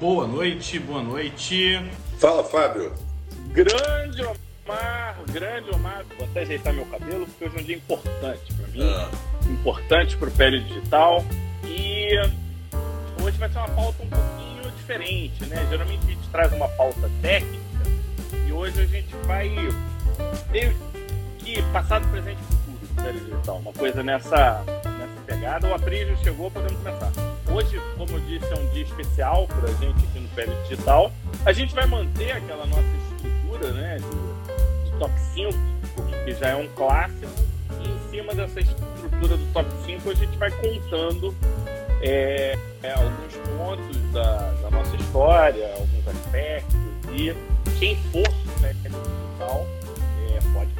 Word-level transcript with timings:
boa 0.00 0.26
noite, 0.26 0.78
boa 0.78 1.02
noite. 1.02 1.82
Fala, 2.18 2.44
Fábio. 2.44 2.92
Grande 3.50 4.22
Omar, 4.22 5.16
grande 5.30 5.70
Omar. 5.70 6.04
Vou 6.16 6.26
até 6.26 6.42
ajeitar 6.42 6.72
meu 6.72 6.86
cabelo, 6.86 7.26
porque 7.26 7.44
hoje 7.44 7.56
é 7.56 7.60
um 7.60 7.64
dia 7.64 7.76
importante 7.76 8.54
para 8.54 8.68
mim. 8.68 8.82
Ah. 8.82 9.10
Importante 9.50 10.16
para 10.16 10.28
o 10.28 10.32
Pele 10.32 10.60
Digital. 10.60 11.24
E 11.64 12.16
hoje 13.22 13.38
vai 13.38 13.48
ser 13.48 13.58
uma 13.58 13.68
pauta 13.68 14.02
um 14.02 14.08
pouquinho 14.08 14.70
diferente, 14.76 15.44
né? 15.46 15.66
Geralmente 15.68 16.04
a 16.04 16.10
gente 16.10 16.28
traz 16.30 16.52
uma 16.52 16.68
pauta 16.68 17.10
técnica 17.20 17.58
e 18.46 18.52
hoje 18.52 18.80
a 18.80 18.86
gente 18.86 19.14
vai 19.26 19.50
ter 20.52 20.76
que 21.38 21.62
passado, 21.72 22.06
presente 22.10 22.38
e 22.40 22.44
futuro 22.44 22.86
do 22.86 23.02
Pele 23.02 23.20
Digital. 23.20 23.56
Uma 23.56 23.72
coisa 23.72 24.02
nessa, 24.02 24.62
nessa 24.66 25.20
pegada. 25.26 25.66
O 25.66 25.74
Aprígio 25.74 26.16
chegou, 26.18 26.50
podemos 26.50 26.78
começar. 26.82 27.27
Hoje, 27.58 27.82
como 27.96 28.12
eu 28.12 28.20
disse, 28.20 28.46
é 28.52 28.56
um 28.56 28.68
dia 28.68 28.84
especial 28.84 29.48
para 29.48 29.68
a 29.68 29.72
gente 29.72 30.04
aqui 30.04 30.20
no 30.20 30.28
Pele 30.28 30.54
Digital. 30.68 31.10
A 31.44 31.52
gente 31.52 31.74
vai 31.74 31.86
manter 31.88 32.30
aquela 32.30 32.64
nossa 32.64 32.84
estrutura, 33.10 33.72
né? 33.72 33.96
De 34.84 34.96
top 34.96 35.12
5, 35.34 35.52
que 36.24 36.34
já 36.34 36.50
é 36.50 36.54
um 36.54 36.68
clássico. 36.68 37.26
E 37.80 37.88
em 37.88 38.10
cima 38.10 38.32
dessa 38.32 38.60
estrutura 38.60 39.36
do 39.36 39.52
top 39.52 39.68
5, 39.84 40.08
a 40.08 40.14
gente 40.14 40.38
vai 40.38 40.52
contando 40.52 41.34
é, 42.00 42.56
é, 42.84 42.92
alguns 42.92 43.34
pontos 43.56 44.12
da, 44.12 44.52
da, 44.62 44.70
nossa 44.70 44.94
história, 44.94 45.74
alguns 45.74 46.06
aspectos. 46.06 46.76
E 47.10 47.34
quem 47.80 47.96
for 48.12 48.22
do 48.22 48.60
Pele 48.60 48.78
Digital 48.84 49.66
é, 50.30 50.38
pode 50.54 50.70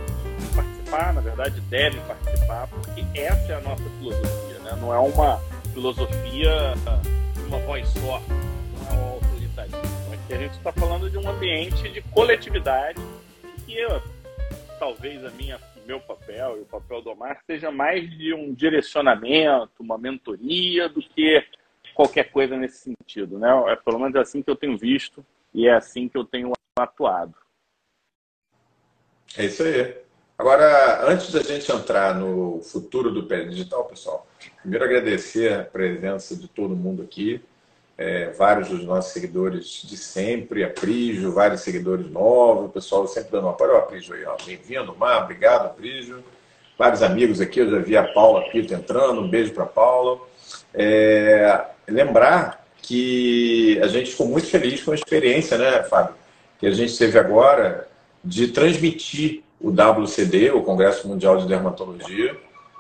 participar, 0.55 1.13
na 1.13 1.21
verdade, 1.23 1.61
deve 1.63 1.99
participar, 2.03 2.69
porque 2.69 3.05
essa 3.19 3.53
é 3.53 3.57
a 3.57 3.61
nossa 3.63 3.83
filosofia, 3.99 4.61
né? 4.61 4.79
Não 4.81 4.95
é 4.95 4.99
uma 5.01 5.41
filosofia 5.79 6.75
de 7.35 7.41
uma 7.45 7.59
voz 7.61 7.89
só, 7.91 8.21
não 8.21 8.91
é 8.91 8.95
um 8.95 9.13
autoritarismo. 9.13 10.13
Aqui 10.13 10.35
a 10.35 10.37
gente 10.37 10.55
está 10.55 10.73
falando 10.73 11.09
de 11.09 11.17
um 11.17 11.31
ambiente 11.31 11.89
de 11.89 12.03
coletividade 12.03 13.01
e 13.69 13.79
eu, 13.79 14.03
talvez 14.81 15.25
a 15.25 15.31
minha, 15.31 15.57
o 15.57 15.87
meu 15.87 16.01
papel 16.01 16.59
e 16.59 16.61
o 16.63 16.65
papel 16.65 17.01
do 17.01 17.11
Omar 17.11 17.41
seja 17.47 17.71
mais 17.71 18.11
de 18.11 18.35
um 18.35 18.53
direcionamento, 18.53 19.71
uma 19.79 19.97
mentoria 19.97 20.89
do 20.89 21.01
que 21.01 21.47
qualquer 21.95 22.33
coisa 22.33 22.57
nesse 22.57 22.79
sentido, 22.79 23.39
né? 23.39 23.49
É 23.69 23.77
pelo 23.77 24.01
menos 24.01 24.17
assim 24.17 24.43
que 24.43 24.51
eu 24.51 24.57
tenho 24.57 24.77
visto 24.77 25.25
e 25.55 25.69
é 25.69 25.75
assim 25.75 26.09
que 26.09 26.19
eu 26.19 26.25
tenho 26.25 26.51
atuado. 26.77 27.37
É 29.37 29.45
isso 29.45 29.63
aí. 29.63 29.97
Agora, 30.39 31.11
antes 31.11 31.33
da 31.33 31.43
gente 31.43 31.71
entrar 31.73 32.15
no 32.15 32.61
futuro 32.63 33.11
do 33.11 33.25
pé 33.25 33.43
digital, 33.43 33.85
pessoal, 33.87 34.25
primeiro 34.61 34.85
agradecer 34.85 35.53
a 35.53 35.65
presença 35.65 36.37
de 36.37 36.47
todo 36.47 36.77
mundo 36.77 37.03
aqui, 37.03 37.41
é, 37.99 38.31
vários 38.31 38.69
dos 38.69 38.85
nossos 38.85 39.13
seguidores 39.13 39.83
de 39.85 39.97
sempre, 39.97 40.63
a 40.63 40.73
vários 41.33 41.63
seguidores 41.63 42.09
novos, 42.09 42.67
o 42.67 42.69
pessoal 42.69 43.09
sempre 43.09 43.33
dando 43.33 43.49
apoio. 43.49 43.75
Ó, 43.75 43.81
Prígio 43.81 44.15
aí, 44.15 44.25
ó, 44.27 44.37
bem-vindo, 44.47 44.95
Mar, 44.95 45.25
obrigado, 45.25 45.75
Prígio. 45.75 46.23
Vários 46.79 47.03
amigos 47.03 47.41
aqui, 47.41 47.59
eu 47.59 47.71
já 47.73 47.79
vi 47.81 47.97
a 47.97 48.05
Paula 48.05 48.49
Pito 48.49 48.73
entrando, 48.73 49.21
um 49.21 49.29
beijo 49.29 49.53
para 49.53 49.67
Paula. 49.67 50.21
É, 50.73 51.65
lembrar 51.89 52.65
que 52.81 53.77
a 53.83 53.89
gente 53.89 54.13
ficou 54.13 54.29
muito 54.29 54.47
feliz 54.47 54.85
com 54.85 54.93
a 54.93 54.95
experiência, 54.95 55.59
né, 55.59 55.83
Fábio, 55.83 56.15
que 56.61 56.67
a 56.69 56.71
gente 56.71 56.97
teve 56.97 57.19
agora 57.19 57.89
de 58.25 58.47
transmitir 58.47 59.43
o 59.61 59.71
WCD, 59.71 60.51
o 60.51 60.63
Congresso 60.63 61.09
Mundial 61.09 61.37
de 61.39 61.47
Dermatologia. 61.47 62.37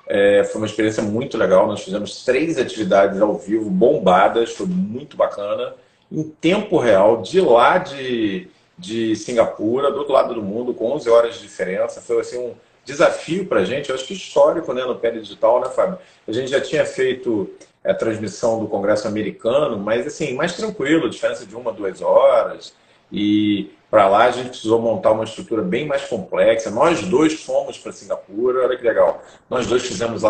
É, 0.06 0.44
foi 0.44 0.60
uma 0.60 0.66
experiência 0.66 1.02
muito 1.02 1.36
legal. 1.36 1.66
Nós 1.66 1.82
fizemos 1.82 2.24
três 2.24 2.58
atividades 2.58 3.20
ao 3.20 3.36
vivo, 3.36 3.68
bombadas, 3.68 4.52
foi 4.52 4.66
muito 4.66 5.16
bacana, 5.16 5.74
em 6.10 6.22
tempo 6.22 6.78
real, 6.78 7.20
de 7.20 7.40
lá 7.40 7.78
de, 7.78 8.48
de 8.78 9.14
Singapura, 9.16 9.90
do 9.90 9.98
outro 9.98 10.14
lado 10.14 10.34
do 10.34 10.42
mundo, 10.42 10.72
com 10.72 10.92
11 10.92 11.10
horas 11.10 11.34
de 11.34 11.42
diferença. 11.42 12.00
Foi 12.00 12.20
assim, 12.20 12.38
um 12.38 12.54
desafio 12.84 13.44
para 13.44 13.60
a 13.60 13.64
gente, 13.64 13.90
eu 13.90 13.94
acho 13.94 14.06
que 14.06 14.14
histórico 14.14 14.72
né, 14.72 14.82
no 14.84 14.94
pé 14.94 15.10
digital, 15.10 15.60
né, 15.60 15.68
Fábio? 15.68 15.98
A 16.26 16.32
gente 16.32 16.50
já 16.50 16.60
tinha 16.60 16.86
feito 16.86 17.50
a 17.84 17.92
transmissão 17.92 18.58
do 18.60 18.66
Congresso 18.66 19.06
americano, 19.06 19.78
mas 19.78 20.06
assim, 20.06 20.34
mais 20.34 20.54
tranquilo, 20.54 21.10
diferença 21.10 21.44
de 21.44 21.54
uma, 21.54 21.72
duas 21.72 22.00
horas. 22.00 22.72
E 23.12 23.70
para 23.90 24.06
lá 24.06 24.24
a 24.24 24.30
gente 24.30 24.50
precisou 24.50 24.80
montar 24.80 25.12
uma 25.12 25.24
estrutura 25.24 25.62
bem 25.62 25.86
mais 25.86 26.04
complexa. 26.04 26.70
Nós 26.70 27.02
dois 27.02 27.42
fomos 27.42 27.78
para 27.78 27.92
Singapura, 27.92 28.64
olha 28.64 28.76
que 28.76 28.86
legal. 28.86 29.22
Nós 29.48 29.66
dois 29.66 29.82
fizemos 29.82 30.22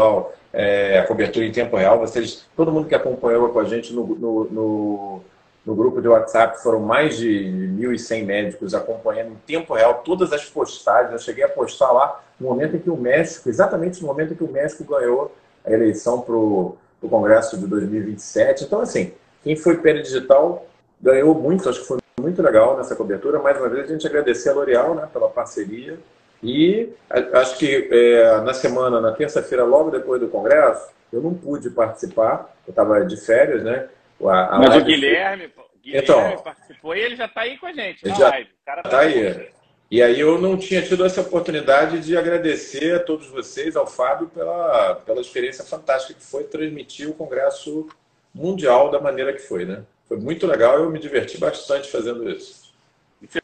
é, 0.53 1.01
a 1.01 1.07
cobertura 1.07 1.45
em 1.45 1.51
tempo 1.51 1.77
real. 1.77 1.99
Vocês, 1.99 2.47
todo 2.57 2.71
mundo 2.71 2.87
que 2.87 2.95
acompanhou 2.95 3.49
com 3.49 3.59
a 3.59 3.65
gente 3.65 3.93
no, 3.93 4.07
no, 4.07 4.45
no, 4.45 5.21
no 5.67 5.75
grupo 5.75 6.01
de 6.01 6.07
WhatsApp, 6.07 6.63
foram 6.63 6.81
mais 6.81 7.19
de 7.19 7.51
1.100 7.79 8.25
médicos 8.25 8.75
acompanhando 8.75 9.33
em 9.33 9.37
tempo 9.45 9.75
real 9.75 10.03
todas 10.05 10.33
as 10.33 10.45
postagens. 10.45 11.13
Eu 11.13 11.19
cheguei 11.19 11.43
a 11.43 11.49
postar 11.49 11.91
lá 11.91 12.21
no 12.39 12.47
momento 12.49 12.77
em 12.77 12.79
que 12.79 12.91
o 12.91 12.97
México, 12.97 13.49
exatamente 13.49 14.01
no 14.01 14.07
momento 14.07 14.35
em 14.35 14.37
que 14.37 14.45
o 14.45 14.53
México 14.53 14.85
ganhou 14.85 15.35
a 15.65 15.73
eleição 15.73 16.21
para 16.21 16.35
o 16.37 16.77
Congresso 17.11 17.59
de 17.59 17.67
2027. 17.67 18.65
Então, 18.65 18.81
assim, 18.81 19.13
quem 19.43 19.57
foi 19.57 19.79
pele 19.79 20.01
digital 20.01 20.65
ganhou 21.01 21.35
muito, 21.35 21.69
acho 21.69 21.81
que 21.81 21.87
foi 21.87 21.99
muito 22.21 22.43
legal 22.43 22.77
nessa 22.77 22.97
cobertura. 22.97 23.39
Mais 23.39 23.59
uma 23.59 23.69
vez, 23.69 23.85
a 23.85 23.93
gente 23.93 24.07
agradecer 24.07 24.51
a 24.51 24.55
L'Oréal 24.55 24.95
né, 24.95 25.09
pela 25.13 25.29
parceria. 25.29 25.99
E 26.43 26.91
acho 27.33 27.59
que 27.59 27.89
é, 27.91 28.41
na 28.43 28.55
semana, 28.55 29.01
na 29.01 29.13
terça-feira, 29.13 29.65
logo 29.65 29.91
depois 29.91 30.21
do 30.21 30.29
Congresso, 30.29 30.89
eu 31.13 31.21
não 31.21 31.35
pude 31.35 31.71
participar, 31.71 32.55
eu 32.67 32.71
estava 32.71 33.05
de 33.05 33.17
férias, 33.17 33.65
né? 33.65 33.89
A, 34.25 34.57
a 34.57 34.59
Mas 34.59 34.77
o 34.77 34.85
Guilherme, 34.85 35.51
Guilherme 35.83 36.05
então, 36.05 36.37
participou 36.43 36.95
e 36.95 37.01
ele 37.01 37.17
já 37.17 37.25
está 37.25 37.41
aí 37.43 37.57
com 37.57 37.67
a 37.67 37.73
gente 37.73 38.07
na 38.07 38.15
já 38.15 38.29
live. 38.29 38.51
Cara 38.65 38.83
tá, 38.83 38.89
tá 38.91 39.01
aí. 39.01 39.51
E 39.91 40.03
aí 40.03 40.21
eu 40.21 40.39
não 40.39 40.57
tinha 40.57 40.83
tido 40.83 41.05
essa 41.05 41.23
oportunidade 41.23 42.01
de 42.01 42.17
agradecer 42.17 42.95
a 42.95 43.01
todos 43.01 43.27
vocês, 43.29 43.75
ao 43.75 43.87
Fábio, 43.87 44.29
pela, 44.29 44.97
pela 44.97 45.21
experiência 45.21 45.65
fantástica 45.65 46.15
que 46.15 46.25
foi 46.25 46.45
transmitir 46.45 47.09
o 47.09 47.15
Congresso 47.15 47.89
Mundial 48.35 48.91
da 48.91 49.01
maneira 49.01 49.33
que 49.33 49.39
foi, 49.39 49.65
né? 49.65 49.83
Foi 50.09 50.17
muito 50.17 50.47
legal, 50.47 50.79
eu 50.79 50.91
me 50.91 50.99
diverti 50.99 51.39
bastante 51.39 51.91
fazendo 51.91 52.29
isso. 52.29 52.75
Você 53.21 53.41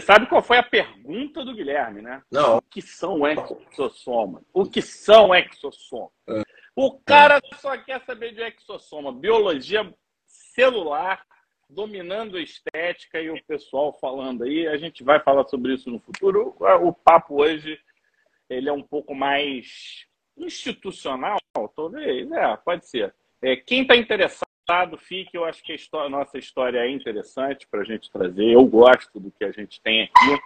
sabe 0.00 0.26
qual 0.26 0.42
foi 0.42 0.56
a 0.56 0.62
pergunta 0.62 1.44
do 1.44 1.54
Guilherme, 1.54 2.00
né? 2.00 2.22
Não. 2.30 2.56
O 2.56 2.62
que 2.62 2.80
são 2.80 3.20
exossomas? 3.26 4.42
O 4.52 4.64
que 4.64 4.80
são 4.80 5.34
exossomas? 5.34 6.10
É. 6.26 6.42
O 6.74 6.98
cara 7.00 7.36
é. 7.36 7.56
só 7.56 7.76
quer 7.76 8.00
saber 8.06 8.32
de 8.32 8.40
exossoma, 8.40 9.12
biologia 9.12 9.92
celular, 10.26 11.22
dominando 11.68 12.36
a 12.36 12.40
estética 12.40 13.20
e 13.20 13.28
o 13.28 13.44
pessoal 13.44 13.92
falando 14.00 14.44
aí. 14.44 14.66
A 14.66 14.78
gente 14.78 15.04
vai 15.04 15.20
falar 15.20 15.46
sobre 15.48 15.74
isso 15.74 15.90
no 15.90 16.00
futuro. 16.00 16.56
O 16.82 16.92
papo 16.92 17.42
hoje 17.42 17.78
ele 18.48 18.68
é 18.68 18.72
um 18.72 18.82
pouco 18.82 19.14
mais 19.14 20.06
institucional, 20.36 21.38
talvez. 21.76 22.30
É, 22.32 22.56
pode 22.56 22.86
ser. 22.86 23.14
É, 23.42 23.56
quem 23.56 23.82
está 23.82 23.96
interessado 23.96 24.48
Estado 24.60 24.96
fique, 24.96 25.36
eu 25.36 25.44
acho 25.44 25.62
que 25.62 25.72
a, 25.72 25.74
história, 25.74 26.08
nossa 26.08 26.38
história 26.38 26.78
é 26.78 26.90
interessante 26.90 27.66
para 27.68 27.80
a 27.80 27.84
gente 27.84 28.10
trazer. 28.10 28.52
Eu 28.52 28.64
gosto 28.64 29.18
do 29.18 29.30
que 29.30 29.44
a 29.44 29.50
gente 29.50 29.80
tem 29.80 30.04
aqui. 30.04 30.40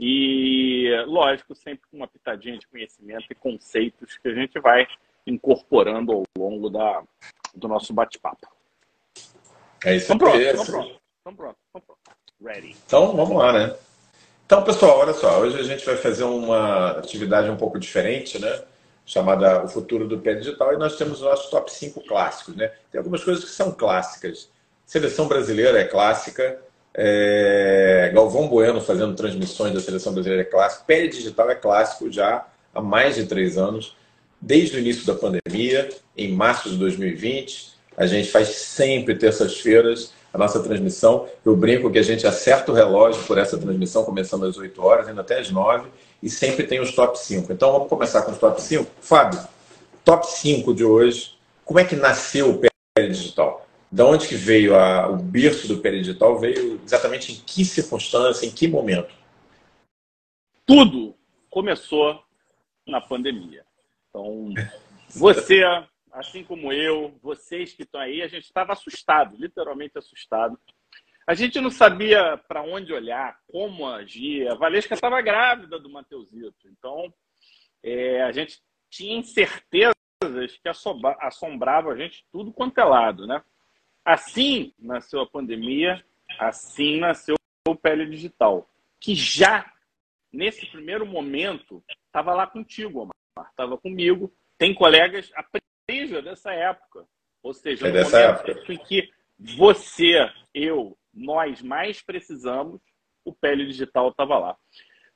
E, 0.00 0.90
lógico, 1.06 1.54
sempre 1.54 1.82
com 1.90 1.96
uma 1.96 2.08
pitadinha 2.08 2.58
de 2.58 2.66
conhecimento 2.66 3.26
e 3.30 3.34
conceitos 3.34 4.16
que 4.18 4.28
a 4.28 4.34
gente 4.34 4.58
vai 4.60 4.86
incorporando 5.26 6.12
ao 6.12 6.24
longo 6.36 6.70
da, 6.70 7.02
do 7.54 7.68
nosso 7.68 7.92
bate-papo. 7.92 8.46
É 9.84 9.96
isso 9.96 10.12
Estamos 10.12 10.24
prontos, 10.24 10.40
estamos 10.40 10.70
prontos, 10.70 11.00
estamos 11.18 11.38
prontos, 11.38 11.60
estamos 11.66 11.86
prontos. 11.86 12.08
Ready. 12.40 12.76
Então, 12.86 13.16
vamos 13.16 13.36
lá, 13.36 13.52
né? 13.52 13.76
Então, 14.46 14.62
pessoal, 14.64 15.00
olha 15.00 15.12
só. 15.12 15.40
Hoje 15.40 15.58
a 15.58 15.62
gente 15.62 15.84
vai 15.84 15.96
fazer 15.96 16.24
uma 16.24 16.92
atividade 16.92 17.50
um 17.50 17.56
pouco 17.56 17.78
diferente, 17.78 18.38
né? 18.40 18.64
Chamada 19.08 19.64
O 19.64 19.68
Futuro 19.68 20.06
do 20.06 20.18
Pé 20.18 20.34
Digital, 20.34 20.74
e 20.74 20.76
nós 20.76 20.96
temos 20.96 21.14
os 21.14 21.24
nossos 21.24 21.50
top 21.50 21.72
5 21.72 22.02
clássicos. 22.06 22.54
Né? 22.54 22.70
Tem 22.92 22.98
algumas 22.98 23.24
coisas 23.24 23.42
que 23.42 23.50
são 23.50 23.72
clássicas. 23.72 24.50
Seleção 24.84 25.26
brasileira 25.26 25.80
é 25.80 25.84
clássica, 25.84 26.58
é... 26.94 28.10
Galvão 28.14 28.48
Bueno 28.48 28.82
fazendo 28.82 29.16
transmissões 29.16 29.72
da 29.72 29.80
seleção 29.80 30.12
brasileira 30.12 30.42
é 30.42 30.44
clássico, 30.44 30.84
Pé 30.84 31.06
Digital 31.06 31.50
é 31.50 31.54
clássico 31.54 32.12
já 32.12 32.46
há 32.74 32.82
mais 32.82 33.16
de 33.16 33.24
três 33.24 33.56
anos, 33.56 33.96
desde 34.38 34.76
o 34.76 34.78
início 34.78 35.06
da 35.06 35.14
pandemia, 35.14 35.88
em 36.14 36.30
março 36.32 36.68
de 36.68 36.76
2020. 36.76 37.78
A 37.96 38.06
gente 38.06 38.30
faz 38.30 38.48
sempre 38.48 39.14
terças-feiras 39.14 40.12
a 40.32 40.36
nossa 40.36 40.62
transmissão. 40.62 41.26
Eu 41.44 41.56
brinco 41.56 41.90
que 41.90 41.98
a 41.98 42.02
gente 42.02 42.26
acerta 42.26 42.70
o 42.70 42.74
relógio 42.74 43.22
por 43.24 43.38
essa 43.38 43.56
transmissão, 43.56 44.04
começando 44.04 44.44
às 44.44 44.58
8 44.58 44.84
horas, 44.84 45.08
indo 45.08 45.20
até 45.20 45.40
às 45.40 45.50
9 45.50 45.88
e 46.22 46.28
sempre 46.28 46.66
tem 46.66 46.80
os 46.80 46.94
top 46.94 47.18
5. 47.18 47.52
Então 47.52 47.72
vamos 47.72 47.88
começar 47.88 48.22
com 48.22 48.32
os 48.32 48.38
top 48.38 48.60
5. 48.60 48.90
Fábio, 49.00 49.40
top 50.04 50.26
5 50.26 50.74
de 50.74 50.84
hoje. 50.84 51.36
Como 51.64 51.78
é 51.78 51.84
que 51.84 51.96
nasceu 51.96 52.50
o 52.50 52.58
PL 52.58 53.12
Digital? 53.12 53.66
Da 53.90 54.04
onde 54.04 54.28
que 54.28 54.34
veio 54.34 54.74
a, 54.74 55.08
o 55.08 55.16
berço 55.16 55.68
do 55.68 55.78
PL 55.78 56.00
Digital? 56.00 56.38
Veio 56.38 56.80
exatamente 56.84 57.32
em 57.32 57.36
que 57.36 57.64
circunstância, 57.64 58.46
em 58.46 58.50
que 58.50 58.68
momento? 58.68 59.14
Tudo 60.66 61.14
começou 61.48 62.22
na 62.86 63.00
pandemia. 63.00 63.64
Então, 64.08 64.52
você, 65.10 65.62
assim 66.12 66.44
como 66.44 66.72
eu, 66.72 67.14
vocês 67.22 67.72
que 67.72 67.82
estão 67.82 68.00
aí, 68.00 68.22
a 68.22 68.28
gente 68.28 68.44
estava 68.44 68.72
assustado, 68.72 69.36
literalmente 69.36 69.96
assustado. 69.96 70.58
A 71.28 71.34
gente 71.34 71.60
não 71.60 71.70
sabia 71.70 72.38
para 72.48 72.62
onde 72.62 72.90
olhar, 72.90 73.38
como 73.48 73.86
agir. 73.86 74.48
A 74.48 74.54
Valesca 74.54 74.94
estava 74.94 75.20
grávida 75.20 75.78
do 75.78 75.90
Mateusito. 75.90 76.66
Então, 76.66 77.12
é, 77.82 78.22
a 78.22 78.32
gente 78.32 78.62
tinha 78.88 79.18
incertezas 79.18 79.92
que 80.22 80.70
assombravam 81.20 81.92
a 81.92 81.96
gente 81.98 82.24
tudo 82.32 82.50
quanto 82.50 82.78
é 82.78 82.84
lado, 82.84 83.26
né? 83.26 83.44
Assim 84.02 84.72
nasceu 84.78 85.20
a 85.20 85.26
pandemia, 85.26 86.02
assim 86.38 86.98
nasceu 86.98 87.36
o 87.68 87.76
Pele 87.76 88.06
Digital, 88.06 88.66
que 88.98 89.14
já, 89.14 89.70
nesse 90.32 90.64
primeiro 90.64 91.04
momento, 91.04 91.84
estava 92.06 92.32
lá 92.32 92.46
contigo, 92.46 93.00
Omar. 93.00 93.50
Estava 93.50 93.76
comigo. 93.76 94.32
Tem 94.56 94.74
colegas 94.74 95.30
aprendizes 95.34 96.24
dessa 96.24 96.54
época. 96.54 97.06
Ou 97.42 97.52
seja, 97.52 97.86
é 97.86 97.92
momento 97.92 98.18
época. 98.18 98.72
em 98.72 98.78
que 98.78 99.10
você, 99.38 100.26
eu, 100.54 100.97
nós 101.12 101.62
mais 101.62 102.02
precisamos, 102.02 102.80
o 103.24 103.32
Pele 103.32 103.66
Digital 103.66 104.08
estava 104.08 104.38
lá. 104.38 104.56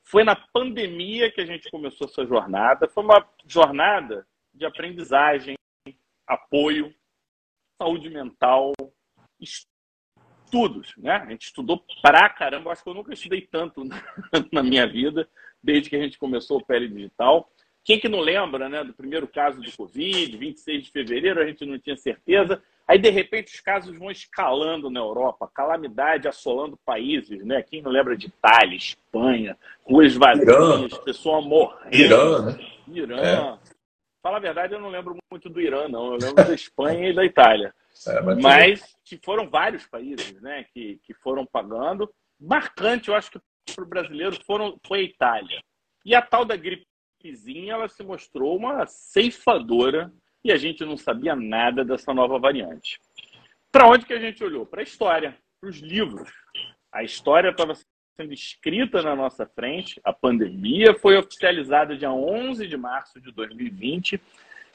Foi 0.03 0.23
na 0.23 0.35
pandemia 0.35 1.31
que 1.31 1.41
a 1.41 1.45
gente 1.45 1.69
começou 1.71 2.07
essa 2.07 2.25
jornada. 2.25 2.89
Foi 2.89 3.03
uma 3.03 3.27
jornada 3.47 4.27
de 4.53 4.65
aprendizagem, 4.65 5.55
apoio, 6.27 6.93
saúde 7.81 8.09
mental, 8.09 8.73
estudos, 9.39 10.95
né? 10.97 11.13
A 11.13 11.29
gente 11.29 11.45
estudou 11.45 11.83
pra 12.01 12.29
caramba. 12.29 12.71
Acho 12.71 12.83
que 12.83 12.89
eu 12.89 12.93
nunca 12.93 13.13
estudei 13.13 13.41
tanto 13.41 13.83
na 14.51 14.61
minha 14.61 14.85
vida, 14.85 15.27
desde 15.61 15.89
que 15.89 15.95
a 15.95 16.01
gente 16.01 16.17
começou 16.17 16.59
o 16.59 16.65
Pele 16.65 16.87
Digital. 16.87 17.49
Quem 17.83 17.99
que 17.99 18.07
não 18.07 18.19
lembra, 18.19 18.69
né, 18.69 18.83
do 18.83 18.93
primeiro 18.93 19.27
caso 19.27 19.59
do 19.59 19.71
Covid, 19.75 20.37
26 20.37 20.85
de 20.85 20.91
fevereiro, 20.91 21.41
a 21.41 21.45
gente 21.45 21.65
não 21.65 21.77
tinha 21.77 21.97
certeza. 21.97 22.63
Aí, 22.93 22.99
de 22.99 23.09
repente, 23.09 23.55
os 23.55 23.59
casos 23.59 23.97
vão 23.97 24.11
escalando 24.11 24.87
na 24.87 24.99
Europa, 24.99 25.49
calamidade 25.51 26.27
assolando 26.27 26.77
países, 26.85 27.43
né? 27.43 27.63
Quem 27.63 27.81
não 27.81 27.89
lembra 27.89 28.15
de 28.15 28.27
Itália, 28.27 28.77
Espanha, 28.77 29.57
ruas 29.81 30.13
vazias, 30.13 30.95
pessoas 30.99 31.43
morrendo. 31.43 31.95
Irã, 31.95 32.45
né? 32.45 32.59
Irã. 32.87 33.17
É. 33.17 33.59
Fala 34.21 34.37
a 34.37 34.39
verdade, 34.39 34.75
eu 34.75 34.79
não 34.79 34.89
lembro 34.89 35.17
muito 35.31 35.49
do 35.49 35.59
Irã, 35.59 35.87
não. 35.87 36.13
Eu 36.13 36.19
lembro 36.21 36.45
da 36.45 36.53
Espanha 36.53 37.09
e 37.09 37.15
da 37.15 37.25
Itália. 37.25 37.73
É, 38.07 38.19
mas, 38.21 38.41
mas 38.41 38.95
que 39.05 39.19
foram 39.23 39.47
vários 39.47 39.85
países, 39.85 40.41
né? 40.41 40.65
Que, 40.73 40.99
que 41.03 41.13
foram 41.13 41.45
pagando. 41.45 42.11
Marcante, 42.39 43.09
eu 43.09 43.15
acho 43.15 43.29
que 43.29 43.39
para 43.73 43.83
o 43.83 43.87
brasileiro 43.87 44.35
foram, 44.45 44.77
foi 44.85 44.99
a 44.99 45.03
Itália. 45.03 45.61
E 46.03 46.15
a 46.15 46.21
tal 46.21 46.43
da 46.43 46.55
gripezinha, 46.57 47.73
ela 47.73 47.87
se 47.87 48.03
mostrou 48.03 48.57
uma 48.57 48.87
ceifadora 48.87 50.11
e 50.43 50.51
a 50.51 50.57
gente 50.57 50.83
não 50.83 50.97
sabia 50.97 51.35
nada 51.35 51.83
dessa 51.85 52.13
nova 52.13 52.37
variante. 52.37 52.99
Para 53.71 53.87
onde 53.87 54.05
que 54.05 54.13
a 54.13 54.19
gente 54.19 54.43
olhou? 54.43 54.65
Para 54.65 54.81
a 54.81 54.83
história, 54.83 55.37
para 55.59 55.69
os 55.69 55.79
livros. 55.79 56.29
A 56.91 57.03
história 57.03 57.49
estava 57.49 57.73
sendo 58.15 58.33
escrita 58.33 59.01
na 59.01 59.15
nossa 59.15 59.45
frente, 59.45 59.99
a 60.03 60.13
pandemia 60.13 60.93
foi 60.93 61.17
oficializada 61.17 61.97
dia 61.97 62.11
11 62.11 62.67
de 62.67 62.77
março 62.77 63.19
de 63.19 63.31
2020. 63.31 64.21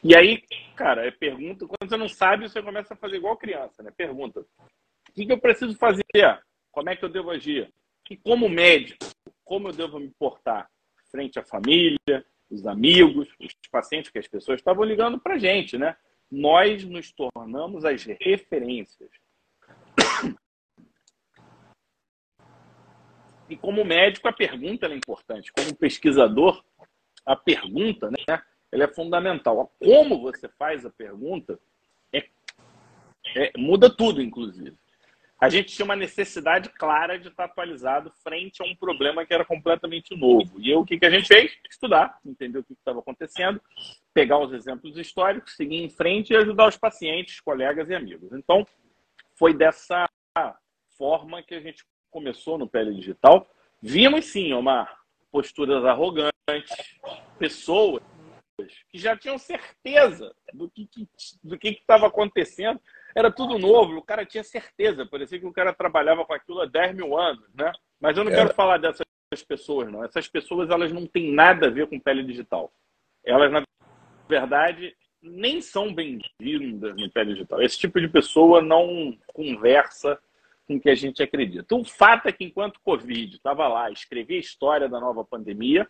E 0.03 0.17
aí, 0.17 0.43
cara, 0.77 1.07
é 1.07 1.11
pergunta, 1.11 1.67
quando 1.67 1.89
você 1.89 1.97
não 1.97 2.09
sabe, 2.09 2.49
você 2.49 2.63
começa 2.63 2.95
a 2.95 2.97
fazer 2.97 3.17
igual 3.17 3.37
criança, 3.37 3.83
né? 3.83 3.93
Pergunta: 3.97 4.41
o 4.41 5.13
que, 5.13 5.27
que 5.27 5.33
eu 5.33 5.39
preciso 5.39 5.77
fazer? 5.77 6.05
Como 6.73 6.91
é 6.91 6.97
que 6.97 7.05
eu 7.05 7.09
devo 7.09 7.31
agir? 7.31 7.73
E 8.11 8.17
como 8.17 8.49
médico, 8.49 9.07
como 9.45 9.69
eu 9.69 9.73
devo 9.73 9.99
me 9.99 10.11
portar 10.19 10.69
frente 11.11 11.39
à 11.39 11.45
família, 11.45 12.25
os 12.51 12.67
amigos, 12.67 13.29
os 13.41 13.55
pacientes, 13.71 14.11
que 14.11 14.19
as 14.19 14.29
pessoas 14.29 14.61
estavam 14.61 14.85
ligando 14.85 15.19
para 15.19 15.35
a 15.35 15.39
gente, 15.39 15.77
né? 15.77 15.97
Nós 16.31 16.85
nos 16.85 17.13
tornamos 17.13 17.85
as 17.85 18.05
referências. 18.05 19.11
E 23.49 23.57
como 23.57 23.85
médico, 23.85 24.29
a 24.29 24.33
pergunta 24.33 24.87
é 24.87 24.95
importante. 24.95 25.51
Como 25.53 25.75
pesquisador, 25.75 26.63
a 27.25 27.35
pergunta 27.35 28.11
né, 28.11 28.43
ela 28.71 28.85
é 28.85 28.89
fundamental. 28.89 29.73
Como 29.79 30.21
você 30.21 30.49
faz 30.59 30.85
a 30.85 30.91
pergunta 30.91 31.59
é, 32.13 32.29
é, 33.37 33.53
muda 33.57 33.89
tudo, 33.89 34.21
inclusive 34.21 34.77
a 35.41 35.49
gente 35.49 35.75
tinha 35.75 35.85
uma 35.85 35.95
necessidade 35.95 36.69
clara 36.71 37.19
de 37.19 37.29
estar 37.29 37.45
atualizado 37.45 38.13
frente 38.25 38.61
a 38.61 38.67
um 38.67 38.75
problema 38.75 39.25
que 39.25 39.33
era 39.33 39.45
completamente 39.45 40.17
novo. 40.17 40.61
E 40.61 40.71
eu, 40.71 40.81
o 40.81 40.85
que, 40.85 40.99
que 40.99 41.07
a 41.07 41.11
gente 41.11 41.29
fez? 41.29 41.57
Estudar, 41.71 42.19
entender 42.27 42.59
o 42.59 42.65
que 42.65 42.73
estava 42.73 42.99
acontecendo, 42.99 43.61
pegar 44.13 44.39
os 44.39 44.53
exemplos 44.53 44.97
históricos, 44.97 45.55
seguir 45.55 45.77
em 45.77 45.89
frente 45.89 46.33
e 46.33 46.37
ajudar 46.37 46.69
os 46.69 46.77
pacientes, 46.77 47.41
colegas 47.41 47.89
e 47.89 47.95
amigos. 47.95 48.33
Então, 48.33 48.67
foi 49.37 49.55
dessa 49.55 50.09
forma 50.97 51.41
que 51.43 51.55
a 51.55 51.61
gente 51.61 51.85
começou 52.11 52.59
no 52.59 52.69
Pele 52.69 52.93
Digital. 52.95 53.49
Vimos, 53.81 54.25
sim, 54.25 54.53
uma 54.53 54.89
posturas 55.31 55.85
arrogantes, 55.85 56.99
pessoas 57.39 58.03
que 58.91 58.99
já 58.99 59.17
tinham 59.17 59.39
certeza 59.39 60.35
do 60.53 60.69
que 61.59 61.69
estava 61.69 62.09
acontecendo 62.09 62.81
era 63.15 63.31
tudo 63.31 63.59
novo, 63.59 63.97
o 63.97 64.03
cara 64.03 64.25
tinha 64.25 64.45
certeza, 64.45 65.07
parecia 65.07 65.39
que 65.39 65.47
o 65.47 65.53
cara 65.53 65.73
trabalhava 65.73 66.25
com 66.25 66.33
aquilo 66.33 66.61
há 66.61 66.67
10 66.67 66.95
mil 66.95 67.19
anos, 67.19 67.45
né? 67.55 67.73
Mas 68.01 68.17
eu 68.17 68.25
não 68.25 68.31
quero 68.31 68.55
falar 68.55 68.79
dessas 68.79 69.07
pessoas, 69.47 69.91
não. 69.91 70.05
Essas 70.05 70.29
pessoas, 70.29 70.71
elas 70.71 70.93
não 70.93 71.07
têm 71.07 71.33
nada 71.33 71.67
a 71.67 71.71
ver 71.71 71.87
com 71.89 71.99
pele 71.99 72.23
digital. 72.23 72.73
Elas, 73.25 73.51
na 73.51 73.63
verdade, 74.29 74.95
nem 75.21 75.61
são 75.61 75.93
bem-vindas 75.93 76.97
no 76.97 77.11
pele 77.11 77.35
digital. 77.35 77.61
Esse 77.61 77.79
tipo 77.79 78.01
de 78.01 78.09
pessoa 78.09 78.63
não 78.63 79.17
conversa 79.29 80.19
com 80.67 80.77
o 80.77 80.81
que 80.81 80.91
a 80.91 80.95
gente 80.95 81.23
acredita. 81.23 81.75
O 81.75 81.85
fato 81.85 82.29
é 82.29 82.33
que, 82.33 82.45
enquanto 82.45 82.81
Covid 82.81 83.35
estava 83.37 83.67
lá, 83.67 83.91
escrevia 83.91 84.37
a 84.37 84.41
história 84.41 84.89
da 84.89 85.01
nova 85.01 85.25
pandemia, 85.25 85.89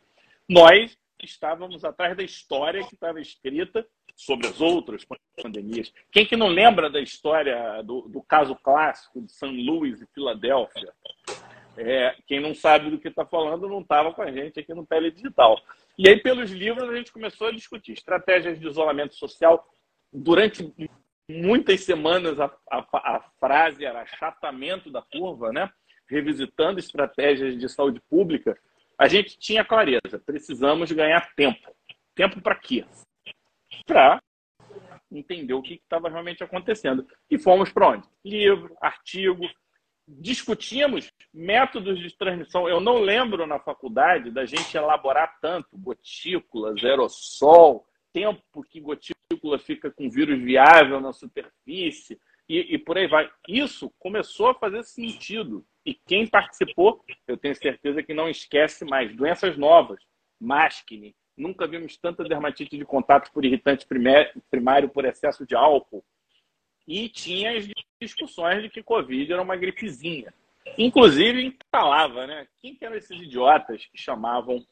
nós 0.49 0.97
estávamos 1.23 1.85
atrás 1.85 2.17
da 2.17 2.23
história 2.23 2.87
que 2.87 2.95
estava 2.95 3.21
escrita 3.21 3.85
sobre 4.19 4.49
as 4.49 4.61
outras 4.61 5.07
pandemias. 5.41 5.93
Quem 6.11 6.27
que 6.27 6.37
não 6.37 6.49
lembra 6.49 6.91
da 6.91 7.01
história 7.01 7.81
do, 7.83 8.03
do 8.09 8.21
caso 8.21 8.57
clássico 8.57 9.23
de 9.23 9.31
São 9.31 9.49
Luís 9.49 10.03
e 10.03 10.07
Filadélfia? 10.13 10.93
É, 11.77 12.17
quem 12.27 12.41
não 12.41 12.53
sabe 12.53 12.91
do 12.91 12.99
que 12.99 13.07
está 13.07 13.25
falando 13.25 13.69
não 13.69 13.81
estava 13.81 14.13
com 14.13 14.21
a 14.21 14.33
gente 14.33 14.59
aqui 14.59 14.75
no 14.75 14.85
Pele 14.85 15.13
Digital. 15.13 15.57
E 15.97 16.09
aí, 16.09 16.21
pelos 16.21 16.51
livros, 16.51 16.91
a 16.91 16.97
gente 16.97 17.13
começou 17.13 17.47
a 17.47 17.53
discutir 17.53 17.93
estratégias 17.93 18.59
de 18.59 18.67
isolamento 18.67 19.15
social. 19.15 19.65
Durante 20.13 20.75
muitas 21.31 21.83
semanas, 21.83 22.41
a, 22.41 22.53
a, 22.69 22.79
a 22.93 23.21
frase 23.39 23.85
era 23.85 24.03
achatamento 24.03 24.91
da 24.91 25.01
curva, 25.01 25.53
né? 25.53 25.71
revisitando 26.11 26.81
estratégias 26.81 27.57
de 27.57 27.69
saúde 27.69 28.01
pública. 28.11 28.59
A 28.99 29.07
gente 29.07 29.39
tinha 29.39 29.65
clareza, 29.65 30.19
precisamos 30.27 30.91
ganhar 30.91 31.33
tempo. 31.37 31.73
Tempo 32.17 32.41
para 32.41 32.57
quê? 32.57 32.85
Para 33.89 34.23
entender 35.11 35.55
o 35.55 35.63
que 35.63 35.75
estava 35.75 36.11
realmente 36.11 36.45
acontecendo. 36.45 37.07
E 37.31 37.39
fomos 37.39 37.73
para 37.73 37.89
onde? 37.89 38.07
Livro, 38.23 38.77
artigo, 38.81 39.49
discutimos 40.07 41.11
métodos 41.33 41.99
de 41.99 42.15
transmissão. 42.17 42.69
Eu 42.69 42.81
não 42.81 42.99
lembro 42.99 43.47
na 43.47 43.59
faculdade 43.59 44.31
da 44.31 44.45
gente 44.45 44.77
elaborar 44.77 45.39
tanto 45.41 45.77
gotículas, 45.79 46.85
aerossol, 46.85 47.87
tempo 48.13 48.63
que 48.63 48.81
gotícula 48.81 49.59
fica 49.59 49.91
com 49.91 50.11
vírus 50.11 50.39
viável 50.39 51.01
na 51.01 51.13
superfície 51.13 52.21
e, 52.49 52.75
e, 52.75 52.79
por 52.79 52.97
aí 52.97 53.07
vai. 53.07 53.31
Isso 53.47 53.93
começou 53.99 54.49
a 54.49 54.55
fazer 54.55 54.83
sentido. 54.83 55.65
E 55.85 55.95
quem 55.95 56.27
participou, 56.27 57.03
eu 57.27 57.37
tenho 57.37 57.55
certeza 57.55 58.03
que 58.03 58.15
não 58.15 58.29
esquece 58.29 58.85
mais. 58.85 59.15
Doenças 59.15 59.57
novas, 59.57 60.03
Maskne, 60.41 61.15
Nunca 61.39 61.69
vimos 61.69 61.97
tanta 61.97 62.25
dermatite 62.25 62.77
de 62.77 62.85
contato 62.85 63.31
por 63.33 63.45
irritante 63.45 63.87
primário 64.51 64.89
por 64.89 65.05
excesso 65.05 65.47
de 65.47 65.55
álcool. 65.55 66.05
E 66.87 67.09
tinha 67.09 67.57
as 67.57 67.69
discussões 68.03 68.63
de 68.63 68.69
que 68.69 68.83
Covid 68.83 69.33
era 69.33 69.41
uma 69.41 69.57
gripezinha. 69.57 70.35
Inclusive, 70.77 71.57
falava, 71.71 72.27
né? 72.27 72.47
Quem 72.61 72.75
que 72.75 72.85
eram 72.85 72.97
esses 72.97 73.21
idiotas 73.21 73.87
que 73.87 73.97
chamavam 73.97 74.67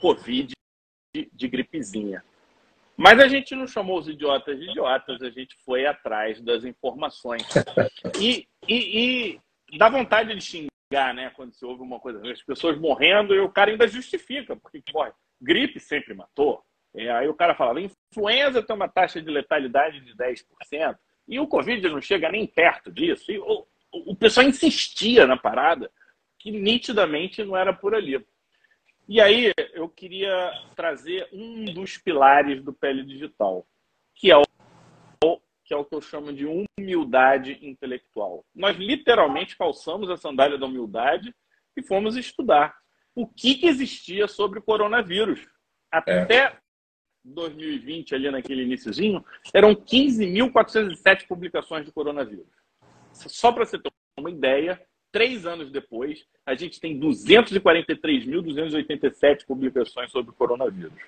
Covid 0.00 0.52
de, 1.14 1.30
de 1.30 1.48
gripezinha? 1.48 2.24
Mas 2.96 3.20
a 3.20 3.28
gente 3.28 3.54
não 3.54 3.66
chamou 3.66 3.98
os 3.98 4.08
idiotas 4.08 4.58
de 4.58 4.70
idiotas, 4.70 5.20
a 5.20 5.28
gente 5.28 5.54
foi 5.66 5.84
atrás 5.84 6.40
das 6.40 6.64
informações. 6.64 7.42
E, 8.18 8.48
e, 8.66 9.38
e 9.70 9.78
dá 9.78 9.90
vontade 9.90 10.34
de 10.34 10.40
xingar, 10.40 11.12
né? 11.12 11.30
Quando 11.36 11.52
se 11.52 11.64
ouve 11.66 11.82
uma 11.82 12.00
coisa, 12.00 12.22
as 12.30 12.42
pessoas 12.42 12.78
morrendo 12.78 13.34
e 13.34 13.40
o 13.40 13.50
cara 13.50 13.70
ainda 13.70 13.86
justifica 13.86 14.56
porque 14.56 14.82
morre. 14.94 15.12
Gripe 15.40 15.80
sempre 15.80 16.14
matou. 16.14 16.62
É, 16.94 17.10
aí 17.10 17.28
o 17.28 17.34
cara 17.34 17.54
falava, 17.54 17.80
influenza 17.80 18.62
tem 18.62 18.74
uma 18.74 18.88
taxa 18.88 19.20
de 19.20 19.30
letalidade 19.30 20.00
de 20.00 20.14
10%, 20.14 20.96
e 21.28 21.38
o 21.38 21.46
Covid 21.46 21.88
não 21.88 22.00
chega 22.00 22.30
nem 22.30 22.46
perto 22.46 22.90
disso. 22.90 23.30
E 23.30 23.38
o, 23.38 23.66
o 23.92 24.16
pessoal 24.16 24.46
insistia 24.46 25.26
na 25.26 25.36
parada, 25.36 25.90
que 26.38 26.50
nitidamente 26.50 27.44
não 27.44 27.56
era 27.56 27.72
por 27.72 27.94
ali. 27.94 28.24
E 29.08 29.20
aí 29.20 29.52
eu 29.72 29.88
queria 29.88 30.52
trazer 30.74 31.28
um 31.32 31.64
dos 31.66 31.98
pilares 31.98 32.62
do 32.62 32.72
Pele 32.72 33.04
Digital, 33.04 33.66
que 34.14 34.30
é 34.30 34.36
o 34.36 34.46
que 35.66 35.74
é 35.74 35.76
o 35.76 35.84
que 35.84 35.96
eu 35.96 36.00
chamo 36.00 36.32
de 36.32 36.46
humildade 36.46 37.58
intelectual. 37.60 38.44
Nós 38.54 38.76
literalmente 38.76 39.56
calçamos 39.56 40.08
a 40.08 40.16
sandália 40.16 40.56
da 40.56 40.66
humildade 40.66 41.34
e 41.76 41.82
fomos 41.82 42.16
estudar 42.16 42.76
o 43.16 43.26
que, 43.26 43.56
que 43.56 43.66
existia 43.66 44.28
sobre 44.28 44.58
o 44.58 44.62
coronavírus. 44.62 45.48
Até 45.90 46.36
é. 46.36 46.56
2020, 47.24 48.14
ali 48.14 48.30
naquele 48.30 48.62
iníciozinho, 48.62 49.24
eram 49.52 49.74
15.407 49.74 51.26
publicações 51.26 51.84
de 51.86 51.90
coronavírus. 51.90 52.46
Só 53.12 53.50
para 53.50 53.64
você 53.64 53.78
ter 53.78 53.90
uma 54.18 54.30
ideia, 54.30 54.78
três 55.10 55.46
anos 55.46 55.72
depois, 55.72 56.26
a 56.44 56.54
gente 56.54 56.78
tem 56.78 57.00
243.287 57.00 59.46
publicações 59.46 60.12
sobre 60.12 60.30
o 60.30 60.34
coronavírus. 60.34 61.00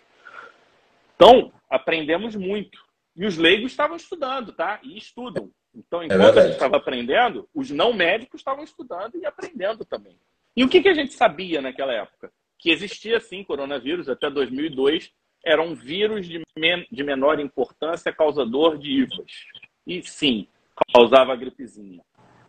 Então, 1.14 1.52
aprendemos 1.68 2.34
muito. 2.34 2.82
E 3.14 3.26
os 3.26 3.36
leigos 3.36 3.70
estavam 3.70 3.96
estudando, 3.96 4.52
tá? 4.52 4.80
E 4.82 4.96
estudam. 4.96 5.52
Então, 5.74 6.00
é 6.00 6.06
enquanto 6.06 6.38
é 6.38 6.40
a 6.40 6.44
gente 6.44 6.54
estava 6.54 6.78
aprendendo, 6.78 7.46
os 7.54 7.70
não 7.70 7.92
médicos 7.92 8.40
estavam 8.40 8.64
estudando 8.64 9.16
e 9.16 9.26
aprendendo 9.26 9.84
também. 9.84 10.18
E 10.58 10.64
o 10.64 10.68
que, 10.68 10.82
que 10.82 10.88
a 10.88 10.92
gente 10.92 11.14
sabia 11.14 11.62
naquela 11.62 11.92
época? 11.92 12.32
Que 12.58 12.72
existia, 12.72 13.20
sim, 13.20 13.44
coronavírus. 13.44 14.08
Até 14.08 14.28
2002, 14.28 15.12
era 15.46 15.62
um 15.62 15.72
vírus 15.72 16.26
de, 16.26 16.42
men 16.58 16.84
de 16.90 17.04
menor 17.04 17.38
importância 17.38 18.12
causador 18.12 18.76
de 18.76 18.90
IVAs. 18.90 19.46
E, 19.86 20.02
sim, 20.02 20.48
causava 20.92 21.36
gripezinha. 21.36 22.02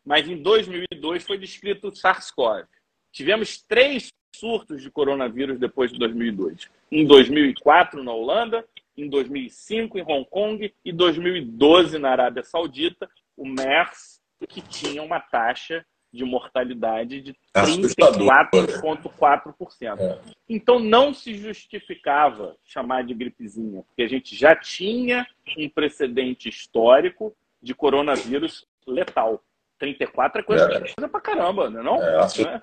Mas 0.04 0.28
em 0.28 0.42
2002 0.42 1.24
foi 1.24 1.38
descrito 1.38 1.92
SARS-CoV. 1.92 2.66
Tivemos 3.12 3.62
três 3.62 4.08
surtos 4.36 4.82
de 4.82 4.90
coronavírus 4.90 5.60
depois 5.60 5.92
de 5.92 6.00
2002. 6.00 6.68
Em 6.92 7.06
2004, 7.06 8.04
na 8.04 8.12
Holanda, 8.12 8.66
em 8.98 9.08
2005 9.08 10.00
em 10.00 10.02
Hong 10.02 10.26
Kong 10.32 10.74
e 10.84 10.92
2012 10.92 12.00
na 12.00 12.10
Arábia 12.10 12.42
Saudita, 12.42 13.08
o 13.38 13.46
MERS, 13.46 14.20
que 14.48 14.62
tinha 14.62 15.04
uma 15.04 15.20
taxa 15.20 15.86
de 16.12 16.26
mortalidade 16.26 17.22
de 17.22 17.36
34,4%. 17.56 20.00
É. 20.00 20.18
Então 20.48 20.80
não 20.80 21.14
se 21.14 21.36
justificava 21.36 22.56
chamar 22.64 23.04
de 23.04 23.14
gripezinha, 23.14 23.84
porque 23.84 24.04
a 24.04 24.08
gente 24.08 24.34
já 24.36 24.56
tinha 24.56 25.28
um 25.58 25.70
precedente 25.70 26.48
histórico 26.50 27.36
de 27.62 27.76
coronavírus 27.76 28.66
letal. 28.88 29.44
34 29.78 30.42
é 30.42 30.44
coisa, 30.44 30.66
é. 30.66 30.80
coisa 30.80 31.10
pra 31.10 31.22
caramba, 31.22 31.70
não 31.70 31.80
é? 31.80 31.84
Não? 31.84 32.04
É, 32.04 32.20
assustador. 32.20 32.60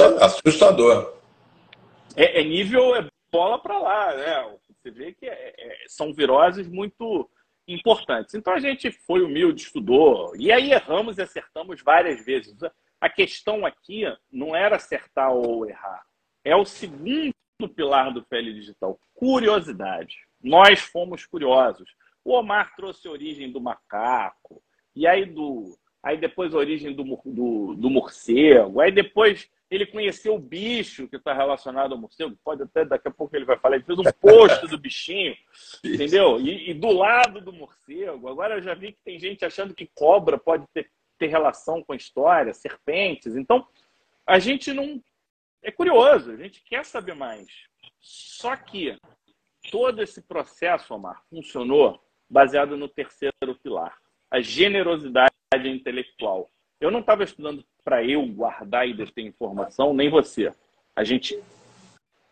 É, 0.00 0.24
assustador. 0.24 1.14
É, 2.16 2.40
é 2.40 2.44
nível 2.44 2.94
é 2.94 3.04
bola 3.32 3.58
para 3.58 3.78
lá, 3.78 4.14
né? 4.14 4.56
Você 4.68 4.90
vê 4.90 5.12
que 5.12 5.26
é, 5.26 5.54
é, 5.58 5.84
são 5.88 6.12
viroses 6.12 6.68
muito 6.68 7.28
importantes. 7.66 8.34
Então 8.34 8.52
a 8.52 8.60
gente 8.60 8.90
foi 8.90 9.22
humilde, 9.22 9.62
estudou, 9.62 10.34
e 10.36 10.50
aí 10.50 10.72
erramos 10.72 11.18
e 11.18 11.22
acertamos 11.22 11.80
várias 11.82 12.24
vezes. 12.24 12.56
A 13.00 13.08
questão 13.08 13.64
aqui 13.66 14.04
não 14.30 14.54
era 14.54 14.76
acertar 14.76 15.32
ou 15.32 15.68
errar, 15.68 16.04
é 16.44 16.54
o 16.54 16.64
segundo 16.64 17.34
pilar 17.74 18.12
do 18.12 18.24
PL 18.24 18.52
Digital, 18.52 18.98
curiosidade. 19.14 20.16
Nós 20.42 20.80
fomos 20.80 21.24
curiosos. 21.24 21.88
O 22.24 22.32
Omar 22.32 22.74
trouxe 22.74 23.06
a 23.06 23.10
origem 23.10 23.50
do 23.50 23.60
macaco, 23.60 24.62
e 24.94 25.06
aí 25.06 25.24
do 25.24 25.76
aí 26.02 26.18
depois 26.18 26.52
a 26.52 26.58
origem 26.58 26.92
do, 26.92 27.04
do, 27.24 27.74
do 27.74 27.88
morcego, 27.88 28.80
aí 28.80 28.90
depois 28.90 29.48
ele 29.74 29.86
conheceu 29.86 30.34
o 30.34 30.38
bicho 30.38 31.08
que 31.08 31.16
está 31.16 31.32
relacionado 31.32 31.92
ao 31.92 31.98
morcego, 31.98 32.36
pode 32.44 32.62
até 32.62 32.84
daqui 32.84 33.08
a 33.08 33.10
pouco 33.10 33.34
ele 33.34 33.46
vai 33.46 33.58
falar, 33.58 33.76
ele 33.76 33.84
fez 33.84 33.98
um 33.98 34.02
post 34.20 34.66
do 34.66 34.76
bichinho, 34.76 35.34
entendeu? 35.82 36.38
E, 36.38 36.70
e, 36.70 36.74
do 36.74 36.92
lado 36.92 37.40
do 37.40 37.54
morcego, 37.54 38.28
agora 38.28 38.56
eu 38.56 38.62
já 38.62 38.74
vi 38.74 38.92
que 38.92 39.00
tem 39.02 39.18
gente 39.18 39.46
achando 39.46 39.74
que 39.74 39.90
cobra 39.94 40.36
pode 40.36 40.66
ter, 40.74 40.90
ter 41.18 41.28
relação 41.28 41.82
com 41.82 41.94
a 41.94 41.96
história, 41.96 42.52
serpentes, 42.52 43.34
então 43.34 43.66
a 44.26 44.38
gente 44.38 44.74
não. 44.74 45.02
É 45.62 45.70
curioso, 45.70 46.32
a 46.32 46.36
gente 46.36 46.62
quer 46.64 46.84
saber 46.84 47.14
mais. 47.14 47.46
Só 47.98 48.54
que 48.56 48.98
todo 49.70 50.02
esse 50.02 50.20
processo, 50.20 50.92
Omar, 50.92 51.22
funcionou 51.30 51.98
baseado 52.28 52.76
no 52.76 52.88
terceiro 52.88 53.54
pilar, 53.62 53.96
a 54.30 54.38
generosidade 54.40 55.32
intelectual. 55.64 56.50
Eu 56.78 56.90
não 56.90 57.00
estava 57.00 57.24
estudando 57.24 57.64
para 57.84 58.04
eu 58.04 58.26
guardar 58.26 58.88
e 58.88 58.94
deter 58.94 59.24
informação, 59.24 59.92
nem 59.92 60.08
você. 60.08 60.52
A 60.94 61.04
gente 61.04 61.40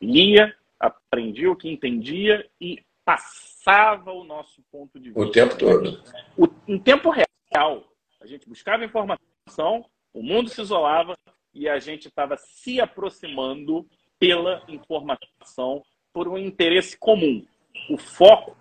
lia, 0.01 0.55
aprendia 0.79 1.51
o 1.51 1.57
que 1.57 1.69
entendia 1.69 2.49
e 2.61 2.83
passava 3.05 4.13
o 4.13 4.25
nosso 4.25 4.63
ponto 4.71 4.99
de 4.99 5.11
vista. 5.11 5.21
O 5.21 5.31
tempo 5.31 5.59
todo. 5.59 6.03
O, 6.37 6.49
em 6.69 6.79
tempo 6.79 7.11
real. 7.11 7.85
A 8.21 8.27
gente 8.27 8.49
buscava 8.49 8.85
informação, 8.85 9.85
o 10.13 10.23
mundo 10.23 10.51
se 10.51 10.61
isolava 10.61 11.17
e 11.53 11.69
a 11.69 11.79
gente 11.79 12.09
estava 12.09 12.37
se 12.37 12.81
aproximando 12.81 13.87
pela 14.19 14.63
informação 14.69 15.83
por 16.13 16.29
um 16.29 16.39
interesse 16.39 16.97
comum. 16.97 17.45
O 17.89 17.97
foco, 17.97 18.57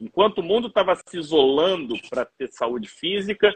enquanto 0.00 0.38
o 0.38 0.42
mundo 0.42 0.68
estava 0.68 0.94
se 0.94 1.18
isolando 1.18 1.94
para 2.08 2.24
ter 2.24 2.50
saúde 2.52 2.88
física, 2.88 3.54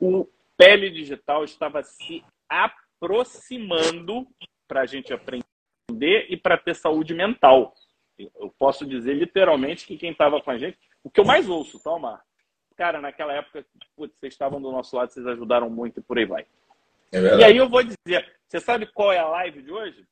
o 0.00 0.26
pele 0.58 0.90
digital 0.90 1.44
estava 1.44 1.82
se 1.84 2.24
aproximando 2.48 4.26
para 4.66 4.80
a 4.82 4.86
gente 4.86 5.14
aprender 5.14 6.26
e 6.28 6.36
para 6.36 6.58
ter 6.58 6.74
saúde 6.74 7.14
mental. 7.14 7.72
Eu 8.18 8.52
posso 8.58 8.84
dizer 8.84 9.14
literalmente 9.14 9.86
que 9.86 9.96
quem 9.96 10.10
estava 10.10 10.42
com 10.42 10.50
a 10.50 10.58
gente, 10.58 10.76
o 11.04 11.10
que 11.10 11.20
eu 11.20 11.24
mais 11.24 11.48
ouço, 11.48 11.80
tá, 11.80 11.92
Omar? 11.92 12.20
Cara, 12.76 13.00
naquela 13.00 13.32
época, 13.32 13.64
putz, 13.96 14.18
vocês 14.18 14.34
estavam 14.34 14.60
do 14.60 14.72
nosso 14.72 14.96
lado, 14.96 15.12
vocês 15.12 15.24
ajudaram 15.26 15.70
muito 15.70 16.00
e 16.00 16.02
por 16.02 16.18
aí 16.18 16.26
vai. 16.26 16.44
É 17.12 17.38
e 17.38 17.44
aí 17.44 17.56
eu 17.56 17.68
vou 17.68 17.80
dizer, 17.82 18.34
você 18.46 18.60
sabe 18.60 18.86
qual 18.86 19.12
é 19.12 19.18
a 19.18 19.28
live 19.28 19.62
de 19.62 19.70
hoje? 19.70 20.04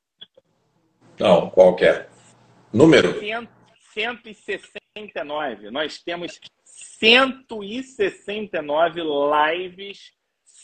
Não, 1.19 1.51
qual 1.51 1.77
é? 1.81 2.09
Número? 2.73 3.19
169. 3.93 5.71
Nós 5.71 5.99
temos 6.03 6.41
169 6.65 9.03
lives 9.03 10.16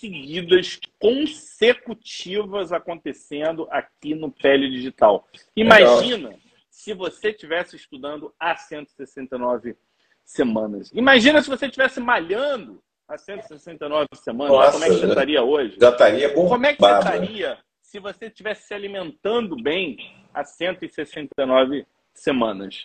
seguidas 0.03 0.81
consecutivas 0.99 2.73
acontecendo 2.73 3.69
aqui 3.71 4.17
no 4.17 4.33
Pele 4.33 4.69
Digital. 4.69 5.29
Imagina 5.55 6.31
Legal. 6.31 6.41
se 6.69 6.93
você 6.93 7.31
estivesse 7.31 7.77
estudando 7.77 8.35
há 8.37 8.57
169 8.57 9.77
semanas. 10.25 10.91
Imagina 10.93 11.41
se 11.41 11.49
você 11.49 11.67
estivesse 11.67 12.01
malhando 12.01 12.83
há 13.07 13.17
169 13.17 14.09
semanas. 14.17 14.53
Nossa, 14.53 14.73
como 14.73 14.85
é 14.85 14.89
que 14.89 14.95
você 14.95 15.07
estaria 15.07 15.43
hoje? 15.43 15.77
Já 15.81 15.91
estaria 15.91 16.35
bom. 16.35 16.49
Como 16.49 16.67
é 16.67 16.75
que 16.75 16.81
você 16.81 16.99
estaria 16.99 17.59
se 17.81 18.01
você 18.01 18.27
estivesse 18.27 18.67
se 18.67 18.75
alimentando 18.75 19.55
bem 19.63 19.99
há 20.35 20.43
169 20.43 21.87
semanas? 22.13 22.85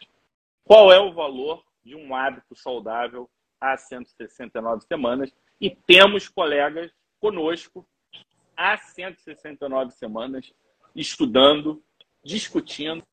Qual 0.63 0.93
é 0.93 0.99
o 0.99 1.13
valor 1.13 1.63
de 1.83 1.95
um 1.95 2.13
hábito 2.13 2.55
saudável 2.55 3.27
há 3.59 3.75
169 3.75 4.85
semanas? 4.85 5.33
E 5.59 5.71
temos 5.71 6.29
colegas 6.29 6.91
conosco 7.19 7.87
há 8.55 8.77
169 8.77 9.91
semanas, 9.91 10.53
estudando, 10.95 11.83
discutindo, 12.23 13.05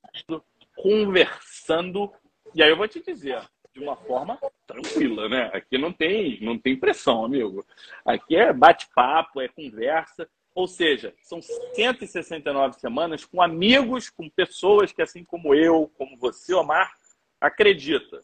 conversando. 0.76 2.12
E 2.54 2.62
aí 2.62 2.70
eu 2.70 2.76
vou 2.76 2.88
te 2.88 3.02
dizer, 3.02 3.42
de 3.72 3.80
uma 3.80 3.96
forma 3.96 4.38
tranquila, 4.66 5.28
né? 5.28 5.50
Aqui 5.52 5.76
não 5.76 5.92
tem, 5.92 6.40
não 6.40 6.58
tem 6.58 6.78
pressão, 6.78 7.24
amigo. 7.24 7.64
Aqui 8.04 8.36
é 8.36 8.52
bate-papo, 8.52 9.40
é 9.40 9.48
conversa. 9.48 10.28
Ou 10.54 10.68
seja, 10.68 11.12
são 11.20 11.42
169 11.42 12.78
semanas 12.78 13.24
com 13.24 13.42
amigos, 13.42 14.08
com 14.08 14.30
pessoas 14.30 14.92
que, 14.92 15.02
assim 15.02 15.24
como 15.24 15.52
eu, 15.52 15.90
como 15.98 16.16
você, 16.16 16.54
Omar, 16.54 16.94
acredita. 17.40 18.20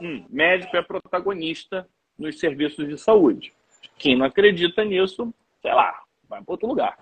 Um, 0.00 0.24
médico 0.30 0.74
é 0.76 0.82
protagonista 0.82 1.86
nos 2.18 2.38
serviços 2.38 2.88
de 2.88 2.96
saúde. 2.96 3.52
Quem 3.98 4.16
não 4.16 4.26
acredita 4.26 4.84
nisso, 4.84 5.32
sei 5.62 5.72
lá, 5.72 6.02
vai 6.28 6.42
para 6.42 6.52
outro 6.52 6.68
lugar. 6.68 6.98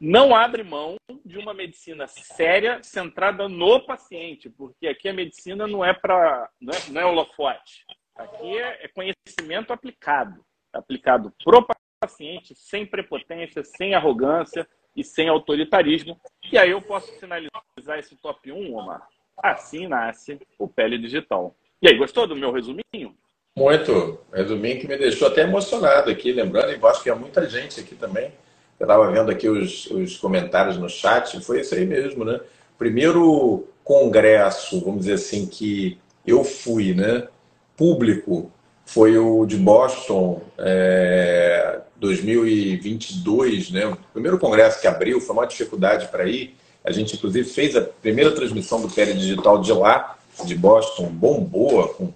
Não 0.00 0.34
abre 0.34 0.64
mão 0.64 0.96
de 1.24 1.38
uma 1.38 1.54
medicina 1.54 2.06
séria, 2.08 2.82
centrada 2.82 3.48
no 3.48 3.80
paciente, 3.80 4.50
porque 4.50 4.88
aqui 4.88 5.08
a 5.08 5.12
medicina 5.12 5.66
não 5.66 5.84
é 5.84 5.94
para. 5.94 6.50
Não, 6.60 6.74
é, 6.74 6.90
não 6.90 7.00
é 7.00 7.04
holofote. 7.04 7.84
Aqui 8.16 8.58
é, 8.58 8.84
é 8.84 8.88
conhecimento 8.88 9.72
aplicado 9.72 10.44
aplicado 10.72 11.32
pro 11.44 11.66
paciente, 12.00 12.54
sem 12.54 12.86
prepotência, 12.86 13.62
sem 13.62 13.94
arrogância 13.94 14.66
e 14.96 15.04
sem 15.04 15.28
autoritarismo. 15.28 16.20
E 16.50 16.58
aí 16.58 16.70
eu 16.70 16.80
posso 16.80 17.12
finalizar 17.18 17.98
esse 17.98 18.16
top 18.16 18.50
1, 18.50 18.74
Omar. 18.74 19.06
Assim 19.36 19.86
nasce 19.86 20.40
o 20.58 20.68
Pele 20.68 20.98
Digital. 20.98 21.54
E 21.80 21.88
aí, 21.88 21.96
gostou 21.96 22.26
do 22.26 22.36
meu 22.36 22.52
resuminho? 22.52 23.16
Muito. 23.56 24.18
Resuminho 24.32 24.80
que 24.80 24.88
me 24.88 24.96
deixou 24.96 25.28
até 25.28 25.42
emocionado 25.42 26.10
aqui, 26.10 26.32
lembrando, 26.32 26.72
e 26.72 26.86
acho 26.86 27.02
que 27.02 27.10
há 27.10 27.14
muita 27.14 27.48
gente 27.48 27.80
aqui 27.80 27.94
também. 27.94 28.32
Eu 28.80 28.84
estava 28.84 29.10
vendo 29.10 29.30
aqui 29.30 29.48
os, 29.48 29.86
os 29.90 30.16
comentários 30.16 30.78
no 30.78 30.88
chat, 30.88 31.38
foi 31.44 31.60
isso 31.60 31.74
aí 31.74 31.84
mesmo, 31.84 32.24
né? 32.24 32.40
Primeiro 32.78 33.68
congresso, 33.84 34.80
vamos 34.80 35.00
dizer 35.00 35.14
assim, 35.14 35.46
que 35.46 35.98
eu 36.26 36.42
fui, 36.42 36.94
né? 36.94 37.28
Público, 37.76 38.50
foi 38.86 39.18
o 39.18 39.44
de 39.44 39.56
Boston 39.56 40.42
é, 40.58 41.80
2022, 41.96 43.70
né? 43.70 43.86
O 43.86 43.96
primeiro 44.14 44.38
congresso 44.38 44.80
que 44.80 44.86
abriu, 44.86 45.20
foi 45.20 45.36
uma 45.36 45.46
dificuldade 45.46 46.08
para 46.08 46.26
ir. 46.26 46.56
A 46.84 46.90
gente, 46.90 47.16
inclusive, 47.16 47.48
fez 47.48 47.76
a 47.76 47.82
primeira 47.82 48.32
transmissão 48.32 48.80
do 48.80 48.88
Pele 48.88 49.12
Digital 49.12 49.60
de 49.60 49.72
lá, 49.72 50.16
de 50.44 50.54
Boston, 50.54 51.06
bombou, 51.06 51.88
com 51.90 52.12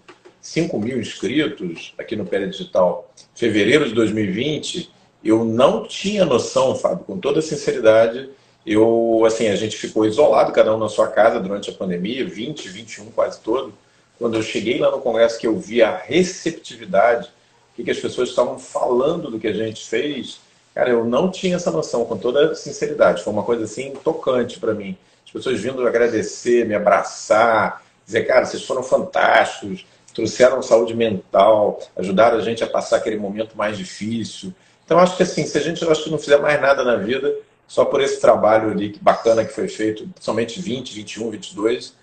5 0.46 0.78
mil 0.78 1.00
inscritos 1.00 1.92
aqui 1.98 2.14
no 2.14 2.24
Pele 2.24 2.46
Digital. 2.46 3.12
Fevereiro 3.34 3.88
de 3.88 3.92
2020, 3.94 4.88
eu 5.24 5.44
não 5.44 5.84
tinha 5.88 6.24
noção, 6.24 6.76
Fábio, 6.76 7.04
com 7.04 7.18
toda 7.18 7.42
sinceridade, 7.42 8.30
eu, 8.64 9.24
assim, 9.26 9.48
a 9.48 9.56
gente 9.56 9.76
ficou 9.76 10.06
isolado, 10.06 10.52
cada 10.52 10.74
um 10.74 10.78
na 10.78 10.88
sua 10.88 11.08
casa 11.08 11.40
durante 11.40 11.68
a 11.68 11.72
pandemia, 11.72 12.24
20, 12.24 12.68
21 12.68 13.10
quase 13.10 13.40
todo. 13.40 13.74
Quando 14.20 14.36
eu 14.36 14.42
cheguei 14.42 14.78
lá 14.78 14.90
no 14.90 15.00
congresso 15.00 15.38
que 15.38 15.48
eu 15.48 15.58
vi 15.58 15.82
a 15.82 15.96
receptividade, 15.96 17.28
o 17.76 17.82
que 17.82 17.90
as 17.90 17.98
pessoas 17.98 18.28
estavam 18.28 18.56
falando 18.56 19.30
do 19.30 19.40
que 19.40 19.48
a 19.48 19.52
gente 19.52 19.84
fez, 19.84 20.38
cara, 20.72 20.90
eu 20.90 21.04
não 21.04 21.28
tinha 21.28 21.56
essa 21.56 21.72
noção, 21.72 22.04
com 22.04 22.16
toda 22.16 22.54
sinceridade. 22.54 23.24
Foi 23.24 23.32
uma 23.32 23.42
coisa, 23.42 23.64
assim, 23.64 23.92
tocante 24.02 24.60
para 24.60 24.72
mim. 24.72 24.96
As 25.24 25.32
pessoas 25.32 25.60
vindo 25.60 25.84
agradecer, 25.84 26.64
me 26.64 26.74
abraçar, 26.74 27.84
dizer, 28.06 28.24
cara, 28.28 28.44
vocês 28.46 28.62
foram 28.62 28.84
fantásticos, 28.84 29.84
trouxeram 30.16 30.62
saúde 30.62 30.94
mental, 30.94 31.78
ajudaram 31.94 32.38
a 32.38 32.40
gente 32.40 32.64
a 32.64 32.66
passar 32.66 32.96
aquele 32.96 33.18
momento 33.18 33.54
mais 33.54 33.76
difícil. 33.76 34.52
Então, 34.82 34.98
acho 34.98 35.14
que 35.14 35.22
assim, 35.22 35.44
se 35.44 35.58
a 35.58 35.60
gente 35.60 35.84
acho 35.84 36.04
que 36.04 36.10
não 36.10 36.18
fizer 36.18 36.38
mais 36.38 36.58
nada 36.58 36.82
na 36.82 36.96
vida, 36.96 37.36
só 37.66 37.84
por 37.84 38.00
esse 38.00 38.18
trabalho 38.18 38.70
ali 38.70 38.98
bacana 38.98 39.44
que 39.44 39.52
foi 39.52 39.68
feito, 39.68 40.08
somente 40.18 40.58
20, 40.58 40.94
21, 40.94 41.30
22, 41.32 41.94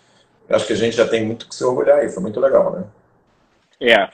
acho 0.47 0.67
que 0.67 0.73
a 0.73 0.75
gente 0.75 0.95
já 0.95 1.07
tem 1.07 1.25
muito 1.25 1.49
que 1.49 1.55
se 1.55 1.63
orgulhar 1.63 1.99
aí. 1.99 2.09
Foi 2.09 2.21
muito 2.21 2.39
legal, 2.39 2.71
né? 2.73 2.85
É, 3.81 4.11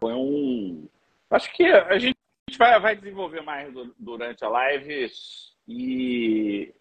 foi 0.00 0.14
um. 0.14 0.88
Acho 1.30 1.52
que 1.52 1.64
a 1.64 1.98
gente 1.98 2.16
vai, 2.56 2.80
vai 2.80 2.96
desenvolver 2.96 3.42
mais 3.42 3.70
durante 3.98 4.42
a 4.42 4.48
live 4.48 5.12
e 5.68 6.72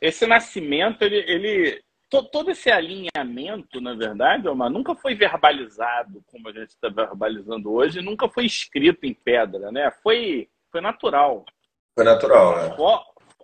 esse 0.00 0.24
nascimento, 0.26 1.02
ele, 1.02 1.18
ele 1.26 1.82
todo 2.10 2.50
esse 2.50 2.70
alinhamento, 2.70 3.80
na 3.80 3.94
verdade, 3.94 4.48
Omar, 4.48 4.68
nunca 4.68 4.94
foi 4.96 5.14
verbalizado 5.14 6.22
como 6.26 6.48
a 6.48 6.52
gente 6.52 6.70
está 6.70 6.88
verbalizando 6.88 7.72
hoje, 7.72 8.02
nunca 8.02 8.28
foi 8.28 8.44
escrito 8.44 9.04
em 9.04 9.14
pedra, 9.14 9.70
né? 9.70 9.92
Foi, 10.02 10.48
foi 10.72 10.80
natural. 10.80 11.44
Foi 11.94 12.04
natural, 12.04 12.56
né? 12.56 12.76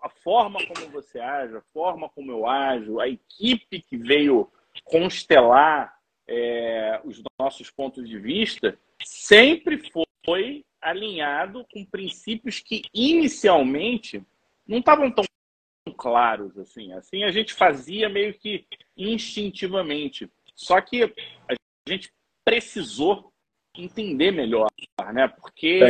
A 0.03 0.09
forma 0.09 0.59
como 0.67 0.91
você 0.91 1.21
age, 1.21 1.57
a 1.57 1.63
forma 1.73 2.09
como 2.09 2.31
eu 2.31 2.47
ajo, 2.47 3.01
a 3.01 3.09
equipe 3.09 3.81
que 3.81 3.97
veio 3.97 4.51
constelar 4.85 5.97
é, 6.29 7.01
os 7.05 7.23
nossos 7.39 7.71
pontos 7.71 8.09
de 8.09 8.19
vista, 8.19 8.77
sempre 9.05 9.81
foi 10.25 10.65
alinhado 10.81 11.65
com 11.73 11.85
princípios 11.85 12.61
que 12.61 12.83
inicialmente 12.93 14.23
não 14.67 14.79
estavam 14.79 15.11
tão 15.11 15.25
claros 15.95 16.59
assim. 16.59 16.93
Assim 16.93 17.25
a 17.25 17.31
gente 17.31 17.53
fazia 17.53 18.09
meio 18.09 18.35
que 18.35 18.67
instintivamente. 18.97 20.31
Só 20.55 20.81
que 20.81 21.05
a 21.05 21.55
gente 21.89 22.11
precisou 22.45 23.33
entender 23.77 24.31
melhor, 24.31 24.69
né? 25.13 25.29
Porque 25.29 25.81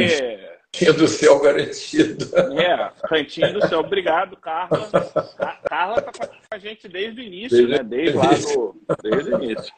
Cantinho 0.77 0.95
do 0.95 1.09
céu 1.09 1.41
garantido. 1.41 2.27
É, 2.61 2.93
cantinho 3.09 3.53
do 3.55 3.67
céu. 3.67 3.81
Obrigado, 3.81 4.37
Carla. 4.37 4.91
A 5.39 5.53
Carla 5.69 5.99
está 5.99 6.27
com 6.27 6.37
a 6.51 6.59
gente 6.59 6.87
desde 6.87 7.21
o 7.21 7.25
início, 7.25 7.67
desde, 7.67 7.73
né? 7.73 7.83
Desde 7.83 8.17
lá 8.17 8.29
do. 8.29 8.83
Desde 9.03 9.35
o 9.35 9.43
início. 9.43 9.75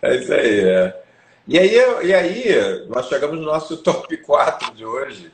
É 0.00 0.16
isso 0.16 0.32
aí, 0.32 0.60
é. 0.60 1.02
E 1.46 1.58
aí, 1.58 1.74
e 2.04 2.14
aí, 2.14 2.86
nós 2.88 3.08
chegamos 3.08 3.38
no 3.38 3.44
nosso 3.44 3.82
top 3.82 4.16
4 4.18 4.74
de 4.74 4.84
hoje, 4.84 5.30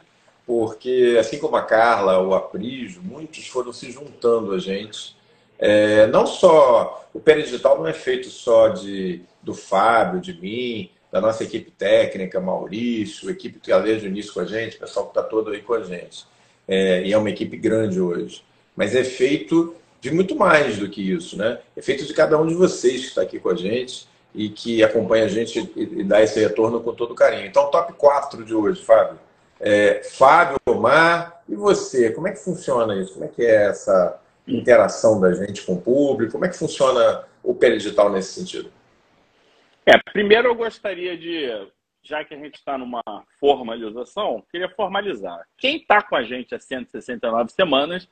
porque 0.46 1.16
assim 1.18 1.38
como 1.38 1.56
a 1.56 1.62
Carla, 1.62 2.20
o 2.20 2.34
Aprijo, 2.34 3.00
muitos 3.02 3.46
foram 3.46 3.72
se 3.72 3.90
juntando 3.90 4.52
a 4.52 4.58
gente. 4.58 5.16
É, 5.58 6.06
não 6.08 6.26
só. 6.26 7.08
O 7.12 7.20
Pé 7.20 7.34
Digital 7.34 7.78
não 7.78 7.86
é 7.86 7.92
feito 7.92 8.28
só 8.28 8.68
de, 8.68 9.22
do 9.42 9.54
Fábio, 9.54 10.20
de 10.20 10.34
mim, 10.34 10.90
da 11.10 11.20
nossa 11.20 11.44
equipe 11.44 11.70
técnica, 11.70 12.40
Maurício, 12.40 13.30
equipe 13.30 13.60
que 13.60 13.72
desde 13.80 14.06
o 14.06 14.10
início 14.10 14.34
com 14.34 14.40
a 14.40 14.44
gente, 14.44 14.76
pessoal 14.76 15.06
que 15.06 15.12
está 15.12 15.22
todo 15.22 15.50
aí 15.50 15.62
com 15.62 15.74
a 15.74 15.82
gente. 15.82 16.26
É, 16.66 17.02
e 17.04 17.12
é 17.12 17.18
uma 17.18 17.30
equipe 17.30 17.56
grande 17.56 18.00
hoje. 18.00 18.42
Mas 18.74 18.94
é 18.94 19.04
feito 19.04 19.76
de 20.00 20.10
muito 20.10 20.34
mais 20.34 20.76
do 20.76 20.88
que 20.88 21.00
isso, 21.00 21.38
né? 21.38 21.60
É 21.76 21.80
feito 21.80 22.04
de 22.04 22.12
cada 22.12 22.38
um 22.38 22.46
de 22.46 22.54
vocês 22.54 23.02
que 23.02 23.06
está 23.08 23.22
aqui 23.22 23.38
com 23.38 23.48
a 23.48 23.54
gente 23.54 24.08
e 24.34 24.48
que 24.48 24.82
acompanha 24.82 25.24
a 25.24 25.28
gente 25.28 25.70
e 25.76 26.02
dá 26.02 26.20
esse 26.20 26.40
retorno 26.40 26.80
com 26.80 26.92
todo 26.92 27.14
carinho. 27.14 27.46
Então, 27.46 27.70
top 27.70 27.92
4 27.92 28.44
de 28.44 28.52
hoje, 28.52 28.82
Fábio. 28.82 29.18
É, 29.66 30.02
Fábio, 30.02 30.58
Omar, 30.68 31.42
e 31.48 31.54
você? 31.54 32.12
Como 32.12 32.28
é 32.28 32.32
que 32.32 32.44
funciona 32.44 32.94
isso? 33.00 33.14
Como 33.14 33.24
é 33.24 33.28
que 33.28 33.42
é 33.42 33.68
essa 33.68 34.20
interação 34.46 35.18
da 35.18 35.32
gente 35.32 35.64
com 35.64 35.72
o 35.72 35.80
público? 35.80 36.32
Como 36.32 36.44
é 36.44 36.50
que 36.50 36.58
funciona 36.58 37.24
o 37.42 37.54
pé 37.54 37.70
digital 37.70 38.12
nesse 38.12 38.34
sentido? 38.34 38.70
É, 39.86 39.98
primeiro 40.12 40.48
eu 40.48 40.54
gostaria 40.54 41.16
de, 41.16 41.48
já 42.02 42.22
que 42.22 42.34
a 42.34 42.36
gente 42.36 42.56
está 42.56 42.76
numa 42.76 43.02
formalização, 43.40 44.44
queria 44.50 44.68
formalizar. 44.68 45.46
Quem 45.56 45.78
está 45.78 46.02
com 46.02 46.14
a 46.14 46.22
gente 46.22 46.54
há 46.54 46.60
169 46.60 47.50
semanas, 47.50 48.06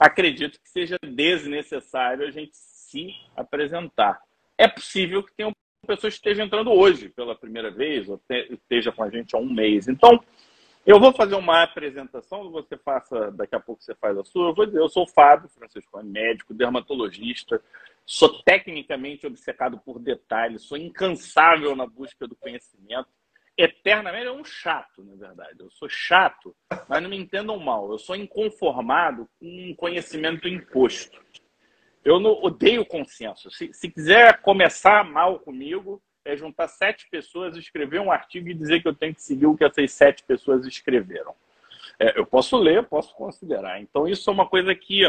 acredito 0.00 0.58
que 0.60 0.68
seja 0.68 0.98
desnecessário 1.00 2.26
a 2.26 2.32
gente 2.32 2.56
se 2.56 3.14
apresentar. 3.36 4.20
É 4.58 4.66
possível 4.66 5.22
que 5.22 5.32
tenham 5.36 5.52
pessoas 5.86 6.14
que 6.14 6.18
estejam 6.18 6.46
entrando 6.46 6.72
hoje 6.72 7.08
pela 7.10 7.36
primeira 7.36 7.70
vez, 7.70 8.08
ou 8.08 8.20
esteja 8.50 8.90
com 8.90 9.04
a 9.04 9.10
gente 9.10 9.36
há 9.36 9.38
um 9.38 9.48
mês. 9.48 9.86
Então, 9.86 10.20
eu 10.86 11.00
vou 11.00 11.12
fazer 11.12 11.34
uma 11.34 11.64
apresentação, 11.64 12.48
você 12.48 12.76
faça, 12.76 13.32
daqui 13.32 13.56
a 13.56 13.60
pouco 13.60 13.82
você 13.82 13.92
faz 13.96 14.16
a 14.16 14.22
sua. 14.22 14.50
Eu 14.50 14.54
vou 14.54 14.66
dizer, 14.66 14.78
eu 14.78 14.88
sou 14.88 15.02
o 15.02 15.08
Fábio 15.08 15.48
Francisco, 15.48 16.00
médico, 16.04 16.54
dermatologista, 16.54 17.60
sou 18.04 18.40
tecnicamente 18.44 19.26
obcecado 19.26 19.78
por 19.84 19.98
detalhes, 19.98 20.62
sou 20.62 20.78
incansável 20.78 21.74
na 21.74 21.86
busca 21.86 22.28
do 22.28 22.36
conhecimento. 22.36 23.08
Eternamente 23.58 24.26
é 24.26 24.32
um 24.32 24.44
chato, 24.44 25.02
na 25.02 25.16
verdade. 25.16 25.56
Eu 25.58 25.70
sou 25.72 25.88
chato, 25.88 26.54
mas 26.88 27.02
não 27.02 27.10
me 27.10 27.16
entendam 27.16 27.58
mal. 27.58 27.90
Eu 27.90 27.98
sou 27.98 28.14
inconformado 28.14 29.28
com 29.40 29.46
um 29.46 29.74
conhecimento 29.74 30.46
imposto. 30.46 31.20
Eu 32.04 32.20
não, 32.20 32.30
odeio 32.44 32.86
consenso. 32.86 33.50
Se, 33.50 33.72
se 33.72 33.90
quiser 33.90 34.40
começar 34.40 35.02
mal 35.02 35.40
comigo, 35.40 36.00
é 36.26 36.36
juntar 36.36 36.68
sete 36.68 37.08
pessoas, 37.08 37.56
escrever 37.56 38.00
um 38.00 38.10
artigo 38.10 38.48
e 38.48 38.54
dizer 38.54 38.82
que 38.82 38.88
eu 38.88 38.94
tenho 38.94 39.14
que 39.14 39.22
seguir 39.22 39.46
o 39.46 39.56
que 39.56 39.64
essas 39.64 39.92
sete 39.92 40.22
pessoas 40.24 40.66
escreveram. 40.66 41.34
É, 41.98 42.18
eu 42.18 42.26
posso 42.26 42.56
ler, 42.58 42.84
posso 42.84 43.14
considerar. 43.14 43.80
Então, 43.80 44.06
isso 44.06 44.28
é 44.28 44.32
uma 44.32 44.46
coisa 44.46 44.74
que 44.74 45.02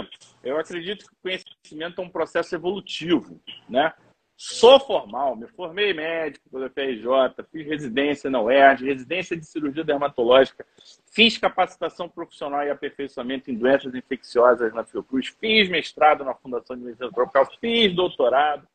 eu 0.44 0.58
acredito 0.58 1.06
que 1.06 1.12
o 1.12 1.18
conhecimento 1.22 2.02
é 2.02 2.04
um 2.04 2.10
processo 2.10 2.56
evolutivo. 2.56 3.42
Né? 3.68 3.92
Sou 4.38 4.80
formal, 4.80 5.36
me 5.36 5.48
formei 5.48 5.94
médico 5.94 6.48
pela 6.50 6.70
FRJ, 6.70 7.44
fiz 7.52 7.66
residência 7.66 8.30
na 8.30 8.40
UERJ, 8.40 8.86
residência 8.86 9.36
de 9.36 9.44
cirurgia 9.44 9.84
dermatológica, 9.84 10.64
fiz 11.12 11.40
capacitação 11.40 12.08
profissional 12.08 12.64
e 12.64 12.70
aperfeiçoamento 12.70 13.50
em 13.50 13.56
doenças 13.56 13.96
infecciosas 13.96 14.72
na 14.76 14.84
Fiocruz, 14.84 15.36
fiz 15.42 15.68
mestrado 15.68 16.24
na 16.24 16.36
Fundação 16.36 16.78
de 16.78 16.84
Medicina 16.84 17.12
Tropical, 17.12 17.48
fiz 17.60 17.96
doutorado, 17.96 18.68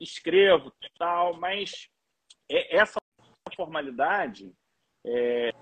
escrevo 0.00 0.72
tal, 0.98 1.34
mas 1.34 1.88
é, 2.50 2.76
essa 2.76 2.98
formalidade 3.54 4.52
é, 5.06 5.52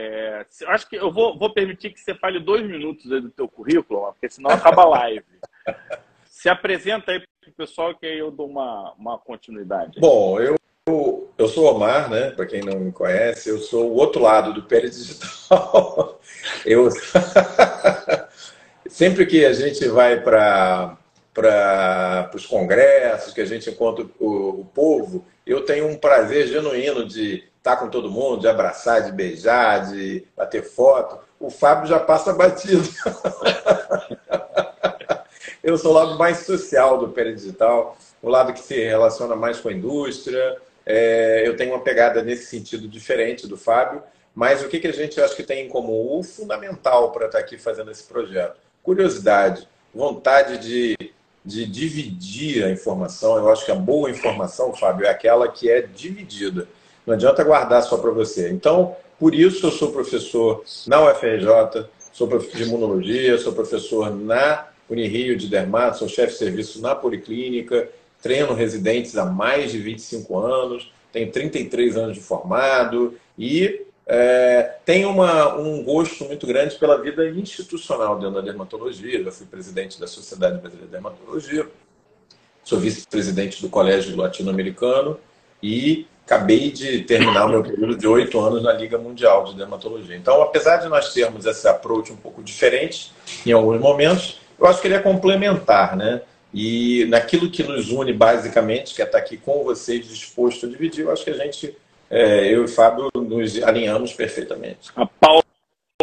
é, 0.00 0.46
acho 0.66 0.88
que 0.88 0.96
eu 0.96 1.12
vou, 1.12 1.38
vou, 1.38 1.52
permitir 1.52 1.90
que 1.92 2.00
você 2.00 2.14
fale 2.14 2.40
dois 2.40 2.66
minutos 2.66 3.04
do 3.04 3.30
teu 3.30 3.48
currículo, 3.48 4.12
porque 4.12 4.28
senão 4.28 4.50
acaba 4.50 4.82
a 4.82 4.88
live. 4.88 5.24
Se 6.26 6.48
apresenta 6.48 7.12
aí 7.12 7.20
para 7.20 7.50
o 7.50 7.54
pessoal 7.54 7.94
que 7.94 8.04
aí 8.04 8.18
eu 8.18 8.30
dou 8.30 8.48
uma, 8.48 8.92
uma 8.98 9.18
continuidade. 9.18 10.00
Bom, 10.00 10.40
eu, 10.40 10.56
eu 11.38 11.48
sou 11.48 11.72
Omar, 11.72 12.10
né? 12.10 12.30
Para 12.32 12.44
quem 12.44 12.60
não 12.60 12.78
me 12.78 12.92
conhece, 12.92 13.48
eu 13.48 13.58
sou 13.58 13.90
o 13.90 13.94
outro 13.94 14.20
lado 14.20 14.52
do 14.52 14.64
Pérez 14.64 14.96
Digital. 14.96 16.20
Eu 16.66 16.88
sempre 18.88 19.26
que 19.26 19.44
a 19.44 19.52
gente 19.52 19.86
vai 19.88 20.20
para 20.20 20.96
para 21.34 22.30
os 22.32 22.46
congressos, 22.46 23.34
que 23.34 23.40
a 23.40 23.44
gente 23.44 23.68
encontra 23.68 24.06
o, 24.20 24.60
o, 24.60 24.64
povo, 24.72 25.26
eu 25.44 25.64
tenho 25.64 25.88
um 25.88 25.96
prazer 25.96 26.46
genuíno 26.46 27.04
de 27.04 27.42
estar 27.58 27.76
com 27.76 27.88
todo 27.88 28.10
mundo, 28.10 28.40
de 28.40 28.46
abraçar, 28.46 29.02
de 29.02 29.10
beijar, 29.10 29.90
de 29.90 30.24
bater 30.36 30.62
foto. 30.62 31.18
O 31.40 31.50
Fábio 31.50 31.88
já 31.88 31.98
passa 31.98 32.32
batido. 32.32 32.88
eu 35.62 35.76
sou 35.76 35.90
o 35.90 35.94
lado 35.94 36.16
mais 36.16 36.38
social 36.38 36.98
do 36.98 37.08
Digital, 37.08 37.98
o 38.22 38.28
lado 38.28 38.52
que 38.52 38.60
se 38.60 38.84
relaciona 38.84 39.34
mais 39.34 39.58
com 39.58 39.68
a 39.68 39.72
indústria. 39.72 40.56
É, 40.86 41.42
eu 41.44 41.56
tenho 41.56 41.72
uma 41.72 41.82
pegada 41.82 42.22
nesse 42.22 42.46
sentido 42.46 42.86
diferente 42.86 43.48
do 43.48 43.56
Fábio, 43.56 44.02
mas 44.34 44.62
o 44.62 44.68
que, 44.68 44.78
que 44.78 44.86
a 44.86 44.92
gente 44.92 45.20
acha 45.20 45.34
que 45.34 45.42
tem 45.42 45.66
em 45.66 45.68
comum? 45.68 46.16
O 46.16 46.22
fundamental 46.22 47.10
para 47.10 47.26
estar 47.26 47.38
aqui 47.38 47.58
fazendo 47.58 47.90
esse 47.90 48.04
projeto. 48.04 48.56
Curiosidade, 48.82 49.66
vontade 49.92 50.58
de 50.58 51.14
de 51.44 51.66
dividir 51.66 52.64
a 52.64 52.70
informação. 52.70 53.36
Eu 53.36 53.50
acho 53.50 53.64
que 53.64 53.72
a 53.72 53.76
boa 53.76 54.10
informação, 54.10 54.72
Fábio, 54.72 55.06
é 55.06 55.10
aquela 55.10 55.48
que 55.48 55.70
é 55.70 55.82
dividida. 55.82 56.66
Não 57.06 57.14
adianta 57.14 57.44
guardar 57.44 57.82
só 57.82 57.98
para 57.98 58.10
você. 58.10 58.50
Então, 58.50 58.96
por 59.18 59.34
isso 59.34 59.66
eu 59.66 59.70
sou 59.70 59.92
professor 59.92 60.64
na 60.86 61.04
UFRJ, 61.04 61.86
sou 62.12 62.26
professor 62.26 62.56
de 62.56 62.62
imunologia, 62.62 63.36
sou 63.38 63.52
professor 63.52 64.14
na 64.14 64.68
Unirio 64.88 65.36
de 65.36 65.48
Dermato, 65.48 65.98
sou 65.98 66.08
chefe 66.08 66.32
de 66.32 66.38
serviço 66.38 66.80
na 66.80 66.94
Policlínica, 66.94 67.88
treino 68.22 68.54
residentes 68.54 69.16
há 69.16 69.24
mais 69.24 69.70
de 69.70 69.78
25 69.78 70.38
anos, 70.38 70.90
tenho 71.12 71.30
33 71.30 71.96
anos 71.96 72.16
de 72.16 72.22
formado 72.22 73.14
e 73.38 73.83
é, 74.06 74.74
tenho 74.84 75.10
uma, 75.10 75.56
um 75.56 75.82
gosto 75.82 76.24
muito 76.24 76.46
grande 76.46 76.76
pela 76.76 77.00
vida 77.00 77.26
institucional 77.28 78.18
dentro 78.18 78.34
da 78.34 78.40
dermatologia. 78.40 79.18
Eu 79.18 79.32
fui 79.32 79.46
presidente 79.46 79.98
da 79.98 80.06
Sociedade 80.06 80.58
Brasileira 80.58 80.86
de 80.86 80.92
Dermatologia, 80.92 81.66
sou 82.62 82.78
vice-presidente 82.78 83.62
do 83.62 83.68
Colégio 83.68 84.16
Latino-Americano 84.16 85.18
e 85.62 86.06
acabei 86.26 86.70
de 86.70 87.02
terminar 87.02 87.46
o 87.46 87.48
meu 87.50 87.62
período 87.62 87.96
de 87.96 88.06
oito 88.06 88.40
anos 88.40 88.62
na 88.62 88.72
Liga 88.72 88.98
Mundial 88.98 89.44
de 89.44 89.54
Dermatologia. 89.54 90.16
Então, 90.16 90.40
apesar 90.42 90.78
de 90.78 90.88
nós 90.88 91.12
termos 91.12 91.44
esse 91.44 91.66
approach 91.68 92.12
um 92.12 92.16
pouco 92.16 92.42
diferente 92.42 93.12
em 93.44 93.52
alguns 93.52 93.80
momentos, 93.80 94.40
eu 94.58 94.66
acho 94.66 94.80
que 94.80 94.86
ele 94.86 94.94
é 94.94 95.00
complementar, 95.00 95.96
né? 95.96 96.22
E 96.52 97.04
naquilo 97.06 97.50
que 97.50 97.62
nos 97.62 97.90
une 97.90 98.12
basicamente, 98.12 98.94
que 98.94 99.02
é 99.02 99.04
estar 99.04 99.18
aqui 99.18 99.36
com 99.36 99.64
vocês 99.64 100.06
disposto 100.06 100.66
a 100.66 100.68
dividir, 100.68 101.04
eu 101.04 101.12
acho 101.12 101.24
que 101.24 101.30
a 101.30 101.36
gente, 101.36 101.76
é, 102.10 102.52
eu 102.52 102.62
e 102.62 102.64
o 102.64 102.68
Fábio, 102.68 103.10
nos 103.14 103.62
alinhamos 103.62 104.12
perfeitamente. 104.12 104.90
A 104.94 105.06
Paula 105.06 105.42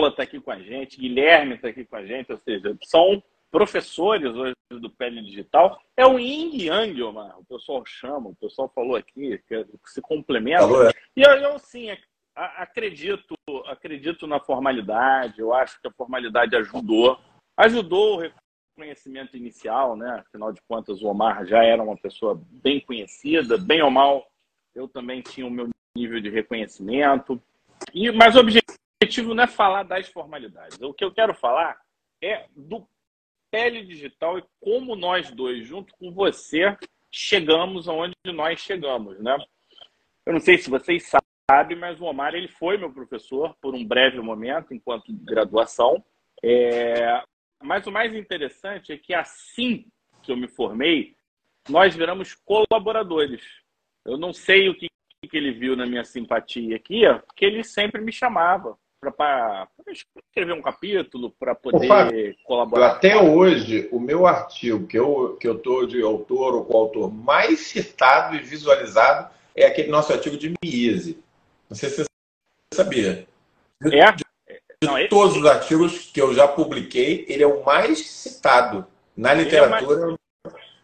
está 0.08 0.24
aqui 0.24 0.40
com 0.40 0.52
a 0.52 0.60
gente, 0.60 1.00
Guilherme 1.00 1.56
está 1.56 1.68
aqui 1.68 1.86
com 1.86 1.96
a 1.96 2.06
gente, 2.06 2.32
ou 2.32 2.38
seja, 2.38 2.78
são 2.84 3.22
professores 3.52 4.34
hoje 4.34 4.56
do 4.72 4.90
Pele 4.90 5.22
Digital. 5.22 5.80
É 5.96 6.06
o 6.06 6.18
Yin 6.18 6.64
Yang, 6.64 7.04
Omar, 7.04 7.38
o 7.38 7.46
pessoal 7.46 7.84
chama, 7.86 8.30
o 8.30 8.36
pessoal 8.36 8.72
falou 8.74 8.96
aqui, 8.96 9.38
que 9.48 9.66
se 9.86 10.02
complementa. 10.02 10.62
Falou, 10.62 10.88
é. 10.88 10.92
E 11.16 11.22
eu, 11.22 11.32
eu, 11.34 11.60
sim, 11.60 11.90
acredito, 12.36 13.36
acredito 13.68 14.26
na 14.26 14.40
formalidade, 14.40 15.40
eu 15.40 15.54
acho 15.54 15.80
que 15.82 15.88
a 15.88 15.92
formalidade 15.92 16.56
ajudou. 16.56 17.20
Ajudou 17.58 18.24
o 18.26 18.32
conhecimento 18.76 19.36
inicial, 19.36 19.96
né? 19.96 20.24
Afinal 20.26 20.52
de 20.54 20.62
contas, 20.68 21.02
o 21.02 21.08
Omar 21.08 21.46
já 21.46 21.64
era 21.64 21.84
uma 21.84 21.98
pessoa 21.98 22.42
bem 22.50 22.80
conhecida, 22.80 23.58
bem 23.58 23.82
ou 23.82 23.92
mal, 23.92 24.26
eu 24.74 24.88
também 24.88 25.22
tinha 25.22 25.46
o 25.46 25.52
meu 25.52 25.68
nível 25.96 26.20
de 26.20 26.30
reconhecimento. 26.30 27.42
E, 27.94 28.12
mas 28.12 28.36
o 28.36 28.40
objetivo 28.40 29.34
não 29.34 29.44
é 29.44 29.48
falar 29.48 29.84
das 29.84 30.08
formalidades. 30.08 30.80
O 30.82 30.94
que 30.94 31.04
eu 31.04 31.12
quero 31.12 31.34
falar 31.34 31.80
é 32.22 32.46
do 32.56 32.88
pele 33.50 33.84
digital 33.84 34.40
e 34.40 34.44
como 34.60 34.96
nós 34.96 35.30
dois, 35.32 35.66
junto 35.68 35.94
com 35.96 36.12
você, 36.12 36.78
chegamos 37.12 37.90
aonde 37.90 38.16
nós 38.26 38.60
chegamos, 38.60 39.20
né? 39.20 39.38
Eu 40.26 40.34
não 40.34 40.40
sei 40.40 40.58
se 40.58 40.70
vocês 40.70 41.12
sabem, 41.50 41.78
mas 41.78 42.00
o 42.00 42.06
Omar 42.06 42.34
ele 42.34 42.48
foi 42.48 42.78
meu 42.78 42.92
professor 42.92 43.56
por 43.60 43.76
um 43.76 43.86
breve 43.86 44.20
momento, 44.22 44.74
enquanto 44.74 45.12
graduação. 45.12 46.04
É... 46.42 47.22
Mas 47.62 47.86
o 47.86 47.92
mais 47.92 48.16
interessante 48.16 48.94
é 48.94 48.98
que 48.98 49.14
assim 49.14 49.86
que 50.24 50.32
eu 50.32 50.38
me 50.38 50.48
formei, 50.48 51.16
nós 51.70 51.96
viramos 51.96 52.36
colaboradores. 52.46 53.42
Eu 54.06 54.18
não 54.18 54.32
sei 54.32 54.70
o 54.70 54.76
que, 54.76 54.88
que 55.32 55.38
ele 55.38 55.54
viu 55.54 55.78
na 55.78 55.86
minha 55.86 56.04
simpatia 56.04 56.76
aqui, 56.76 57.04
porque 57.26 57.46
ele 57.46 57.64
sempre 57.64 58.02
me 58.02 58.12
chamava 58.12 58.78
para 59.18 59.68
escrever 59.90 60.54
um 60.54 60.62
capítulo, 60.62 61.32
para 61.40 61.56
poder 61.56 61.88
Fábio, 61.88 62.36
colaborar. 62.44 62.92
Até 62.92 63.18
hoje, 63.18 63.90
o 63.92 64.00
meu 64.00 64.28
artigo, 64.28 64.86
que 64.86 65.00
eu 65.00 65.38
que 65.40 65.48
estou 65.48 65.88
de 65.88 66.02
autor 66.04 66.54
ou 66.54 66.66
coautor, 66.66 67.12
mais 67.12 67.62
citado 67.62 68.36
e 68.36 68.40
visualizado 68.40 69.32
é 69.56 69.66
aquele 69.66 69.90
nosso 69.90 70.14
artigo 70.14 70.38
de 70.38 70.54
Miese. 70.64 71.18
Não 71.68 71.76
sei 71.76 71.90
se 71.90 72.04
você 72.04 72.08
sabia. 72.74 73.28
É? 73.86 74.12
de 74.12 74.24
não, 74.84 75.08
todos 75.08 75.32
esse... 75.32 75.40
os 75.40 75.50
artigos 75.50 76.12
que 76.12 76.22
eu 76.22 76.34
já 76.34 76.48
publiquei, 76.48 77.26
ele 77.28 77.42
é 77.42 77.48
o 77.48 77.64
mais 77.64 78.08
citado 78.08 78.86
na 79.16 79.34
literatura, 79.34 80.00
é, 80.00 80.06
mais... 80.06 80.18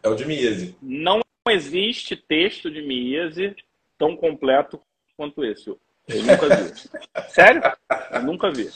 é, 0.02 0.08
o 0.08 0.14
de 0.14 0.24
Miese. 0.24 0.76
Não 0.82 1.20
existe 1.48 2.16
texto 2.16 2.70
de 2.70 2.82
Miese 2.82 3.54
tão 3.98 4.16
completo 4.16 4.80
quanto 5.16 5.44
esse. 5.44 5.68
Eu 5.68 6.22
nunca 6.22 6.48
vi. 6.48 6.72
Sério? 7.28 7.62
Eu 8.12 8.22
nunca 8.22 8.50
vi. 8.50 8.70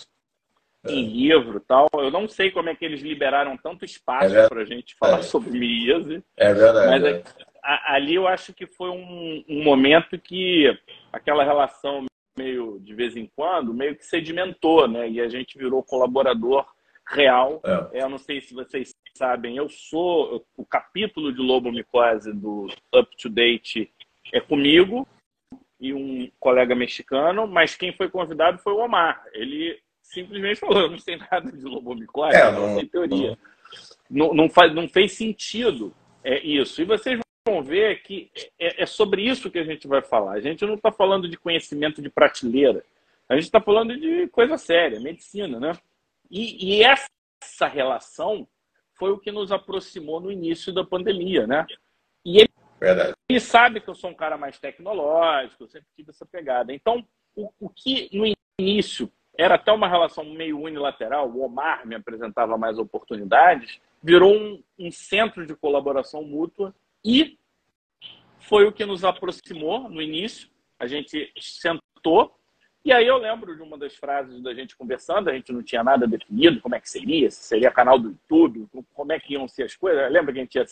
Em 0.87 1.07
livro 1.07 1.61
tal. 1.61 1.89
Eu 1.95 2.11
não 2.11 2.29
sei 2.29 2.51
como 2.51 2.69
é 2.69 2.75
que 2.75 2.85
eles 2.85 3.01
liberaram 3.01 3.57
tanto 3.57 3.85
espaço 3.85 4.37
é 4.37 4.49
para 4.49 4.63
a 4.63 4.65
gente 4.65 4.97
falar 4.97 5.21
é. 5.21 5.23
sobre 5.23 5.51
Miese. 5.51 6.23
É 6.37 6.53
verdade. 6.53 6.89
Mas 6.89 7.05
é. 7.05 7.23
ali 7.63 8.17
eu 8.17 8.27
acho 8.27 8.53
que 8.53 8.67
foi 8.67 8.91
um, 8.91 9.45
um 9.49 9.63
momento 9.63 10.19
que 10.19 10.77
aquela 11.13 11.45
relação 11.45 12.05
meio 12.37 12.81
de 12.81 12.95
vez 12.95 13.17
em 13.17 13.31
quando, 13.37 13.73
meio 13.73 13.95
que 13.95 14.05
sedimentou, 14.05 14.89
né? 14.89 15.09
E 15.09 15.21
a 15.21 15.29
gente 15.29 15.57
virou 15.57 15.83
colaborador 15.83 16.67
real. 17.07 17.61
É. 17.65 18.03
Eu 18.03 18.09
não 18.09 18.19
sei 18.19 18.41
se 18.41 18.55
vocês 18.55 18.93
sabem, 19.15 19.57
eu 19.57 19.69
sou 19.69 20.45
o 20.57 20.65
capítulo 20.65 21.33
de 21.33 21.41
lobomicose 21.41 22.33
do 22.33 22.67
Up 22.95 23.17
to 23.17 23.29
Date 23.29 23.93
é 24.33 24.41
comigo 24.41 25.07
e 25.81 25.93
um 25.93 26.31
colega 26.39 26.75
mexicano, 26.75 27.47
mas 27.47 27.75
quem 27.75 27.93
foi 27.93 28.09
convidado 28.09 28.59
foi 28.59 28.73
o 28.73 28.85
Omar. 28.85 29.25
Ele 29.33 29.79
simplesmente 30.03 30.61
falou: 30.61 30.83
eu 30.83 30.91
não 30.91 30.99
sei 30.99 31.17
nada 31.17 31.51
de 31.51 31.65
lobomicose, 31.65 32.37
é, 32.37 32.53
não, 32.53 32.69
não 32.69 32.75
sei 32.75 32.87
teoria. 32.87 33.39
Não, 34.09 34.29
não, 34.29 34.35
não, 34.35 34.49
faz, 34.49 34.75
não 34.75 34.89
fez 34.89 35.13
sentido 35.13 35.95
é, 36.23 36.39
isso. 36.41 36.81
E 36.83 36.85
vocês 36.85 37.19
vão 37.47 37.63
ver 37.63 38.03
que 38.03 38.31
é, 38.59 38.83
é 38.83 38.87
sobre 38.87 39.23
isso 39.23 39.51
que 39.51 39.59
a 39.59 39.65
gente 39.65 39.89
vai 39.89 40.03
falar. 40.03 40.33
A 40.33 40.41
gente 40.41 40.65
não 40.65 40.75
está 40.75 40.93
falando 40.93 41.29
de 41.29 41.37
conhecimento 41.37 42.01
de 42.01 42.09
prateleira. 42.09 42.85
A 43.29 43.35
gente 43.35 43.45
está 43.45 43.61
falando 43.61 43.99
de 43.99 44.29
coisa 44.29 44.59
séria, 44.59 45.01
medicina, 45.01 45.59
né? 45.59 45.73
E, 46.31 46.79
e, 46.79 46.83
essa 46.83 47.67
relação 47.67 48.47
foi 48.95 49.11
o 49.11 49.19
que 49.19 49.33
nos 49.33 49.51
aproximou 49.51 50.21
no 50.21 50.31
início 50.31 50.73
da 50.73 50.85
pandemia, 50.85 51.47
né? 51.47 51.67
E 52.25 52.39
ele, 52.39 52.51
Verdade. 52.83 53.15
ele 53.29 53.41
sabe 53.41 53.81
que 53.81 53.89
eu 53.89 53.95
sou 53.95 54.11
um 54.11 54.15
cara 54.15 54.37
mais 54.37 54.59
tecnológico, 54.59 55.63
eu 55.63 55.69
sempre 55.69 55.89
tive 55.95 56.11
essa 56.11 56.27
pegada. 56.27 56.73
Então, 56.73 57.07
o, 57.37 57.51
o 57.61 57.69
que 57.69 58.11
no 58.13 58.25
início 58.59 59.11
era 59.39 59.55
até 59.55 59.73
uma 59.73 59.89
relação 59.89 60.25
meio 60.25 60.61
unilateral, 60.61 61.31
o 61.31 61.45
Omar 61.45 61.87
me 61.87 61.95
apresentava 61.95 62.59
mais 62.59 62.79
oportunidades, 62.79 63.81
virou 64.03 64.35
um, 64.35 64.63
um 64.79 64.91
centro 64.91 65.47
de 65.47 65.55
colaboração 65.55 66.25
mútua 66.25 66.75
e 67.05 67.39
foi 68.41 68.67
o 68.67 68.73
que 68.73 68.85
nos 68.85 69.05
aproximou 69.05 69.89
no 69.89 70.03
início. 70.03 70.51
A 70.79 70.87
gente 70.87 71.33
sentou 71.41 72.37
e 72.85 72.93
aí 72.93 73.07
eu 73.07 73.17
lembro 73.17 73.55
de 73.55 73.63
uma 73.63 73.79
das 73.79 73.95
frases 73.95 74.43
da 74.43 74.53
gente 74.53 74.77
conversando, 74.77 75.31
a 75.31 75.33
gente 75.33 75.53
não 75.53 75.63
tinha 75.63 75.85
nada 75.85 76.05
definido, 76.05 76.61
como 76.61 76.75
é 76.75 76.81
que 76.81 76.91
seria, 76.91 77.31
se 77.31 77.45
seria 77.45 77.71
canal 77.71 77.97
do 77.97 78.09
YouTube, 78.09 78.69
como 78.93 79.13
é 79.13 79.21
que 79.21 79.35
iam 79.35 79.47
ser 79.47 79.63
as 79.63 79.77
coisas. 79.77 80.11
Lembra 80.11 80.33
que 80.33 80.41
a 80.41 80.43
gente 80.43 80.55
ia 80.57 80.67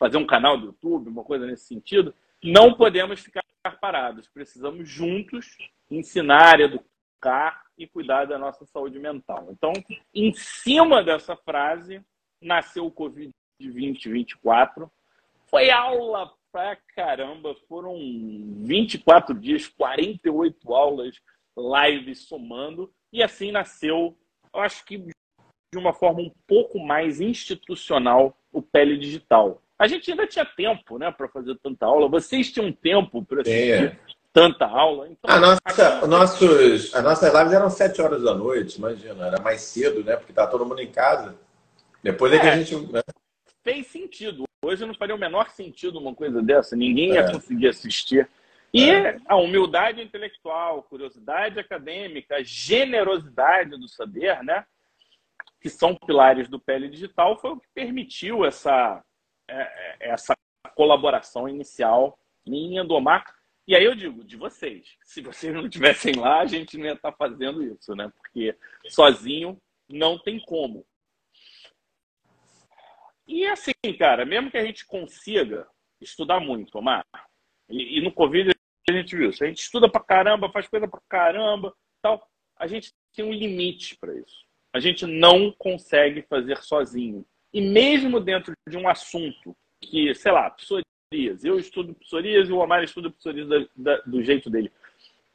fazer 0.00 0.16
um 0.16 0.26
canal 0.26 0.56
do 0.56 0.66
YouTube, 0.66 1.10
uma 1.10 1.22
coisa 1.22 1.46
nesse 1.46 1.66
sentido? 1.66 2.14
Não 2.42 2.74
podemos 2.74 3.20
ficar 3.20 3.44
parados, 3.80 4.26
precisamos 4.26 4.88
juntos 4.88 5.56
ensinar, 5.90 6.58
educar 6.58 7.62
e 7.76 7.86
cuidar 7.86 8.24
da 8.24 8.38
nossa 8.38 8.64
saúde 8.64 8.98
mental. 8.98 9.48
Então, 9.50 9.72
em 10.14 10.32
cima 10.32 11.04
dessa 11.04 11.36
frase, 11.36 12.02
nasceu 12.40 12.86
o 12.86 12.90
Covid 12.90 13.30
2024, 13.60 14.90
foi 15.46 15.70
aula 15.70 16.32
pra 16.50 16.76
caramba. 16.94 17.54
Foram 17.68 17.94
24 18.64 19.38
dias, 19.38 19.68
48 19.68 20.74
aulas, 20.74 21.20
lives 21.56 22.26
somando. 22.26 22.90
E 23.12 23.22
assim 23.22 23.50
nasceu, 23.50 24.16
eu 24.54 24.60
acho 24.60 24.84
que 24.86 24.96
de 24.98 25.78
uma 25.78 25.92
forma 25.92 26.20
um 26.20 26.32
pouco 26.46 26.78
mais 26.78 27.20
institucional, 27.20 28.36
o 28.52 28.62
Pele 28.62 28.96
Digital. 28.96 29.62
A 29.80 29.86
gente 29.86 30.10
ainda 30.10 30.26
tinha 30.26 30.44
tempo 30.44 30.98
né, 30.98 31.10
para 31.10 31.26
fazer 31.26 31.58
tanta 31.62 31.86
aula. 31.86 32.06
Vocês 32.06 32.52
tinham 32.52 32.70
tempo 32.70 33.24
para 33.24 33.40
assistir 33.40 33.84
é. 33.84 33.96
tanta 34.30 34.66
aula. 34.66 35.08
Então, 35.08 35.34
a 35.34 35.40
nossa, 35.40 36.06
nossos, 36.06 36.94
as 36.94 37.02
nossas 37.02 37.32
lives 37.32 37.52
eram 37.54 37.70
7 37.70 38.02
horas 38.02 38.22
da 38.22 38.34
noite, 38.34 38.76
imagina. 38.76 39.28
Era 39.28 39.40
mais 39.40 39.62
cedo, 39.62 40.04
né? 40.04 40.16
Porque 40.16 40.32
estava 40.32 40.50
todo 40.50 40.66
mundo 40.66 40.82
em 40.82 40.92
casa. 40.92 41.34
Depois 42.02 42.30
é, 42.30 42.36
é 42.36 42.40
que 42.40 42.46
a 42.46 42.56
gente. 42.58 42.92
Né? 42.92 43.00
Fez 43.64 43.86
sentido. 43.86 44.44
Hoje 44.62 44.84
não 44.84 44.92
faria 44.92 45.14
o 45.14 45.18
menor 45.18 45.48
sentido 45.48 45.98
uma 45.98 46.14
coisa 46.14 46.42
dessa, 46.42 46.76
ninguém 46.76 47.14
ia 47.14 47.20
é. 47.20 47.32
conseguir 47.32 47.68
assistir. 47.68 48.28
E 48.74 48.90
é. 48.90 49.16
a 49.26 49.36
humildade 49.36 50.02
intelectual, 50.02 50.82
curiosidade 50.82 51.58
acadêmica, 51.58 52.44
generosidade 52.44 53.70
do 53.70 53.88
saber, 53.88 54.44
né? 54.44 54.62
Que 55.58 55.70
são 55.70 55.96
pilares 56.06 56.50
do 56.50 56.60
Pele 56.60 56.86
Digital, 56.86 57.38
foi 57.38 57.52
o 57.52 57.56
que 57.56 57.66
permitiu 57.74 58.44
essa, 58.44 58.70
é, 58.72 58.92
é, 58.92 59.09
essa 59.98 60.36
colaboração 60.74 61.48
inicial 61.48 62.18
minha, 62.46 62.84
do 62.84 62.94
Omar. 62.94 63.24
E 63.66 63.76
aí 63.76 63.84
eu 63.84 63.94
digo, 63.94 64.24
de 64.24 64.36
vocês. 64.36 64.96
Se 65.04 65.20
vocês 65.20 65.54
não 65.54 65.66
estivessem 65.66 66.14
lá, 66.14 66.40
a 66.40 66.46
gente 66.46 66.76
não 66.76 66.86
ia 66.86 66.94
estar 66.94 67.12
fazendo 67.12 67.62
isso, 67.62 67.94
né? 67.94 68.10
Porque 68.16 68.56
sozinho 68.88 69.60
não 69.88 70.18
tem 70.18 70.40
como. 70.40 70.86
E 73.26 73.46
assim, 73.46 73.72
cara, 73.98 74.24
mesmo 74.24 74.50
que 74.50 74.58
a 74.58 74.64
gente 74.64 74.84
consiga 74.86 75.68
estudar 76.00 76.40
muito, 76.40 76.76
Omar, 76.76 77.04
e, 77.68 77.98
e 77.98 78.00
no 78.00 78.12
Covid 78.12 78.50
a 78.88 78.92
gente 78.92 79.16
viu 79.16 79.30
isso. 79.30 79.44
A 79.44 79.46
gente 79.46 79.60
estuda 79.60 79.88
pra 79.88 80.02
caramba, 80.02 80.50
faz 80.50 80.66
coisa 80.68 80.88
pra 80.88 81.00
caramba, 81.08 81.72
tal. 82.02 82.26
A 82.56 82.66
gente 82.66 82.92
tem 83.14 83.24
um 83.24 83.32
limite 83.32 83.96
para 83.98 84.14
isso. 84.14 84.44
A 84.72 84.80
gente 84.80 85.06
não 85.06 85.52
consegue 85.52 86.22
fazer 86.22 86.60
sozinho. 86.62 87.24
E 87.52 87.60
mesmo 87.60 88.20
dentro 88.20 88.52
de 88.68 88.76
um 88.76 88.88
assunto 88.88 89.56
que, 89.80 90.14
sei 90.14 90.32
lá, 90.32 90.50
psoríase, 90.50 91.48
eu 91.48 91.58
estudo 91.58 91.94
psoríase, 91.94 92.52
o 92.52 92.58
Omar 92.58 92.84
estuda 92.84 93.10
psoríase 93.10 93.48
da, 93.48 93.66
da, 93.76 94.02
do 94.02 94.22
jeito 94.22 94.48
dele. 94.48 94.70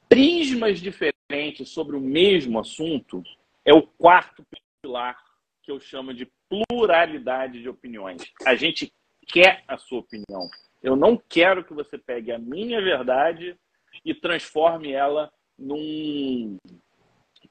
Prismas 0.07 0.79
diferentes 0.79 1.69
sobre 1.69 1.95
o 1.95 2.01
mesmo 2.01 2.59
assunto 2.59 3.23
é 3.65 3.73
o 3.73 3.81
quarto 3.81 4.43
pilar 4.81 5.17
que 5.63 5.71
eu 5.71 5.79
chamo 5.79 6.13
de 6.13 6.31
pluralidade 6.47 7.61
de 7.61 7.67
opiniões. 7.67 8.21
A 8.45 8.55
gente 8.55 8.93
quer 9.27 9.63
a 9.67 9.77
sua 9.77 9.99
opinião. 9.99 10.49
Eu 10.81 10.95
não 10.95 11.17
quero 11.17 11.63
que 11.63 11.73
você 11.73 11.97
pegue 11.97 12.31
a 12.31 12.37
minha 12.37 12.79
verdade 12.81 13.57
e 14.03 14.13
transforme 14.13 14.91
ela 14.91 15.31
num 15.57 16.57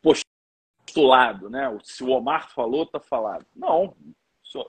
postulado, 0.00 1.50
né? 1.50 1.76
Se 1.82 2.04
o 2.04 2.10
Omar 2.10 2.50
falou, 2.50 2.86
tá 2.86 3.00
falado. 3.00 3.44
Não, 3.56 3.96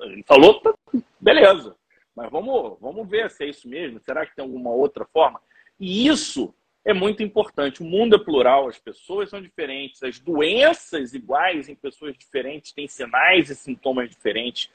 ele 0.02 0.24
falou, 0.24 0.60
tá, 0.62 0.74
beleza. 1.20 1.76
Mas 2.16 2.32
vamos, 2.32 2.78
vamos 2.80 3.10
ver 3.10 3.30
se 3.30 3.44
é 3.44 3.50
isso 3.50 3.68
mesmo. 3.68 4.00
Será 4.00 4.26
que 4.26 4.36
tem 4.36 4.44
alguma 4.44 4.70
outra 4.70 5.06
forma? 5.06 5.42
E 5.80 6.08
isso 6.08 6.54
é 6.86 6.94
muito 6.94 7.22
importante. 7.24 7.82
O 7.82 7.86
mundo 7.86 8.16
é 8.16 8.20
plural, 8.20 8.70
as 8.70 8.80
pessoas 8.80 9.30
são 9.30 9.42
diferentes, 9.42 10.02
as 10.04 10.20
doenças 10.20 11.14
iguais 11.14 11.68
em 11.68 11.76
pessoas 11.76 12.16
diferentes 12.18 12.72
têm 12.72 12.88
sinais 12.88 13.50
e 13.50 13.56
sintomas 13.56 14.10
diferentes. 14.10 14.70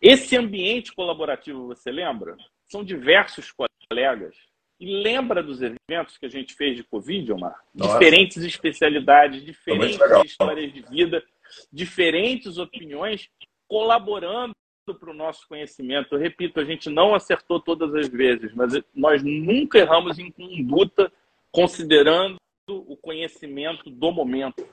Esse 0.00 0.36
ambiente 0.36 0.92
colaborativo, 0.92 1.66
você 1.66 1.90
lembra? 1.90 2.36
São 2.66 2.84
diversos 2.84 3.52
colegas. 3.90 4.36
E 4.78 5.02
lembra 5.02 5.42
dos 5.42 5.60
eventos 5.60 6.16
que 6.16 6.24
a 6.24 6.30
gente 6.30 6.54
fez 6.54 6.76
de 6.76 6.84
Covid, 6.84 7.32
Omar? 7.32 7.58
Nossa. 7.74 7.98
Diferentes 7.98 8.38
especialidades, 8.38 9.44
diferentes 9.44 10.00
histórias 10.24 10.72
de 10.72 10.80
vida, 10.82 11.22
diferentes 11.70 12.56
opiniões 12.56 13.28
colaborando 13.70 14.52
para 14.98 15.10
o 15.10 15.14
nosso 15.14 15.46
conhecimento. 15.46 16.12
Eu 16.12 16.18
repito, 16.18 16.58
a 16.58 16.64
gente 16.64 16.90
não 16.90 17.14
acertou 17.14 17.60
todas 17.60 17.94
as 17.94 18.08
vezes, 18.08 18.52
mas 18.52 18.72
nós 18.92 19.22
nunca 19.22 19.78
erramos 19.78 20.18
em 20.18 20.32
conduta 20.32 21.12
considerando 21.52 22.36
o 22.68 22.96
conhecimento 22.96 23.88
do 23.88 24.10
momento. 24.10 24.66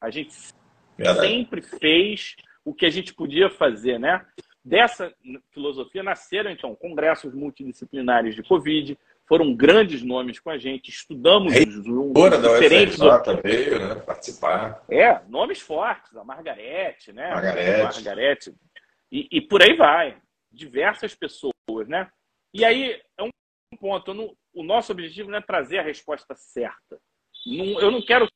A 0.00 0.10
gente 0.10 0.32
Verdade. 0.96 1.26
sempre 1.26 1.60
fez 1.60 2.36
o 2.64 2.72
que 2.72 2.86
a 2.86 2.90
gente 2.90 3.12
podia 3.12 3.50
fazer, 3.50 3.98
né? 3.98 4.24
Dessa 4.64 5.12
filosofia 5.50 6.04
nasceram, 6.04 6.50
então, 6.50 6.76
congressos 6.76 7.34
multidisciplinares 7.34 8.36
de 8.36 8.44
Covid, 8.44 8.96
foram 9.28 9.54
grandes 9.54 10.02
nomes 10.02 10.38
com 10.38 10.50
a 10.50 10.58
gente, 10.58 10.88
estudamos 10.88 11.52
os, 11.52 12.42
diferentes... 12.42 12.98
Da 12.98 13.18
veio, 13.34 13.88
né, 13.88 13.94
participar. 13.96 14.84
É, 14.88 15.20
nomes 15.28 15.60
fortes, 15.60 16.16
a 16.16 16.24
Margarete, 16.24 17.12
né? 17.12 17.30
Margarete. 17.30 17.94
Margarete. 17.94 18.54
E, 19.10 19.28
e, 19.30 19.40
por 19.40 19.62
aí 19.62 19.76
vai. 19.76 20.16
Diversas 20.50 21.14
pessoas, 21.14 21.52
né? 21.88 22.08
E 22.54 22.64
aí, 22.64 23.00
é 23.18 23.22
um 23.22 23.30
ponto. 23.78 24.14
Não, 24.14 24.34
o 24.54 24.62
nosso 24.62 24.92
objetivo 24.92 25.30
não 25.30 25.38
é 25.38 25.42
trazer 25.42 25.78
a 25.78 25.82
resposta 25.82 26.34
certa. 26.34 26.98
Não, 27.44 27.80
eu 27.80 27.90
não 27.90 28.00
quero 28.00 28.28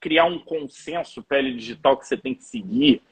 criar 0.00 0.24
um 0.24 0.38
consenso 0.38 1.22
pele 1.22 1.54
digital 1.54 1.98
que 1.98 2.06
você 2.06 2.16
tem 2.16 2.34
que 2.34 2.44
seguir. 2.44 3.02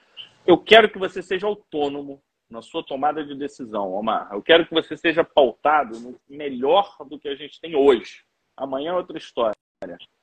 Eu 0.46 0.56
quero 0.56 0.88
que 0.88 0.98
você 0.98 1.22
seja 1.22 1.46
autônomo 1.46 2.22
na 2.50 2.62
sua 2.62 2.82
tomada 2.82 3.24
de 3.24 3.34
decisão, 3.34 3.92
Omar. 3.92 4.28
Eu 4.32 4.42
quero 4.42 4.66
que 4.66 4.74
você 4.74 4.96
seja 4.96 5.22
pautado 5.22 5.98
no 6.00 6.18
melhor 6.28 6.96
do 7.06 7.18
que 7.18 7.28
a 7.28 7.34
gente 7.34 7.60
tem 7.60 7.76
hoje. 7.76 8.24
Amanhã 8.56 8.92
é 8.92 8.94
outra 8.94 9.18
história. 9.18 9.54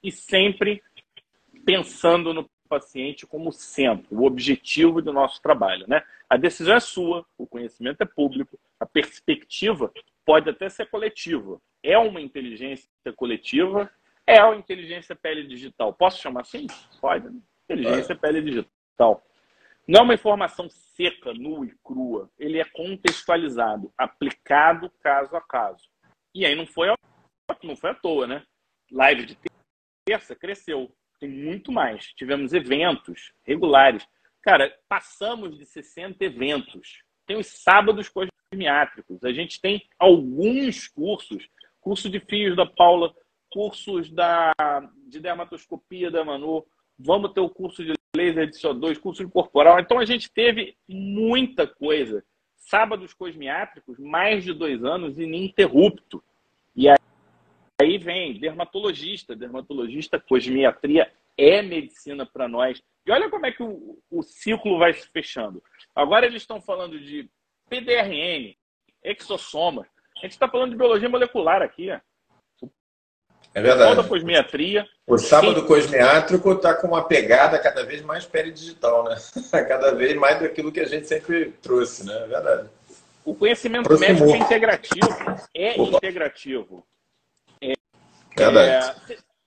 E 0.03 0.11
sempre 0.11 0.83
pensando 1.65 2.33
no 2.33 2.49
paciente 2.67 3.25
como 3.25 3.51
centro, 3.51 4.17
o 4.17 4.25
objetivo 4.25 5.01
do 5.01 5.13
nosso 5.13 5.41
trabalho. 5.41 5.85
Né? 5.87 6.03
A 6.29 6.35
decisão 6.35 6.75
é 6.75 6.79
sua, 6.79 7.25
o 7.37 7.45
conhecimento 7.45 8.01
é 8.01 8.05
público, 8.05 8.59
a 8.79 8.85
perspectiva 8.85 9.91
pode 10.25 10.49
até 10.49 10.67
ser 10.67 10.89
coletiva. 10.89 11.61
É 11.83 11.97
uma 11.97 12.19
inteligência 12.19 12.89
coletiva, 13.15 13.89
é 14.25 14.43
uma 14.43 14.55
inteligência 14.55 15.15
pele 15.15 15.47
digital. 15.47 15.93
Posso 15.93 16.21
chamar 16.21 16.41
assim? 16.41 16.65
Pode. 16.99 17.29
Né? 17.29 17.39
Inteligência 17.69 18.15
pele 18.15 18.41
digital. 18.41 19.23
Não 19.87 19.99
é 19.99 20.03
uma 20.03 20.13
informação 20.13 20.67
seca, 20.69 21.33
nua 21.33 21.65
e 21.65 21.75
crua. 21.83 22.29
Ele 22.37 22.59
é 22.59 22.65
contextualizado, 22.65 23.93
aplicado 23.97 24.89
caso 25.01 25.35
a 25.35 25.41
caso. 25.41 25.89
E 26.33 26.45
aí 26.45 26.55
não 26.55 26.65
foi, 26.65 26.87
não 27.63 27.75
foi 27.75 27.91
à 27.91 27.95
toa, 27.95 28.27
né? 28.27 28.43
Live 28.91 29.25
de 29.25 29.37
terça 30.05 30.35
cresceu 30.35 30.91
tem 31.19 31.29
muito 31.29 31.71
mais. 31.71 32.05
Tivemos 32.13 32.53
eventos 32.53 33.33
regulares. 33.43 34.07
Cara, 34.41 34.73
passamos 34.87 35.57
de 35.57 35.65
60 35.65 36.23
eventos. 36.23 37.03
Tem 37.25 37.37
os 37.37 37.47
sábados 37.47 38.09
cosmiátricos. 38.09 39.23
A 39.23 39.33
gente 39.33 39.59
tem 39.59 39.83
alguns 39.97 40.87
cursos. 40.87 41.47
Curso 41.81 42.09
de 42.09 42.19
fios 42.19 42.55
da 42.55 42.65
Paula, 42.65 43.13
cursos 43.51 44.11
da, 44.11 44.53
de 45.07 45.19
dermatoscopia 45.19 46.11
da 46.11 46.23
Manu. 46.23 46.65
Vamos 46.97 47.33
ter 47.33 47.41
o 47.41 47.49
curso 47.49 47.83
de 47.83 47.93
laser 48.15 48.47
de 48.47 48.57
CO2, 48.57 48.99
curso 48.99 49.27
corporal. 49.29 49.79
Então 49.79 49.99
a 49.99 50.05
gente 50.05 50.31
teve 50.31 50.75
muita 50.87 51.67
coisa. 51.67 52.23
Sábados 52.55 53.13
cosmiátricos, 53.13 53.99
mais 53.99 54.43
de 54.43 54.53
dois 54.53 54.83
anos 54.83 55.19
ininterrupto. 55.19 56.23
E 56.75 56.89
aí 56.89 56.97
Aí 57.81 57.97
vem 57.97 58.39
dermatologista, 58.39 59.35
dermatologista, 59.35 60.19
cosmiatria 60.19 61.11
é 61.37 61.61
medicina 61.61 62.25
para 62.25 62.47
nós. 62.47 62.81
E 63.05 63.11
olha 63.11 63.29
como 63.29 63.45
é 63.45 63.51
que 63.51 63.61
o, 63.61 63.99
o 64.09 64.23
ciclo 64.23 64.79
vai 64.79 64.93
se 64.93 65.09
fechando. 65.09 65.61
Agora 65.93 66.25
eles 66.25 66.41
estão 66.41 66.61
falando 66.61 66.97
de 66.99 67.29
PDRN, 67.69 68.57
exossoma. 69.03 69.85
A 70.17 70.21
gente 70.21 70.31
está 70.31 70.47
falando 70.47 70.71
de 70.71 70.77
biologia 70.77 71.09
molecular 71.09 71.61
aqui. 71.61 71.91
Ó. 71.91 71.99
É 73.55 73.61
verdade. 73.61 73.95
Toda 73.95 74.07
cosmiatria. 74.07 74.85
O 75.07 75.17
sábado 75.17 75.55
Quem... 75.55 75.67
cosmiátrico 75.67 76.51
está 76.51 76.73
com 76.73 76.87
uma 76.87 77.07
pegada 77.07 77.57
cada 77.57 77.85
vez 77.85 78.01
mais 78.01 78.25
peridigital, 78.25 79.05
né? 79.05 79.15
cada 79.65 79.95
vez 79.95 80.13
mais 80.17 80.41
daquilo 80.41 80.73
que 80.73 80.81
a 80.81 80.85
gente 80.85 81.07
sempre 81.07 81.51
trouxe, 81.61 82.05
né? 82.05 82.13
É 82.23 82.27
verdade. 82.27 82.69
O 83.23 83.33
conhecimento 83.33 83.97
médico 83.97 84.29
é 84.29 84.37
integrativo. 84.37 85.07
É 85.55 85.81
Opa. 85.81 85.97
integrativo. 85.97 86.85
É, 87.61 87.73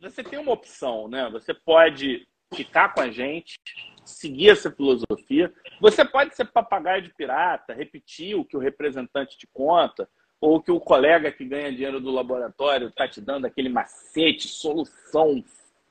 você 0.01 0.25
tem 0.25 0.39
uma 0.39 0.53
opção, 0.53 1.07
né? 1.07 1.29
Você 1.31 1.53
pode 1.53 2.27
ficar 2.55 2.95
com 2.95 3.03
a 3.03 3.11
gente, 3.11 3.59
seguir 4.07 4.49
essa 4.49 4.71
filosofia. 4.71 5.53
Você 5.83 6.03
pode 6.03 6.35
ser 6.35 6.47
papagaio 6.47 7.03
de 7.03 7.13
pirata, 7.13 7.75
repetir 7.75 8.35
o 8.35 8.45
que 8.45 8.57
o 8.57 8.61
representante 8.61 9.37
te 9.37 9.47
conta, 9.53 10.09
ou 10.41 10.63
que 10.63 10.71
o 10.71 10.81
colega 10.81 11.33
que 11.33 11.45
ganha 11.45 11.73
dinheiro 11.73 12.01
do 12.01 12.11
laboratório 12.11 12.89
está 12.89 13.09
te 13.09 13.21
dando 13.21 13.47
aquele 13.47 13.69
macete, 13.69 14.47
solução, 14.47 15.45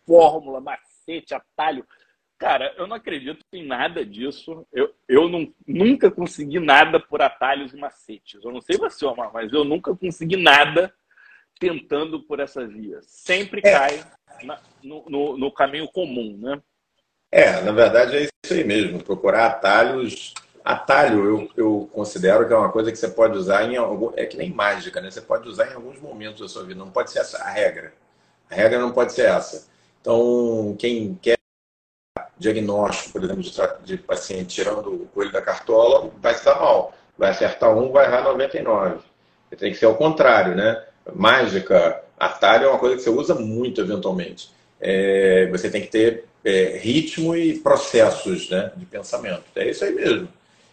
fórmula, 0.06 0.62
macete, 0.62 1.34
atalho. 1.34 1.86
Cara, 2.38 2.74
eu 2.78 2.88
não 2.88 2.96
acredito 2.96 3.44
em 3.52 3.66
nada 3.66 4.06
disso. 4.06 4.66
Eu, 4.72 4.94
eu 5.08 5.28
não, 5.28 5.52
nunca 5.68 6.10
consegui 6.10 6.60
nada 6.60 7.00
por 7.00 7.22
atalhos 7.22 7.74
e 7.74 7.78
macetes. 7.78 8.44
Eu 8.44 8.52
não 8.52 8.62
sei 8.62 8.78
você, 8.78 9.06
Omar, 9.06 9.32
mas 9.34 9.52
eu 9.52 9.64
nunca 9.64 9.96
consegui 9.96 10.38
nada 10.38 10.94
tentando 11.60 12.22
por 12.22 12.40
essa 12.40 12.66
via. 12.66 13.00
Sempre 13.02 13.62
é. 13.64 13.72
cai 13.72 14.06
na, 14.44 14.60
no, 14.84 15.04
no, 15.10 15.38
no, 15.38 15.52
caminho 15.52 15.88
comum, 15.88 16.38
né? 16.38 16.62
É, 17.32 17.62
na 17.62 17.72
verdade 17.72 18.16
é 18.16 18.22
isso 18.22 18.54
aí 18.54 18.64
mesmo. 18.64 19.04
Procurar 19.04 19.48
atalhos. 19.48 20.34
Atalho, 20.68 21.24
eu, 21.24 21.50
eu 21.56 21.90
considero 21.94 22.46
que 22.46 22.52
é 22.52 22.58
uma 22.58 22.70
coisa 22.70 22.92
que 22.92 22.98
você 22.98 23.08
pode 23.08 23.38
usar 23.38 23.64
em 23.64 23.78
algum. 23.78 24.12
É 24.18 24.26
que 24.26 24.36
nem 24.36 24.52
mágica, 24.52 25.00
né? 25.00 25.10
Você 25.10 25.22
pode 25.22 25.48
usar 25.48 25.72
em 25.72 25.74
alguns 25.74 25.98
momentos 25.98 26.42
da 26.42 26.50
sua 26.50 26.66
vida. 26.66 26.78
Não 26.78 26.92
pode 26.92 27.10
ser 27.10 27.20
essa 27.20 27.38
a 27.38 27.50
regra. 27.50 27.94
A 28.52 28.56
regra 28.56 28.78
não 28.78 28.92
pode 28.92 29.14
ser 29.14 29.30
essa. 29.30 29.66
Então, 30.02 30.76
quem 30.78 31.18
quer 31.22 31.38
diagnóstico, 32.38 33.14
por 33.14 33.24
exemplo, 33.24 33.42
de, 33.42 33.86
de 33.86 33.98
paciente 33.98 34.56
tirando 34.56 34.94
o 34.94 35.08
coelho 35.14 35.32
da 35.32 35.42
cartola, 35.42 36.12
vai 36.22 36.36
se 36.36 36.44
dar 36.44 36.60
mal. 36.60 36.94
Vai 37.18 37.30
acertar 37.30 37.74
um, 37.74 37.90
vai 37.90 38.06
errar 38.06 38.24
99. 38.24 39.00
Tem 39.58 39.72
que 39.72 39.78
ser 39.78 39.86
ao 39.86 39.96
contrário, 39.96 40.54
né? 40.54 40.86
mágica, 41.16 42.04
atalho 42.20 42.66
é 42.66 42.70
uma 42.70 42.78
coisa 42.80 42.98
que 42.98 43.02
você 43.02 43.10
usa 43.10 43.36
muito 43.36 43.80
eventualmente. 43.80 44.52
É, 44.82 45.48
você 45.50 45.70
tem 45.70 45.82
que 45.82 45.88
ter 45.88 46.26
é, 46.44 46.78
ritmo 46.78 47.38
e 47.38 47.58
processos 47.60 48.50
né, 48.50 48.74
de 48.76 48.86
pensamento. 48.86 49.44
É 49.56 49.70
isso 49.70 49.86
aí 49.86 49.96
mesmo. 49.96 50.28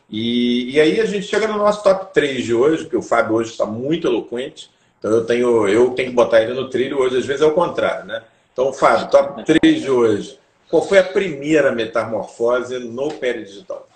E, 0.09 0.73
e, 0.73 0.81
aí 0.81 1.01
a 1.01 1.07
gente 1.07 1.27
chega 1.27 1.47
no 1.47 1.57
nosso 1.57 1.83
top 1.83 2.12
3 2.12 2.45
de 2.45 2.55
hoje, 2.55 2.88
que 2.88 2.97
o 2.97 3.03
Fábio 3.03 3.37
hoje 3.37 3.51
está 3.51 3.64
muito 3.64 4.07
eloquente. 4.07 4.71
Então 4.99 5.11
eu 5.11 5.27
tenho, 5.27 5.69
eu 5.69 5.90
tenho 5.95 6.11
que 6.11 6.14
botar 6.14 6.43
ele 6.43 6.55
no 6.55 6.69
trilho 6.69 6.99
hoje, 6.99 7.19
às 7.19 7.27
vezes 7.27 7.43
é 7.43 7.47
o 7.47 7.55
contrário, 7.55 8.07
né? 8.07 8.25
Então, 8.53 8.73
Fábio, 8.73 9.11
top 9.11 9.45
3 9.45 9.83
de 9.83 9.90
hoje. 9.90 10.38
Qual 10.71 10.83
foi 10.83 10.99
a 10.99 11.05
primeira 11.05 11.73
metamorfose 11.73 12.79
no 12.79 13.12
pele 13.14 13.45
digital? 13.45 13.88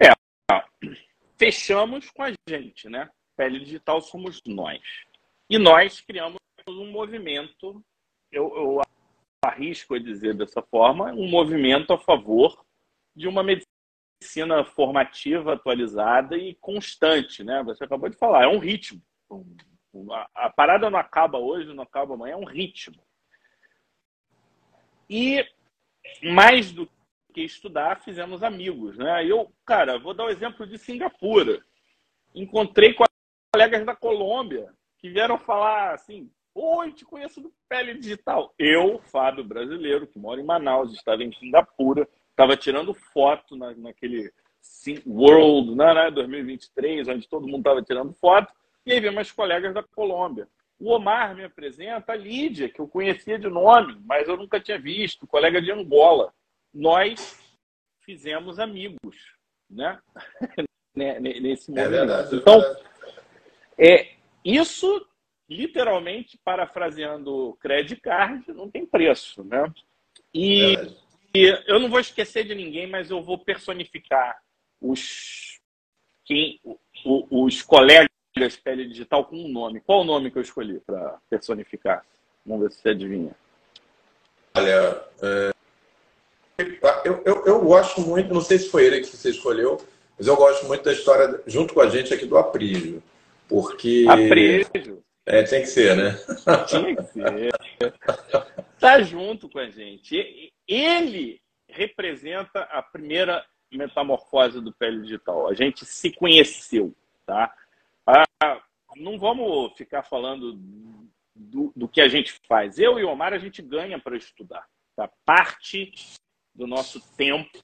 É, 0.00 0.12
fechamos 1.36 2.10
com 2.10 2.22
a 2.22 2.32
gente, 2.48 2.88
né? 2.88 3.08
Pele 3.36 3.60
digital 3.60 4.00
somos 4.00 4.40
nós. 4.46 4.80
E 5.50 5.58
nós 5.58 6.00
criamos 6.00 6.38
um 6.68 6.90
movimento, 6.90 7.82
eu, 8.30 8.52
eu 8.56 8.82
arrisco 9.44 9.94
a 9.94 9.98
dizer 9.98 10.34
dessa 10.34 10.62
forma, 10.62 11.12
um 11.12 11.28
movimento 11.28 11.92
a 11.92 11.98
favor 11.98 12.64
de 13.14 13.26
uma 13.26 13.42
medicina 13.42 13.77
formativa 14.64 15.54
atualizada 15.54 16.36
e 16.36 16.54
constante, 16.54 17.44
né? 17.44 17.62
Você 17.64 17.84
acabou 17.84 18.08
de 18.08 18.16
falar, 18.16 18.44
é 18.44 18.48
um 18.48 18.58
ritmo. 18.58 19.02
A 20.34 20.50
parada 20.50 20.90
não 20.90 20.98
acaba 20.98 21.38
hoje, 21.38 21.72
não 21.74 21.82
acaba 21.82 22.14
amanhã, 22.14 22.34
é 22.34 22.36
um 22.36 22.44
ritmo. 22.44 23.02
E 25.08 25.44
mais 26.22 26.72
do 26.72 26.88
que 27.32 27.42
estudar, 27.42 28.00
fizemos 28.00 28.42
amigos, 28.42 28.96
né? 28.98 29.24
Eu, 29.24 29.52
cara, 29.64 29.98
vou 29.98 30.14
dar 30.14 30.24
o 30.24 30.26
um 30.26 30.30
exemplo 30.30 30.66
de 30.66 30.78
Singapura. 30.78 31.64
Encontrei 32.34 32.94
colegas 33.52 33.86
da 33.86 33.96
Colômbia 33.96 34.72
que 34.98 35.08
vieram 35.08 35.38
falar 35.38 35.94
assim: 35.94 36.30
Oi, 36.54 36.92
te 36.92 37.04
conheço 37.04 37.40
do 37.40 37.52
Pele 37.68 37.94
Digital. 37.94 38.52
Eu, 38.58 38.98
Fábio 38.98 39.44
brasileiro, 39.44 40.06
que 40.06 40.18
mora 40.18 40.40
em 40.40 40.44
Manaus, 40.44 40.92
estava 40.92 41.22
em 41.22 41.32
Singapura, 41.32 42.08
estava 42.38 42.56
tirando 42.56 42.94
foto 42.94 43.56
na, 43.56 43.74
naquele 43.74 44.32
World 45.04 45.74
né, 45.74 45.92
né, 45.92 46.10
2023, 46.12 47.08
onde 47.08 47.28
todo 47.28 47.48
mundo 47.48 47.58
estava 47.58 47.82
tirando 47.82 48.12
foto, 48.14 48.52
e 48.86 48.92
aí 48.92 49.00
veio 49.00 49.12
meus 49.12 49.32
colegas 49.32 49.74
da 49.74 49.82
Colômbia. 49.82 50.48
O 50.78 50.92
Omar 50.92 51.34
me 51.34 51.42
apresenta 51.42 52.12
a 52.12 52.16
Lídia, 52.16 52.68
que 52.68 52.80
eu 52.80 52.86
conhecia 52.86 53.38
de 53.38 53.48
nome, 53.48 54.00
mas 54.04 54.28
eu 54.28 54.36
nunca 54.36 54.60
tinha 54.60 54.78
visto, 54.78 55.26
colega 55.26 55.60
de 55.60 55.72
Angola. 55.72 56.32
Nós 56.72 57.40
fizemos 58.02 58.60
amigos, 58.60 59.16
né? 59.68 59.98
Nesse 60.94 61.70
é 61.70 61.74
momento. 61.74 61.86
É 61.86 61.88
verdade, 61.88 62.36
então, 62.36 62.60
é, 63.76 64.12
isso, 64.44 65.06
literalmente, 65.48 66.38
parafraseando 66.44 67.56
Credit 67.60 68.00
Card, 68.00 68.52
não 68.52 68.70
tem 68.70 68.86
preço, 68.86 69.42
né? 69.42 69.72
E, 70.32 70.76
e, 71.34 71.46
eu 71.66 71.78
não 71.78 71.88
vou 71.88 72.00
esquecer 72.00 72.44
de 72.44 72.54
ninguém, 72.54 72.86
mas 72.86 73.10
eu 73.10 73.22
vou 73.22 73.38
personificar 73.38 74.38
os, 74.80 75.58
quem, 76.24 76.60
os 77.04 77.62
colegas 77.62 78.08
pele 78.62 78.86
digital 78.86 79.24
com 79.24 79.36
um 79.36 79.48
nome. 79.48 79.80
Qual 79.80 80.02
o 80.02 80.04
nome 80.04 80.30
que 80.30 80.38
eu 80.38 80.42
escolhi 80.42 80.80
para 80.80 81.18
personificar? 81.28 82.04
Vamos 82.46 82.62
ver 82.64 82.72
se 82.72 82.82
você 82.82 82.88
adivinha. 82.90 83.34
Olha, 84.56 85.04
é... 85.22 85.52
eu, 87.04 87.22
eu, 87.24 87.46
eu 87.46 87.60
gosto 87.64 88.00
muito, 88.00 88.32
não 88.32 88.40
sei 88.40 88.58
se 88.58 88.70
foi 88.70 88.86
ele 88.86 89.00
que 89.00 89.06
você 89.06 89.30
escolheu, 89.30 89.78
mas 90.16 90.26
eu 90.26 90.36
gosto 90.36 90.66
muito 90.66 90.84
da 90.84 90.92
história, 90.92 91.42
junto 91.46 91.74
com 91.74 91.80
a 91.80 91.88
gente 91.88 92.12
aqui, 92.12 92.26
do 92.26 92.38
Aprígio. 92.38 93.02
Porque. 93.48 94.04
Aprígio. 94.08 95.02
É, 95.24 95.42
tem 95.42 95.60
que 95.60 95.68
ser, 95.68 95.96
né? 95.96 96.18
Tinha 96.66 96.96
que 96.96 97.02
ser. 97.02 97.52
Tá 98.80 99.02
junto 99.02 99.48
com 99.48 99.58
a 99.58 99.68
gente. 99.68 100.50
Ele 100.68 101.40
representa 101.66 102.60
a 102.64 102.82
primeira 102.82 103.44
metamorfose 103.72 104.60
do 104.60 104.72
pele 104.72 105.02
digital. 105.02 105.48
A 105.48 105.54
gente 105.54 105.84
se 105.84 106.12
conheceu, 106.12 106.94
tá? 107.26 107.54
Ah, 108.06 108.62
não 108.96 109.18
vamos 109.18 109.76
ficar 109.76 110.02
falando 110.02 110.54
do, 111.34 111.72
do, 111.74 111.88
que 111.88 112.00
a 112.00 112.08
gente 112.08 112.34
faz. 112.46 112.78
Eu 112.78 112.98
e 112.98 113.04
o 113.04 113.08
Omar, 113.08 113.32
a 113.32 113.38
gente 113.38 113.62
ganha 113.62 113.98
para 113.98 114.16
estudar. 114.16 114.66
Tá? 114.96 115.08
Parte 115.24 115.92
do 116.54 116.66
nosso 116.66 117.00
tempo 117.16 117.58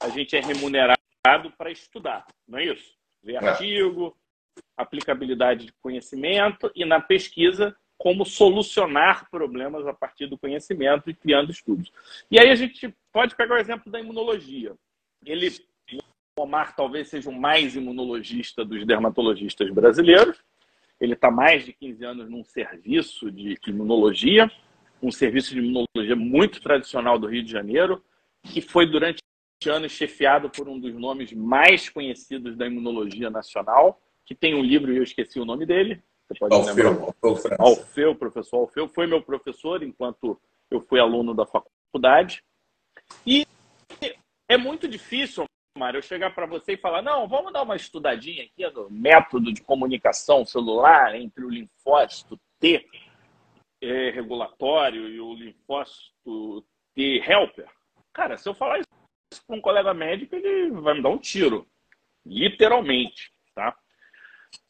a 0.00 0.08
gente 0.08 0.36
é 0.36 0.40
remunerado 0.40 0.98
para 1.56 1.70
estudar, 1.70 2.26
não 2.46 2.58
é 2.58 2.64
isso? 2.64 2.94
Ver 3.22 3.34
é. 3.34 3.48
artigo, 3.48 4.16
aplicabilidade 4.76 5.66
de 5.66 5.72
conhecimento 5.74 6.70
e 6.74 6.84
na 6.84 7.00
pesquisa 7.00 7.76
como 8.04 8.26
solucionar 8.26 9.30
problemas 9.30 9.86
a 9.86 9.94
partir 9.94 10.26
do 10.26 10.36
conhecimento 10.36 11.08
e 11.08 11.14
criando 11.14 11.50
estudos. 11.50 11.90
E 12.30 12.38
aí 12.38 12.50
a 12.50 12.54
gente 12.54 12.94
pode 13.10 13.34
pegar 13.34 13.54
o 13.54 13.58
exemplo 13.58 13.90
da 13.90 13.98
imunologia. 13.98 14.74
Ele 15.24 15.50
o 16.36 16.42
Omar 16.42 16.76
talvez 16.76 17.08
seja 17.08 17.30
o 17.30 17.32
mais 17.32 17.74
imunologista 17.74 18.62
dos 18.62 18.84
dermatologistas 18.84 19.70
brasileiros. 19.70 20.36
Ele 21.00 21.14
está 21.14 21.30
mais 21.30 21.64
de 21.64 21.72
15 21.72 22.04
anos 22.04 22.28
num 22.28 22.44
serviço 22.44 23.30
de 23.30 23.58
imunologia, 23.68 24.52
um 25.02 25.10
serviço 25.10 25.54
de 25.54 25.60
imunologia 25.60 26.14
muito 26.14 26.60
tradicional 26.60 27.18
do 27.18 27.26
Rio 27.26 27.42
de 27.42 27.50
Janeiro, 27.50 28.04
que 28.42 28.60
foi 28.60 28.84
durante 28.84 29.22
anos 29.66 29.92
chefiado 29.92 30.50
por 30.50 30.68
um 30.68 30.78
dos 30.78 30.92
nomes 30.94 31.32
mais 31.32 31.88
conhecidos 31.88 32.54
da 32.54 32.66
imunologia 32.66 33.30
nacional, 33.30 33.98
que 34.26 34.34
tem 34.34 34.54
um 34.54 34.62
livro 34.62 34.92
e 34.92 34.98
eu 34.98 35.02
esqueci 35.02 35.40
o 35.40 35.46
nome 35.46 35.64
dele. 35.64 36.02
Você 36.26 36.38
pode 36.38 36.54
Alfeu, 36.54 36.74
lembrar? 36.74 37.14
Alfeu, 37.22 37.56
Alfeu, 37.58 38.14
professor 38.14 38.56
Alfeu, 38.58 38.88
foi 38.88 39.06
meu 39.06 39.22
professor 39.22 39.82
enquanto 39.82 40.40
eu 40.70 40.80
fui 40.80 40.98
aluno 40.98 41.34
da 41.34 41.46
faculdade. 41.46 42.42
E 43.26 43.46
é 44.48 44.56
muito 44.56 44.88
difícil, 44.88 45.44
Mário, 45.76 45.98
eu 45.98 46.02
chegar 46.02 46.34
para 46.34 46.46
você 46.46 46.72
e 46.72 46.78
falar: 46.78 47.02
não, 47.02 47.28
vamos 47.28 47.52
dar 47.52 47.62
uma 47.62 47.76
estudadinha 47.76 48.44
aqui 48.44 48.66
no 48.70 48.90
método 48.90 49.52
de 49.52 49.62
comunicação 49.62 50.44
celular 50.44 51.14
entre 51.14 51.44
o 51.44 51.50
linfócito 51.50 52.38
T 52.58 52.86
é, 53.82 54.10
regulatório 54.10 55.08
e 55.08 55.20
o 55.20 55.34
linfócito 55.34 56.64
T 56.94 57.22
helper. 57.26 57.68
Cara, 58.12 58.38
se 58.38 58.48
eu 58.48 58.54
falar 58.54 58.78
isso 58.78 58.88
para 59.46 59.56
um 59.56 59.60
colega 59.60 59.92
médico, 59.92 60.34
ele 60.34 60.70
vai 60.70 60.94
me 60.94 61.02
dar 61.02 61.10
um 61.10 61.18
tiro. 61.18 61.66
Literalmente, 62.24 63.32
tá? 63.54 63.76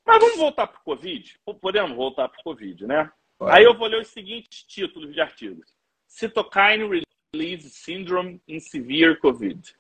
Mas 0.07 0.21
vamos 0.21 0.37
voltar 0.37 0.67
para 0.67 0.81
o 0.81 0.85
Covid? 0.85 1.39
Podemos 1.61 1.97
voltar 1.97 2.29
para 2.29 2.41
o 2.41 2.45
Covid, 2.45 2.87
né? 2.87 3.11
Aí 3.41 3.65
eu 3.65 3.77
vou 3.77 3.89
ler 3.89 4.01
os 4.01 4.09
seguintes 4.09 4.63
títulos 4.63 5.13
de 5.13 5.21
artigos: 5.21 5.75
Cytokine 6.07 7.05
Release 7.35 7.71
Syndrome 7.71 8.41
in 8.47 8.61
Severe 8.61 9.19
COVID 9.19 9.75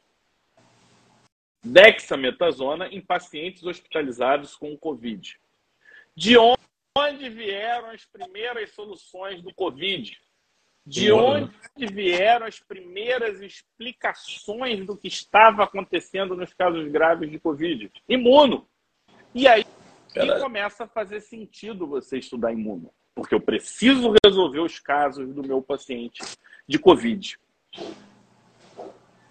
dexametasona 1.65 2.89
em 2.89 3.01
pacientes 3.01 3.65
hospitalizados 3.65 4.55
com 4.55 4.77
Covid. 4.77 5.39
De 6.15 6.37
onde 6.37 7.29
vieram 7.31 7.91
as 7.91 8.05
primeiras 8.05 8.73
soluções 8.73 9.43
do 9.43 9.53
Covid? 9.55 10.21
De 10.87 11.11
onde 11.11 11.51
vieram 11.91 12.47
as 12.47 12.61
primeiras 12.61 13.41
explicações 13.41 14.85
do 14.85 14.97
que 14.97 15.09
estava 15.09 15.65
acontecendo 15.65 16.37
nos 16.37 16.53
casos 16.53 16.87
graves 16.89 17.31
de 17.31 17.41
Covid? 17.41 17.91
Imuno. 18.07 18.69
E 19.35 19.49
aí 19.49 19.63
começa 20.40 20.85
a 20.85 20.88
fazer 20.88 21.20
sentido 21.20 21.87
você 21.87 22.18
estudar 22.18 22.53
imuno, 22.53 22.92
porque 23.14 23.35
eu 23.35 23.40
preciso 23.40 24.14
resolver 24.24 24.61
os 24.61 24.79
casos 24.79 25.33
do 25.35 25.42
meu 25.42 25.61
paciente 25.61 26.22
de 26.68 26.79
Covid. 26.79 27.38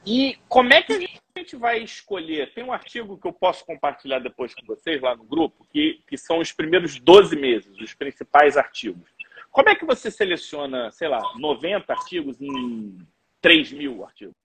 E 0.05 0.37
como 0.49 0.73
é 0.73 0.81
que 0.81 0.93
a 0.93 1.39
gente 1.39 1.55
vai 1.55 1.81
escolher? 1.81 2.53
Tem 2.53 2.63
um 2.63 2.73
artigo 2.73 3.17
que 3.17 3.27
eu 3.27 3.33
posso 3.33 3.65
compartilhar 3.65 4.19
depois 4.19 4.53
com 4.53 4.65
vocês 4.65 5.01
lá 5.01 5.15
no 5.15 5.23
grupo, 5.23 5.65
que, 5.71 6.03
que 6.07 6.17
são 6.17 6.39
os 6.39 6.51
primeiros 6.51 6.99
12 6.99 7.35
meses, 7.35 7.77
os 7.79 7.93
principais 7.93 8.57
artigos. 8.57 9.09
Como 9.49 9.69
é 9.69 9.75
que 9.75 9.85
você 9.85 10.11
seleciona, 10.11 10.91
sei 10.91 11.07
lá, 11.07 11.21
90 11.37 11.93
artigos 11.93 12.41
em 12.41 12.97
3 13.39 13.71
mil 13.71 14.03
artigos? 14.03 14.35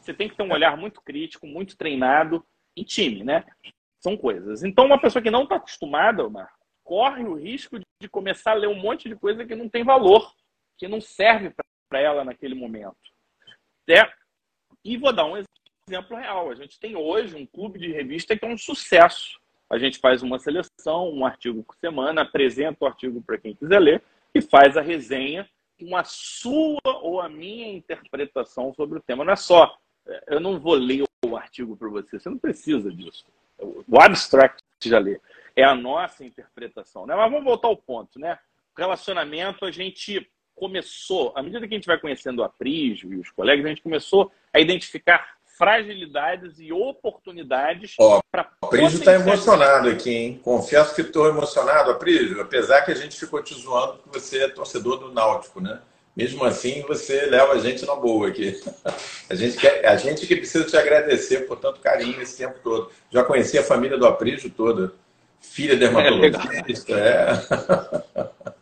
Você 0.00 0.12
tem 0.12 0.28
que 0.28 0.36
ter 0.36 0.42
um 0.42 0.52
olhar 0.52 0.76
muito 0.76 1.00
crítico, 1.00 1.46
muito 1.46 1.76
treinado 1.76 2.44
em 2.76 2.82
time, 2.82 3.22
né? 3.22 3.44
São 4.02 4.16
coisas. 4.16 4.64
Então, 4.64 4.84
uma 4.84 5.00
pessoa 5.00 5.22
que 5.22 5.30
não 5.30 5.44
está 5.44 5.56
acostumada, 5.56 6.26
Omar, 6.26 6.52
corre 6.82 7.24
o 7.24 7.34
risco 7.34 7.78
de 7.78 8.08
começar 8.08 8.50
a 8.50 8.54
ler 8.54 8.66
um 8.66 8.74
monte 8.74 9.08
de 9.08 9.14
coisa 9.14 9.46
que 9.46 9.54
não 9.54 9.68
tem 9.68 9.84
valor, 9.84 10.32
que 10.76 10.88
não 10.88 11.00
serve 11.00 11.54
para 11.88 12.00
ela 12.00 12.24
naquele 12.24 12.54
momento. 12.54 12.96
É. 13.88 14.10
E 14.84 14.96
vou 14.96 15.12
dar 15.12 15.26
um 15.26 15.40
exemplo 15.88 16.16
real. 16.16 16.50
A 16.50 16.54
gente 16.54 16.80
tem 16.80 16.96
hoje 16.96 17.36
um 17.36 17.46
clube 17.46 17.78
de 17.78 17.92
revista 17.92 18.36
que 18.36 18.44
é 18.44 18.48
um 18.48 18.58
sucesso. 18.58 19.40
A 19.70 19.78
gente 19.78 19.98
faz 19.98 20.22
uma 20.22 20.38
seleção, 20.38 21.10
um 21.10 21.24
artigo 21.24 21.62
por 21.62 21.76
semana, 21.76 22.22
apresenta 22.22 22.84
o 22.84 22.86
artigo 22.86 23.22
para 23.22 23.38
quem 23.38 23.54
quiser 23.54 23.78
ler 23.78 24.02
e 24.34 24.40
faz 24.40 24.76
a 24.76 24.80
resenha 24.80 25.48
com 25.78 25.96
a 25.96 26.04
sua 26.04 26.80
ou 26.84 27.20
a 27.20 27.28
minha 27.28 27.72
interpretação 27.72 28.74
sobre 28.74 28.98
o 28.98 29.02
tema. 29.02 29.24
Não 29.24 29.32
é 29.32 29.36
só, 29.36 29.78
eu 30.26 30.40
não 30.40 30.58
vou 30.58 30.74
ler 30.74 31.04
o 31.24 31.36
artigo 31.36 31.76
para 31.76 31.88
você, 31.88 32.18
você 32.18 32.28
não 32.28 32.38
precisa 32.38 32.90
disso. 32.90 33.24
O 33.62 34.00
abstract 34.00 34.62
já 34.84 34.98
lê. 34.98 35.20
É 35.54 35.64
a 35.64 35.74
nossa 35.74 36.24
interpretação. 36.24 37.06
Né? 37.06 37.14
Mas 37.14 37.30
vamos 37.30 37.44
voltar 37.44 37.68
ao 37.68 37.76
ponto. 37.76 38.18
Né? 38.18 38.38
Relacionamento, 38.76 39.64
a 39.64 39.70
gente 39.70 40.28
começou, 40.54 41.32
à 41.34 41.42
medida 41.42 41.66
que 41.66 41.74
a 41.74 41.76
gente 41.76 41.86
vai 41.86 41.98
conhecendo 41.98 42.42
a 42.42 42.48
Prígio 42.48 43.12
e 43.12 43.16
os 43.18 43.30
colegas, 43.30 43.64
a 43.64 43.68
gente 43.68 43.82
começou 43.82 44.30
a 44.52 44.60
identificar 44.60 45.36
fragilidades 45.56 46.58
e 46.58 46.72
oportunidades 46.72 47.94
para. 48.30 48.50
O 48.62 48.66
Aprígio 48.66 48.98
está 48.98 49.14
emocionado 49.14 49.88
aqui, 49.88 50.10
hein? 50.10 50.40
Confesso 50.42 50.94
que 50.94 51.02
estou 51.02 51.28
emocionado, 51.28 51.90
Aprígio, 51.90 52.40
apesar 52.40 52.82
que 52.82 52.90
a 52.90 52.96
gente 52.96 53.18
ficou 53.18 53.42
te 53.42 53.54
zoando 53.54 53.98
porque 53.98 54.18
você 54.18 54.44
é 54.44 54.48
torcedor 54.48 54.98
do 54.98 55.12
Náutico, 55.12 55.60
né? 55.60 55.80
Mesmo 56.14 56.44
assim, 56.44 56.82
você 56.82 57.26
leva 57.26 57.52
a 57.52 57.58
gente 57.58 57.86
na 57.86 57.94
boa 57.94 58.28
aqui. 58.28 58.60
A 59.30 59.34
gente, 59.34 59.56
quer, 59.56 59.86
a 59.86 59.96
gente 59.96 60.26
que 60.26 60.36
precisa 60.36 60.66
te 60.66 60.76
agradecer 60.76 61.46
por 61.46 61.58
tanto 61.58 61.80
carinho 61.80 62.20
esse 62.20 62.36
tempo 62.36 62.58
todo. 62.62 62.90
Já 63.10 63.24
conheci 63.24 63.56
a 63.56 63.62
família 63.62 63.96
do 63.96 64.06
Aprígio 64.06 64.50
toda. 64.50 64.92
filha 65.40 65.74
dermatologista. 65.74 66.92
É, 66.92 67.32
é. 68.20 68.52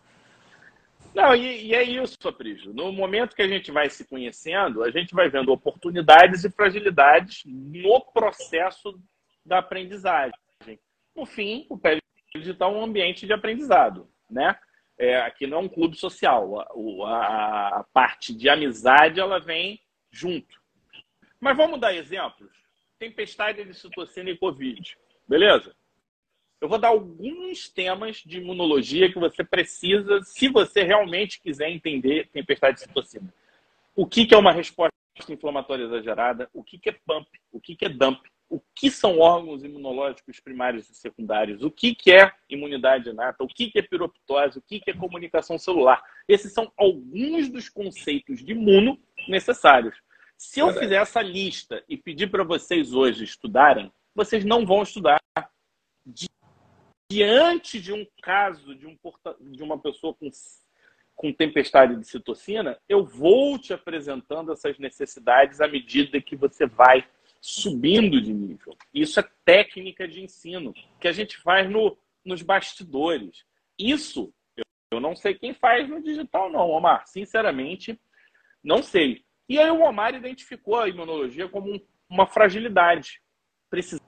Não, 1.12 1.34
e, 1.34 1.66
e, 1.66 1.74
é 1.74 1.82
isso, 1.82 2.16
Aprígio. 2.24 2.72
No 2.72 2.92
momento 2.92 3.34
que 3.34 3.42
a 3.42 3.48
gente 3.48 3.72
vai 3.72 3.90
se 3.90 4.04
conhecendo, 4.04 4.84
a 4.84 4.92
gente 4.92 5.12
vai 5.12 5.28
vendo 5.28 5.50
oportunidades 5.50 6.44
e 6.44 6.50
fragilidades 6.50 7.42
no 7.44 8.00
processo 8.12 8.96
da 9.44 9.58
aprendizagem. 9.58 10.32
No 11.16 11.26
fim, 11.26 11.66
o 11.68 11.76
pé 11.76 11.98
digital 12.34 12.72
é 12.72 12.78
um 12.78 12.84
ambiente 12.84 13.26
de 13.26 13.32
aprendizado, 13.32 14.08
né? 14.30 14.56
É, 15.00 15.16
aqui 15.22 15.46
não 15.46 15.56
é 15.56 15.60
um 15.62 15.68
clube 15.68 15.96
social. 15.96 16.60
A, 16.60 16.64
a, 17.08 17.80
a 17.80 17.84
parte 17.84 18.34
de 18.34 18.50
amizade, 18.50 19.18
ela 19.18 19.40
vem 19.40 19.80
junto. 20.10 20.60
Mas 21.40 21.56
vamos 21.56 21.80
dar 21.80 21.94
exemplos? 21.94 22.50
Tempestade 22.98 23.64
de 23.64 23.72
citocina 23.72 24.28
e 24.28 24.36
Covid, 24.36 24.98
beleza? 25.26 25.74
Eu 26.60 26.68
vou 26.68 26.78
dar 26.78 26.88
alguns 26.88 27.70
temas 27.70 28.18
de 28.18 28.40
imunologia 28.40 29.10
que 29.10 29.18
você 29.18 29.42
precisa, 29.42 30.20
se 30.22 30.48
você 30.48 30.82
realmente 30.82 31.40
quiser 31.40 31.70
entender 31.70 32.28
tempestade 32.28 32.74
de 32.74 32.82
citocina. 32.82 33.32
O 33.96 34.06
que, 34.06 34.26
que 34.26 34.34
é 34.34 34.38
uma 34.38 34.52
resposta 34.52 34.92
inflamatória 35.30 35.84
exagerada? 35.84 36.50
O 36.52 36.62
que, 36.62 36.78
que 36.78 36.90
é 36.90 36.92
pump? 37.06 37.26
O 37.50 37.58
que, 37.58 37.74
que 37.74 37.86
é 37.86 37.88
dump? 37.88 38.20
O 38.50 38.60
que 38.74 38.90
são 38.90 39.20
órgãos 39.20 39.62
imunológicos 39.62 40.40
primários 40.40 40.90
e 40.90 40.94
secundários? 40.94 41.62
O 41.62 41.70
que, 41.70 41.94
que 41.94 42.10
é 42.10 42.32
imunidade 42.48 43.08
inata? 43.08 43.44
O 43.44 43.46
que, 43.46 43.70
que 43.70 43.78
é 43.78 43.82
piroptose? 43.82 44.58
O 44.58 44.62
que, 44.62 44.80
que 44.80 44.90
é 44.90 44.94
comunicação 44.94 45.56
celular? 45.56 46.02
Esses 46.26 46.52
são 46.52 46.72
alguns 46.76 47.48
dos 47.48 47.68
conceitos 47.68 48.44
de 48.44 48.50
imuno 48.50 48.98
necessários. 49.28 49.96
Se 50.36 50.58
eu 50.58 50.72
fizer 50.72 50.96
essa 50.96 51.22
lista 51.22 51.84
e 51.88 51.96
pedir 51.96 52.28
para 52.28 52.42
vocês 52.42 52.92
hoje 52.92 53.22
estudarem, 53.22 53.92
vocês 54.14 54.44
não 54.44 54.66
vão 54.66 54.82
estudar 54.82 55.20
diante 57.10 57.80
de 57.80 57.92
um 57.92 58.06
caso 58.22 58.74
de, 58.74 58.86
um 58.86 58.96
porta... 58.96 59.36
de 59.40 59.62
uma 59.62 59.78
pessoa 59.78 60.14
com, 60.14 60.28
com 61.14 61.32
tempestade 61.32 61.94
de 61.94 62.06
citocina, 62.06 62.78
eu 62.88 63.04
vou 63.04 63.58
te 63.58 63.72
apresentando 63.72 64.52
essas 64.52 64.78
necessidades 64.78 65.60
à 65.60 65.68
medida 65.68 66.20
que 66.20 66.34
você 66.34 66.66
vai 66.66 67.06
subindo 67.40 68.20
de 68.20 68.32
nível. 68.32 68.76
Isso 68.92 69.18
é 69.18 69.28
técnica 69.44 70.06
de 70.06 70.22
ensino 70.22 70.74
que 71.00 71.08
a 71.08 71.12
gente 71.12 71.38
faz 71.38 71.70
no, 71.70 71.96
nos 72.24 72.42
bastidores. 72.42 73.44
Isso 73.78 74.32
eu, 74.56 74.64
eu 74.92 75.00
não 75.00 75.16
sei 75.16 75.34
quem 75.34 75.54
faz 75.54 75.88
no 75.88 76.02
digital, 76.02 76.50
não, 76.50 76.68
Omar. 76.68 77.06
Sinceramente, 77.06 77.98
não 78.62 78.82
sei. 78.82 79.24
E 79.48 79.58
aí 79.58 79.70
o 79.70 79.82
Omar 79.82 80.14
identificou 80.14 80.78
a 80.78 80.88
imunologia 80.88 81.48
como 81.48 81.74
um, 81.74 81.80
uma 82.08 82.26
fragilidade. 82.26 83.22
Precisa 83.70 84.00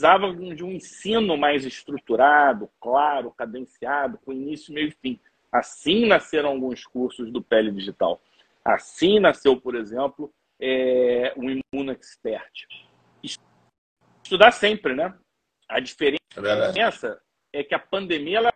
precisava 0.00 0.32
de 0.32 0.64
um 0.64 0.72
ensino 0.72 1.36
mais 1.36 1.66
estruturado, 1.66 2.70
claro, 2.80 3.32
cadenciado, 3.32 4.18
com 4.24 4.32
início, 4.32 4.72
meio 4.72 4.88
e 4.88 4.92
fim. 4.92 5.20
Assim 5.52 6.06
nasceram 6.06 6.50
alguns 6.50 6.86
cursos 6.86 7.30
do 7.30 7.42
Pele 7.42 7.70
Digital. 7.70 8.22
Assim 8.64 9.18
nasceu, 9.20 9.60
por 9.60 9.74
exemplo, 9.74 10.32
é, 10.60 11.32
o 11.36 11.44
Imuno 11.44 11.92
Expert. 11.92 12.66
Estudar 14.22 14.52
sempre, 14.52 14.94
né? 14.94 15.16
A 15.68 15.80
diferença 15.80 17.20
é, 17.52 17.60
é 17.60 17.64
que 17.64 17.74
a 17.74 17.78
pandemia 17.78 18.38
ela 18.38 18.52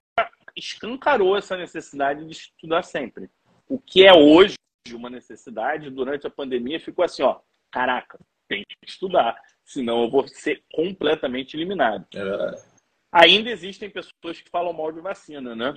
escancarou 0.57 1.37
essa 1.37 1.57
necessidade 1.57 2.25
de 2.25 2.33
estudar 2.33 2.83
sempre. 2.83 3.29
O 3.69 3.79
que 3.79 4.07
é 4.07 4.13
hoje 4.13 4.55
uma 4.93 5.09
necessidade, 5.09 5.91
durante 5.91 6.27
a 6.27 6.31
pandemia 6.31 6.79
ficou 6.79 7.05
assim, 7.05 7.23
ó, 7.23 7.41
caraca, 7.71 8.19
tem 8.47 8.63
que 8.63 8.77
estudar 8.87 9.41
senão 9.65 10.03
eu 10.03 10.11
vou 10.11 10.29
ser 10.29 10.63
completamente 10.73 11.57
eliminado. 11.57 12.07
É 12.15 12.75
Ainda 13.11 13.51
existem 13.51 13.89
pessoas 13.89 14.41
que 14.41 14.51
falam 14.51 14.73
mal 14.73 14.91
de 14.93 15.01
vacina, 15.01 15.55
né? 15.55 15.75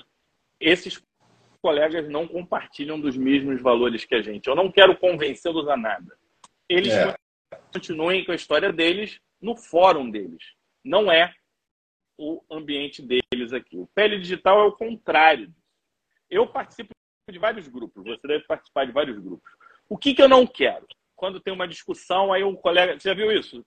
Esses 0.60 1.00
colegas 1.58 2.08
não 2.10 2.28
compartilham 2.28 3.00
dos 3.00 3.18
mesmos 3.18 3.62
valores 3.62 4.06
que 4.06 4.16
a 4.16 4.22
gente. 4.22 4.48
Eu 4.48 4.56
não 4.56 4.72
quero 4.72 4.98
convencê-los 4.98 5.68
a 5.68 5.78
nada. 5.78 6.18
Eles 6.70 6.94
é. 6.94 7.16
continuem 7.74 8.26
com 8.26 8.32
a 8.32 8.36
história 8.36 8.72
deles 8.72 9.20
no 9.42 9.56
fórum 9.56 10.10
deles. 10.10 10.44
Não 10.84 11.12
é 11.12 11.34
o 12.18 12.42
ambiente 12.52 13.02
deles 13.02 13.54
aqui. 13.54 13.78
O 13.78 13.88
Pele 13.88 14.20
Digital 14.20 14.60
é 14.62 14.66
o 14.66 14.72
contrário. 14.72 15.54
Eu 16.30 16.48
participo 16.48 16.90
de 17.30 17.40
vários 17.40 17.68
grupos, 17.68 18.04
você 18.04 18.28
deve 18.28 18.46
participar 18.46 18.86
de 18.86 18.92
vários 18.92 19.20
grupos. 19.20 19.52
O 19.90 19.98
que, 19.98 20.14
que 20.14 20.22
eu 20.22 20.30
não 20.30 20.48
quero? 20.48 20.88
quando 21.18 21.42
tem 21.42 21.52
uma 21.52 21.68
discussão, 21.68 22.32
aí 22.32 22.44
um 22.44 22.56
colega. 22.56 22.98
Você 22.98 23.10
já 23.10 23.16
viu 23.16 23.32
isso? 23.32 23.66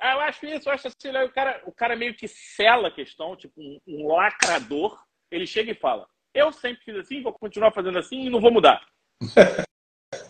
Ah, 0.00 0.12
eu 0.14 0.20
acho 0.20 0.46
isso, 0.46 0.68
eu 0.68 0.72
acho 0.72 0.88
assim. 0.88 1.10
o, 1.10 1.30
cara, 1.30 1.62
o 1.66 1.72
cara 1.72 1.94
meio 1.94 2.14
que 2.16 2.26
sela 2.26 2.88
a 2.88 2.90
questão, 2.90 3.36
tipo 3.36 3.60
um, 3.60 3.78
um 3.86 4.08
lacrador. 4.08 4.98
Ele 5.30 5.46
chega 5.46 5.70
e 5.70 5.74
fala: 5.74 6.08
Eu 6.36 6.52
sempre 6.52 6.84
fiz 6.84 6.96
assim, 6.96 7.22
vou 7.22 7.32
continuar 7.32 7.72
fazendo 7.72 7.98
assim 7.98 8.26
e 8.26 8.30
não 8.30 8.40
vou 8.40 8.52
mudar. 8.52 8.86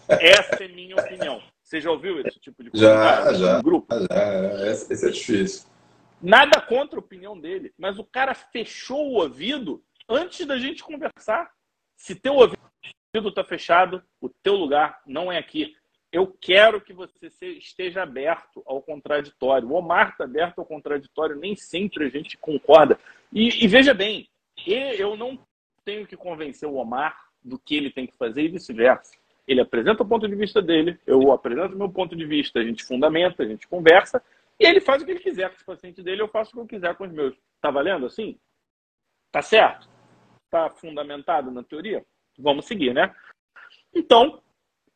Essa 0.09 0.65
é 0.65 0.69
minha 0.69 0.97
opinião. 0.97 1.43
Você 1.63 1.81
já 1.81 1.91
ouviu 1.91 2.21
esse 2.21 2.39
tipo 2.39 2.63
de 2.63 2.71
coisa? 2.71 2.87
Já, 2.87 3.33
já. 3.33 3.61
grupo? 3.61 3.87
Já, 3.93 4.71
esse 4.71 5.07
é 5.07 5.11
difícil. 5.11 5.69
Nada 6.23 6.61
contra 6.61 6.97
a 6.97 7.01
opinião 7.01 7.39
dele, 7.39 7.75
mas 7.77 7.99
o 7.99 8.05
cara 8.05 8.35
fechou 8.35 9.11
o 9.11 9.23
ouvido 9.23 9.83
antes 10.09 10.47
da 10.47 10.57
gente 10.59 10.83
conversar. 10.83 11.51
Se 11.97 12.15
teu 12.15 12.35
ouvido 12.35 12.59
está 13.29 13.43
fechado, 13.43 14.03
o 14.21 14.29
teu 14.29 14.55
lugar 14.55 15.03
não 15.07 15.31
é 15.31 15.39
aqui 15.39 15.77
eu 16.17 16.35
quero 16.41 16.81
que 16.81 16.95
você 16.95 17.29
esteja 17.59 18.03
aberto 18.03 18.63
ao 18.65 18.81
contraditório. 18.81 19.69
O 19.69 19.75
Omar 19.75 20.11
está 20.11 20.25
aberto 20.25 20.61
ao 20.61 20.65
contraditório, 20.65 21.37
nem 21.37 21.55
sempre 21.55 22.07
a 22.07 22.09
gente 22.09 22.39
concorda. 22.39 22.99
E, 23.31 23.65
e, 23.65 23.69
veja 23.69 23.93
bem, 23.93 24.27
eu 24.67 25.15
não 25.15 25.39
tenho 25.87 26.05
que 26.05 26.17
convencer 26.17 26.69
o 26.69 26.75
Omar 26.75 27.17
do 27.43 27.57
que 27.57 27.77
ele 27.77 27.91
tem 27.91 28.07
que 28.07 28.17
fazer 28.17 28.43
e 28.43 28.49
vice-versa. 28.49 29.13
Ele 29.47 29.61
apresenta 29.61 30.03
o 30.03 30.07
ponto 30.07 30.27
de 30.27 30.35
vista 30.35 30.61
dele, 30.61 30.99
eu 31.07 31.31
apresento 31.31 31.77
o 31.77 31.79
meu 31.79 31.89
ponto 31.89 32.17
de 32.17 32.27
vista, 32.27 32.59
a 32.59 32.65
gente 32.65 32.85
fundamenta, 32.85 33.45
a 33.45 33.47
gente 33.47 33.69
conversa, 33.69 34.21
e 34.59 34.67
ele 34.67 34.81
faz 34.81 35.01
o 35.01 35.05
que 35.05 35.13
ele 35.13 35.21
quiser 35.21 35.49
com 35.51 35.57
os 35.57 35.63
pacientes 35.63 36.03
dele, 36.03 36.21
eu 36.21 36.29
faço 36.29 36.51
o 36.51 36.55
que 36.55 36.61
eu 36.61 36.67
quiser 36.67 36.97
com 36.97 37.05
os 37.05 37.13
meus. 37.13 37.37
Tá 37.61 37.71
valendo 37.71 38.07
assim? 38.07 38.37
Tá 39.31 39.41
certo? 39.41 39.89
Tá 40.51 40.69
fundamentado 40.71 41.53
na 41.53 41.63
teoria? 41.63 42.05
Vamos 42.37 42.67
seguir, 42.67 42.93
né? 42.93 43.15
Então, 43.95 44.43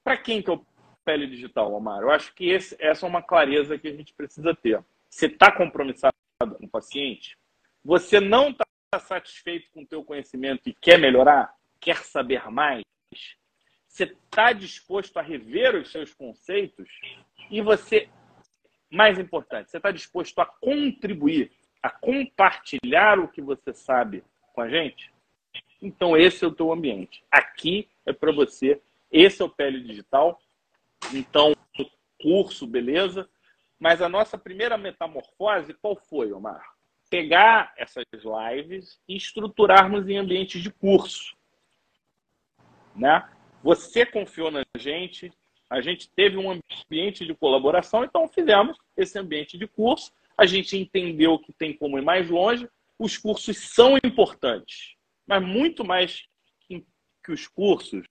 para 0.02 0.16
quem 0.16 0.42
que 0.42 0.50
eu 0.50 0.66
pele 1.04 1.28
digital, 1.28 1.72
Omar? 1.72 2.02
Eu 2.02 2.10
acho 2.10 2.34
que 2.34 2.50
esse, 2.50 2.76
essa 2.80 3.06
é 3.06 3.08
uma 3.08 3.22
clareza 3.22 3.78
que 3.78 3.86
a 3.86 3.94
gente 3.94 4.12
precisa 4.12 4.54
ter. 4.54 4.84
Você 5.08 5.26
está 5.26 5.52
compromissado 5.52 6.14
com 6.38 6.66
o 6.66 6.68
paciente? 6.68 7.38
Você 7.84 8.18
não 8.18 8.50
está 8.50 8.64
satisfeito 8.98 9.70
com 9.70 9.82
o 9.82 9.86
teu 9.86 10.02
conhecimento 10.02 10.68
e 10.68 10.72
quer 10.72 10.98
melhorar? 10.98 11.54
Quer 11.78 11.98
saber 11.98 12.50
mais? 12.50 12.82
Você 13.86 14.04
está 14.04 14.52
disposto 14.52 15.16
a 15.16 15.22
rever 15.22 15.76
os 15.76 15.92
seus 15.92 16.12
conceitos? 16.12 16.88
E 17.48 17.60
você, 17.60 18.08
mais 18.90 19.16
importante, 19.16 19.70
você 19.70 19.76
está 19.76 19.92
disposto 19.92 20.40
a 20.40 20.46
contribuir, 20.46 21.52
a 21.80 21.88
compartilhar 21.88 23.20
o 23.20 23.28
que 23.28 23.40
você 23.40 23.72
sabe 23.72 24.24
com 24.52 24.60
a 24.60 24.68
gente? 24.68 25.12
Então, 25.80 26.16
esse 26.16 26.44
é 26.44 26.48
o 26.48 26.52
teu 26.52 26.72
ambiente. 26.72 27.22
Aqui 27.30 27.88
é 28.04 28.12
para 28.12 28.32
você. 28.32 28.82
Esse 29.10 29.40
é 29.40 29.44
o 29.44 29.48
Pele 29.48 29.84
Digital. 29.84 30.40
Então, 31.14 31.54
curso, 32.20 32.66
beleza. 32.66 33.30
Mas 33.78 34.02
a 34.02 34.08
nossa 34.08 34.36
primeira 34.36 34.76
metamorfose, 34.76 35.74
qual 35.74 35.94
foi, 35.94 36.32
Omar? 36.32 36.79
Pegar 37.10 37.74
essas 37.76 38.04
lives 38.14 38.98
e 39.06 39.16
estruturarmos 39.16 40.08
em 40.08 40.16
ambientes 40.16 40.62
de 40.62 40.70
curso. 40.70 41.36
Né? 42.94 43.28
Você 43.62 44.06
confiou 44.06 44.50
na 44.50 44.62
gente, 44.78 45.32
a 45.68 45.80
gente 45.80 46.08
teve 46.10 46.36
um 46.36 46.50
ambiente 46.50 47.26
de 47.26 47.34
colaboração, 47.34 48.04
então 48.04 48.28
fizemos 48.28 48.78
esse 48.96 49.18
ambiente 49.18 49.58
de 49.58 49.66
curso. 49.66 50.12
A 50.38 50.46
gente 50.46 50.76
entendeu 50.76 51.38
que 51.38 51.52
tem 51.52 51.76
como 51.76 51.98
ir 51.98 52.02
mais 52.02 52.30
longe. 52.30 52.68
Os 52.98 53.18
cursos 53.18 53.58
são 53.58 53.98
importantes, 54.02 54.94
mas 55.26 55.42
muito 55.42 55.84
mais 55.84 56.28
que 57.22 57.32
os 57.32 57.46
cursos, 57.46 58.06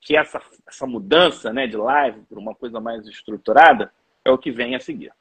que 0.00 0.16
essa, 0.16 0.40
essa 0.66 0.86
mudança 0.86 1.52
né, 1.52 1.66
de 1.66 1.76
live 1.76 2.22
para 2.22 2.38
uma 2.38 2.54
coisa 2.54 2.80
mais 2.80 3.06
estruturada 3.06 3.92
é 4.24 4.30
o 4.30 4.38
que 4.38 4.50
vem 4.50 4.74
a 4.74 4.80
seguir. 4.80 5.12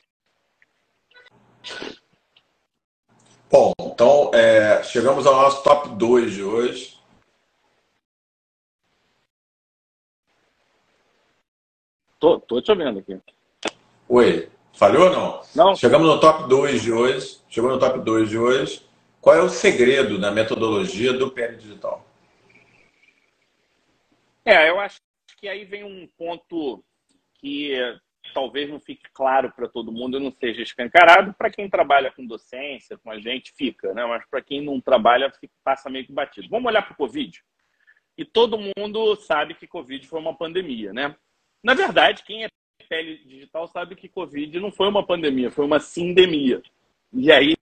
Bom, 3.51 3.73
então 3.81 4.29
é, 4.31 4.83
chegamos 4.83 5.25
ao 5.25 5.33
nosso 5.33 5.63
top 5.63 5.89
2 5.89 6.33
de 6.33 6.43
hoje. 6.43 6.99
Tô, 12.19 12.39
tô 12.39 12.61
te 12.61 12.69
ouvindo 12.69 12.99
aqui. 12.99 13.19
Oi, 14.07 14.49
falhou 14.73 15.07
ou 15.07 15.11
não? 15.11 15.41
Não. 15.55 15.75
Chegamos 15.75 16.07
no 16.07 16.19
top 16.19 16.47
2 16.47 16.81
de 16.83 16.91
hoje. 16.91 17.39
Chegou 17.49 17.71
no 17.71 17.79
top 17.79 17.99
2 17.99 18.29
de 18.29 18.37
hoje. 18.37 18.87
Qual 19.19 19.35
é 19.35 19.41
o 19.41 19.49
segredo 19.49 20.19
na 20.19 20.29
metodologia 20.29 21.11
do 21.11 21.31
PL 21.31 21.57
Digital? 21.57 22.05
É, 24.45 24.69
eu 24.69 24.79
acho 24.79 25.01
que 25.37 25.47
aí 25.47 25.65
vem 25.65 25.83
um 25.83 26.07
ponto 26.17 26.83
que 27.35 27.73
talvez 28.33 28.69
não 28.69 28.79
fique 28.79 29.03
claro 29.13 29.51
para 29.51 29.67
todo 29.67 29.91
mundo, 29.91 30.19
não 30.19 30.31
seja 30.31 30.61
escancarado. 30.61 31.33
Para 31.33 31.49
quem 31.49 31.69
trabalha 31.69 32.11
com 32.11 32.25
docência, 32.25 32.97
com 32.97 33.11
a 33.11 33.19
gente, 33.19 33.53
fica, 33.55 33.93
né? 33.93 34.05
Mas 34.05 34.25
para 34.29 34.41
quem 34.41 34.61
não 34.61 34.79
trabalha, 34.79 35.31
fica, 35.31 35.53
passa 35.63 35.89
meio 35.89 36.05
que 36.05 36.11
batido. 36.11 36.49
Vamos 36.49 36.67
olhar 36.67 36.81
para 36.81 36.93
o 36.93 36.97
Covid? 36.97 37.43
E 38.17 38.25
todo 38.25 38.59
mundo 38.59 39.15
sabe 39.15 39.53
que 39.53 39.67
Covid 39.67 40.05
foi 40.07 40.19
uma 40.19 40.35
pandemia, 40.35 40.91
né? 40.91 41.15
Na 41.63 41.73
verdade, 41.73 42.23
quem 42.23 42.43
é 42.43 42.49
pele 42.89 43.17
digital 43.23 43.67
sabe 43.67 43.95
que 43.95 44.09
Covid 44.09 44.59
não 44.59 44.71
foi 44.71 44.87
uma 44.87 45.05
pandemia, 45.05 45.51
foi 45.51 45.65
uma 45.65 45.79
sindemia. 45.79 46.61
E 47.13 47.31
aí 47.31 47.55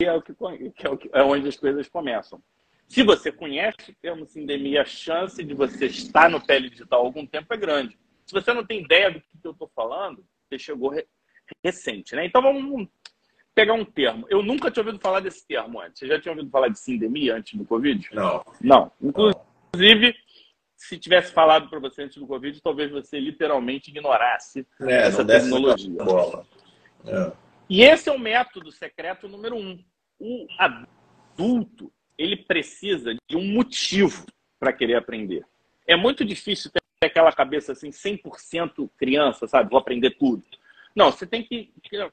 é, 0.00 0.12
o 0.12 0.22
que, 0.22 0.32
é, 0.32 1.20
é 1.20 1.22
onde 1.22 1.48
as 1.48 1.56
coisas 1.56 1.88
começam. 1.88 2.42
Se 2.88 3.02
você 3.02 3.30
conhece 3.30 3.90
o 3.90 3.94
termo 4.00 4.26
sindemia, 4.26 4.82
a 4.82 4.84
chance 4.84 5.42
de 5.44 5.54
você 5.54 5.86
estar 5.86 6.30
no 6.30 6.44
pele 6.44 6.70
digital 6.70 7.04
algum 7.04 7.26
tempo 7.26 7.52
é 7.52 7.56
grande. 7.56 7.98
Se 8.30 8.34
você 8.34 8.54
não 8.54 8.64
tem 8.64 8.80
ideia 8.80 9.10
do 9.10 9.20
que 9.20 9.26
eu 9.42 9.50
estou 9.50 9.68
falando, 9.74 10.24
você 10.48 10.56
chegou 10.56 10.90
re 10.90 11.04
recente, 11.64 12.14
né? 12.14 12.24
Então 12.24 12.40
vamos 12.40 12.86
pegar 13.52 13.74
um 13.74 13.84
termo. 13.84 14.24
Eu 14.30 14.40
nunca 14.40 14.70
tinha 14.70 14.84
ouvido 14.84 15.02
falar 15.02 15.18
desse 15.18 15.44
termo 15.44 15.80
antes. 15.80 15.98
Você 15.98 16.06
já 16.06 16.20
tinha 16.20 16.30
ouvido 16.30 16.48
falar 16.48 16.68
de 16.68 16.78
sindemia 16.78 17.34
antes 17.34 17.58
do 17.58 17.64
Covid? 17.64 18.08
Não. 18.12 18.44
Não. 18.60 18.92
Inclusive, 19.02 20.14
se 20.76 20.96
tivesse 20.96 21.32
falado 21.32 21.68
para 21.68 21.80
você 21.80 22.04
antes 22.04 22.18
do 22.18 22.26
Covid, 22.28 22.62
talvez 22.62 22.92
você 22.92 23.18
literalmente 23.18 23.90
ignorasse 23.90 24.64
é, 24.82 25.08
essa 25.08 25.24
tecnologia. 25.24 26.00
É. 27.04 27.32
E 27.68 27.82
esse 27.82 28.08
é 28.08 28.12
o 28.12 28.18
método 28.18 28.70
secreto 28.70 29.26
número 29.26 29.56
um. 29.56 29.82
O 30.20 30.46
adulto 30.56 31.92
ele 32.16 32.36
precisa 32.36 33.12
de 33.28 33.36
um 33.36 33.44
motivo 33.44 34.24
para 34.60 34.72
querer 34.72 34.94
aprender. 34.94 35.44
É 35.84 35.96
muito 35.96 36.24
difícil 36.24 36.70
ter 37.00 37.06
aquela 37.06 37.32
cabeça 37.32 37.72
assim, 37.72 37.88
100% 37.88 38.88
criança, 38.98 39.48
sabe? 39.48 39.70
Vou 39.70 39.78
aprender 39.78 40.10
tudo. 40.10 40.42
Não, 40.94 41.10
você 41.10 41.26
tem 41.26 41.42
que. 41.42 41.72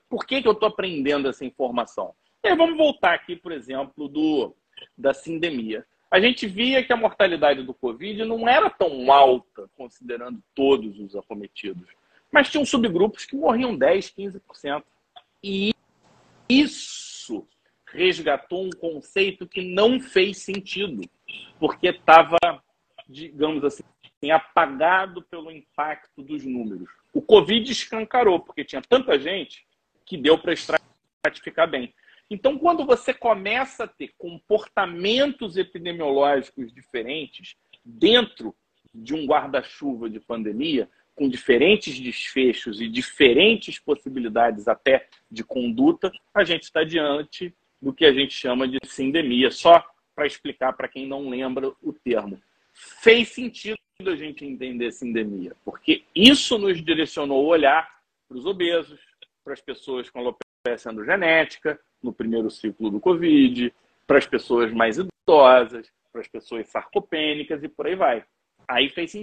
Por 0.09 0.25
que, 0.25 0.41
que 0.41 0.47
eu 0.47 0.53
estou 0.53 0.69
aprendendo 0.69 1.27
essa 1.27 1.43
informação? 1.43 2.15
E 2.43 2.47
aí, 2.47 2.55
vamos 2.55 2.77
voltar 2.77 3.13
aqui, 3.13 3.35
por 3.35 3.51
exemplo, 3.51 4.07
do, 4.07 4.55
da 4.97 5.13
sindemia. 5.13 5.85
A 6.09 6.21
gente 6.21 6.47
via 6.47 6.81
que 6.81 6.93
a 6.93 6.97
mortalidade 6.97 7.63
do 7.63 7.73
Covid 7.73 8.23
não 8.23 8.47
era 8.47 8.69
tão 8.69 9.11
alta, 9.11 9.69
considerando 9.75 10.41
todos 10.55 10.97
os 10.99 11.17
acometidos. 11.17 11.85
Mas 12.31 12.49
tinham 12.49 12.65
subgrupos 12.65 13.25
que 13.25 13.35
morriam 13.35 13.75
10, 13.75 14.13
15%. 14.17 14.83
E 15.43 15.73
isso 16.47 17.45
resgatou 17.91 18.63
um 18.65 18.69
conceito 18.69 19.45
que 19.45 19.61
não 19.61 19.99
fez 19.99 20.37
sentido, 20.37 21.01
porque 21.59 21.87
estava, 21.87 22.37
digamos 23.07 23.65
assim, 23.65 23.83
apagado 24.31 25.21
pelo 25.21 25.51
impacto 25.51 26.21
dos 26.21 26.43
números. 26.43 26.89
O 27.13 27.21
Covid 27.21 27.71
escancarou, 27.71 28.39
porque 28.39 28.65
tinha 28.65 28.81
tanta 28.81 29.19
gente 29.19 29.65
que 30.05 30.17
deu 30.17 30.37
para 30.37 30.53
estratificar 30.53 31.69
bem. 31.69 31.93
Então, 32.29 32.57
quando 32.57 32.85
você 32.85 33.13
começa 33.13 33.85
a 33.85 33.87
ter 33.87 34.13
comportamentos 34.17 35.55
epidemiológicos 35.55 36.73
diferentes 36.73 37.55
dentro 37.85 38.55
de 38.93 39.13
um 39.13 39.25
guarda-chuva 39.25 40.09
de 40.09 40.19
pandemia, 40.19 40.89
com 41.15 41.29
diferentes 41.29 41.99
desfechos 41.99 42.81
e 42.81 42.87
diferentes 42.87 43.79
possibilidades 43.79 44.67
até 44.67 45.07
de 45.31 45.43
conduta, 45.43 46.11
a 46.33 46.43
gente 46.43 46.63
está 46.63 46.83
diante 46.83 47.53
do 47.81 47.93
que 47.93 48.05
a 48.05 48.13
gente 48.13 48.33
chama 48.33 48.67
de 48.67 48.77
sindemia. 48.85 49.49
Só 49.49 49.83
para 50.15 50.27
explicar 50.27 50.73
para 50.73 50.87
quem 50.87 51.07
não 51.07 51.29
lembra 51.29 51.71
o 51.81 51.93
termo. 51.93 52.41
Fez 52.73 53.29
sentido 53.29 53.77
a 54.05 54.15
gente 54.15 54.45
entender 54.45 54.91
sindemia, 54.91 55.55
porque 55.65 56.03
isso 56.13 56.59
nos 56.59 56.83
direcionou 56.83 57.43
o 57.43 57.47
olhar 57.47 57.89
para 58.27 58.37
os 58.37 58.45
obesos, 58.45 58.99
para 59.43 59.53
as 59.53 59.61
pessoas 59.61 60.07
com 60.07 60.19
alopecia 60.19 61.03
genética, 61.03 61.79
no 62.01 62.13
primeiro 62.13 62.51
ciclo 62.51 62.91
do 62.91 62.99
Covid, 62.99 63.73
para 64.05 64.19
as 64.19 64.27
pessoas 64.27 64.71
mais 64.71 64.99
idosas, 64.99 65.91
para 66.11 66.21
as 66.21 66.27
pessoas 66.27 66.67
sarcopênicas 66.67 67.63
e 67.63 67.67
por 67.67 67.87
aí 67.87 67.95
vai. 67.95 68.23
Aí 68.67 68.87
fez 68.89 69.13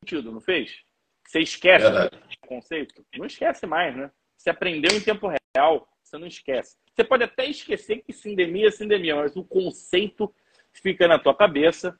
sentido, 0.00 0.32
não 0.32 0.40
fez? 0.40 0.82
Você 1.28 1.40
esquece 1.40 1.84
o 1.86 2.48
conceito? 2.48 3.04
Não 3.18 3.26
esquece 3.26 3.66
mais, 3.66 3.94
né? 3.94 4.10
Você 4.34 4.48
aprendeu 4.48 4.96
em 4.96 5.00
tempo 5.00 5.30
real, 5.54 5.86
você 6.02 6.16
não 6.16 6.26
esquece. 6.26 6.78
Você 6.94 7.04
pode 7.04 7.24
até 7.24 7.44
esquecer 7.44 8.02
que 8.02 8.14
sindemia 8.14 8.68
é 8.68 8.70
sindemia, 8.70 9.16
mas 9.16 9.36
o 9.36 9.44
conceito 9.44 10.34
fica 10.72 11.06
na 11.06 11.18
tua 11.18 11.34
cabeça 11.34 11.98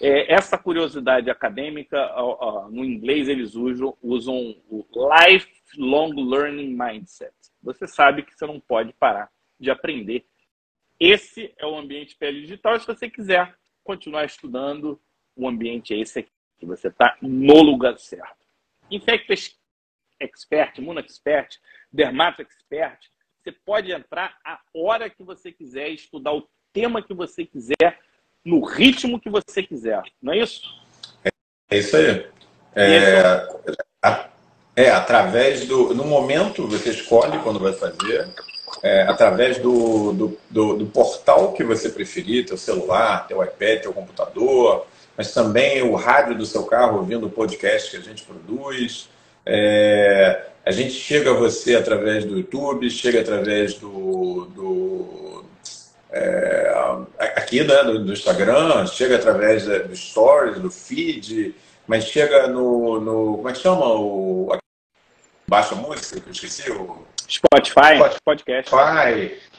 é, 0.00 0.32
essa 0.32 0.56
curiosidade 0.56 1.30
acadêmica, 1.30 1.98
no 2.70 2.84
inglês 2.84 3.28
eles 3.28 3.54
usam, 3.54 3.96
usam 4.02 4.56
o 4.68 4.84
lifelong 4.94 6.14
learning 6.14 6.76
mindset. 6.76 7.34
Você 7.62 7.86
sabe 7.86 8.22
que 8.22 8.34
você 8.34 8.46
não 8.46 8.60
pode 8.60 8.92
parar 8.94 9.30
de 9.58 9.70
aprender. 9.70 10.24
Esse 10.98 11.52
é 11.58 11.66
o 11.66 11.76
ambiente 11.76 12.16
pele 12.16 12.40
digital. 12.40 12.78
Se 12.78 12.86
você 12.86 13.10
quiser 13.10 13.54
continuar 13.84 14.24
estudando, 14.24 15.00
o 15.36 15.48
ambiente 15.48 15.94
é 15.94 15.98
esse 15.98 16.20
aqui. 16.20 16.32
Você 16.62 16.88
está 16.88 17.16
no 17.20 17.62
lugar 17.62 17.98
certo. 17.98 18.46
Infecta 18.90 19.34
Expert, 20.20 20.78
Imuno 20.78 21.00
Expert, 21.00 21.56
Dermato 21.92 22.42
Expert. 22.42 22.98
Você 23.36 23.52
pode 23.52 23.92
entrar 23.92 24.36
a 24.44 24.60
hora 24.74 25.08
que 25.08 25.22
você 25.22 25.52
quiser, 25.52 25.90
estudar 25.90 26.32
o 26.32 26.48
tema 26.72 27.02
que 27.02 27.14
você 27.14 27.44
quiser 27.44 28.00
no 28.48 28.64
ritmo 28.64 29.20
que 29.20 29.28
você 29.28 29.62
quiser, 29.62 30.02
não 30.22 30.32
é 30.32 30.38
isso? 30.38 30.62
É 31.70 31.78
isso 31.78 31.96
aí. 31.96 32.26
É, 32.74 33.46
é 34.74 34.90
através 34.90 35.66
do. 35.66 35.94
No 35.94 36.04
momento, 36.04 36.66
você 36.66 36.90
escolhe 36.90 37.38
quando 37.40 37.58
vai 37.58 37.72
fazer, 37.72 38.28
é, 38.82 39.02
através 39.02 39.58
do, 39.58 40.12
do, 40.12 40.38
do, 40.48 40.76
do, 40.76 40.86
portal 40.86 41.52
que 41.52 41.62
você 41.62 41.90
preferir, 41.90 42.46
teu 42.46 42.56
celular, 42.56 43.26
teu 43.26 43.42
iPad, 43.42 43.82
teu 43.82 43.92
computador, 43.92 44.86
mas 45.16 45.34
também 45.34 45.82
o 45.82 45.94
rádio 45.94 46.38
do 46.38 46.46
seu 46.46 46.64
carro 46.64 46.98
ouvindo 46.98 47.26
o 47.26 47.30
podcast 47.30 47.90
que 47.90 47.96
a 47.96 48.00
gente 48.00 48.22
produz. 48.22 49.10
É, 49.44 50.46
a 50.64 50.70
gente 50.70 50.92
chega 50.92 51.30
a 51.30 51.34
você 51.34 51.74
através 51.74 52.24
do 52.24 52.36
YouTube, 52.36 52.88
chega 52.90 53.20
através 53.20 53.74
do, 53.74 54.46
do 54.54 55.44
é, 56.10 56.72
aqui 57.18 57.62
né, 57.62 57.82
do, 57.84 58.04
do, 58.04 58.12
Instagram, 58.12 58.86
chega 58.86 59.16
através 59.16 59.64
do 59.66 59.94
Stories, 59.94 60.60
do 60.60 60.70
feed, 60.70 61.54
mas 61.86 62.04
chega 62.04 62.46
no, 62.48 63.00
no 63.00 63.36
como 63.36 63.48
é 63.48 63.52
que 63.52 63.58
chama? 63.58 63.86
O, 63.86 64.58
baixa 65.46 65.74
música, 65.74 66.20
que 66.20 66.28
eu 66.28 66.32
esqueci, 66.32 66.70
o 66.70 67.06
Spotify, 67.28 67.96
Spotify. 67.96 68.20
Podcast. 68.24 68.70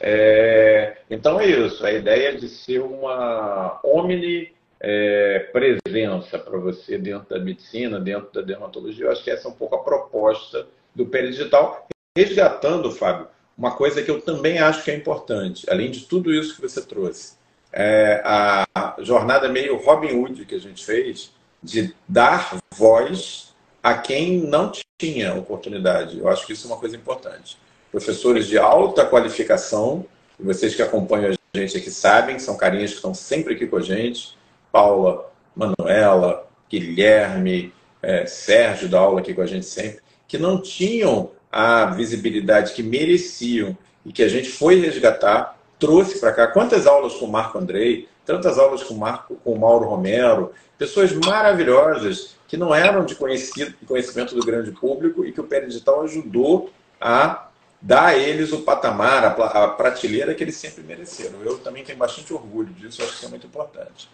É, 0.01 0.97
então 1.09 1.39
é 1.39 1.47
isso, 1.47 1.85
a 1.85 1.91
ideia 1.91 2.35
de 2.35 2.47
ser 2.49 2.79
uma 2.79 3.79
omni 3.83 4.51
é, 4.79 5.39
presença 5.51 6.39
para 6.39 6.57
você 6.57 6.97
dentro 6.97 7.29
da 7.29 7.39
medicina, 7.39 7.99
dentro 7.99 8.31
da 8.33 8.41
dermatologia, 8.41 9.05
eu 9.05 9.11
acho 9.11 9.23
que 9.23 9.29
essa 9.29 9.47
é 9.47 9.51
um 9.51 9.55
pouco 9.55 9.75
a 9.75 9.83
proposta 9.83 10.67
do 10.95 11.05
Pele 11.05 11.29
Digital, 11.29 11.87
resgatando, 12.17 12.91
Fábio, 12.91 13.27
uma 13.59 13.71
coisa 13.71 14.01
que 14.01 14.09
eu 14.09 14.21
também 14.21 14.57
acho 14.57 14.85
que 14.85 14.89
é 14.89 14.95
importante, 14.95 15.69
além 15.69 15.91
de 15.91 16.05
tudo 16.05 16.33
isso 16.33 16.55
que 16.55 16.61
você 16.61 16.81
trouxe, 16.81 17.33
é 17.73 18.21
a 18.23 18.95
jornada 18.99 19.49
meio 19.49 19.75
Robin 19.75 20.13
Hood 20.13 20.45
que 20.45 20.55
a 20.55 20.59
gente 20.59 20.83
fez, 20.85 21.33
de 21.61 21.93
dar 22.07 22.57
voz 22.73 23.53
a 23.83 23.95
quem 23.95 24.37
não 24.37 24.71
tinha 24.97 25.35
oportunidade. 25.35 26.17
Eu 26.17 26.29
acho 26.29 26.47
que 26.47 26.53
isso 26.53 26.67
é 26.67 26.71
uma 26.71 26.79
coisa 26.79 26.95
importante. 26.95 27.57
Professores 27.91 28.47
de 28.47 28.57
alta 28.57 29.05
qualificação, 29.05 30.05
vocês 30.39 30.73
que 30.73 30.81
acompanham 30.81 31.33
a 31.53 31.57
gente 31.57 31.75
aqui 31.75 31.91
sabem, 31.91 32.39
são 32.39 32.55
carinhas 32.55 32.91
que 32.91 32.95
estão 32.95 33.13
sempre 33.13 33.55
aqui 33.55 33.67
com 33.67 33.75
a 33.75 33.81
gente, 33.81 34.37
Paula, 34.71 35.29
Manuela, 35.53 36.47
Guilherme, 36.69 37.73
é, 38.01 38.25
Sérgio 38.25 38.87
da 38.87 38.99
aula 38.99 39.19
aqui 39.19 39.33
com 39.33 39.41
a 39.41 39.45
gente 39.45 39.65
sempre, 39.65 39.99
que 40.29 40.37
não 40.37 40.61
tinham 40.61 41.31
a 41.51 41.85
visibilidade 41.85 42.73
que 42.73 42.83
mereciam 42.83 43.77
e 44.05 44.11
que 44.11 44.23
a 44.23 44.27
gente 44.27 44.49
foi 44.49 44.79
resgatar, 44.79 45.57
trouxe 45.79 46.19
para 46.19 46.31
cá. 46.31 46.47
Quantas 46.47 46.85
aulas 46.85 47.13
com 47.13 47.25
o 47.25 47.31
Marco 47.31 47.57
Andrei, 47.57 48.07
tantas 48.25 48.59
aulas 48.59 48.83
com 48.83 48.93
o, 48.93 48.97
Marco, 48.97 49.35
com 49.43 49.53
o 49.53 49.59
Mauro 49.59 49.87
Romero, 49.87 50.51
pessoas 50.77 51.11
maravilhosas 51.13 52.35
que 52.47 52.57
não 52.57 52.73
eram 52.73 53.05
de 53.05 53.15
conhecimento 53.15 54.35
do 54.35 54.45
grande 54.45 54.71
público 54.71 55.25
e 55.25 55.31
que 55.31 55.41
o 55.41 55.43
Pé 55.43 55.61
Digital 55.61 56.01
ajudou 56.03 56.71
a 56.99 57.47
dar 57.81 58.07
a 58.07 58.17
eles 58.17 58.51
o 58.51 58.61
patamar, 58.61 59.23
a 59.23 59.67
prateleira 59.69 60.35
que 60.35 60.43
eles 60.43 60.55
sempre 60.55 60.83
mereceram. 60.83 61.41
Eu 61.43 61.57
também 61.59 61.83
tenho 61.83 61.97
bastante 61.97 62.33
orgulho 62.33 62.73
disso, 62.73 63.01
acho 63.01 63.11
que 63.11 63.17
isso 63.17 63.25
é 63.25 63.29
muito 63.29 63.47
importante. 63.47 64.09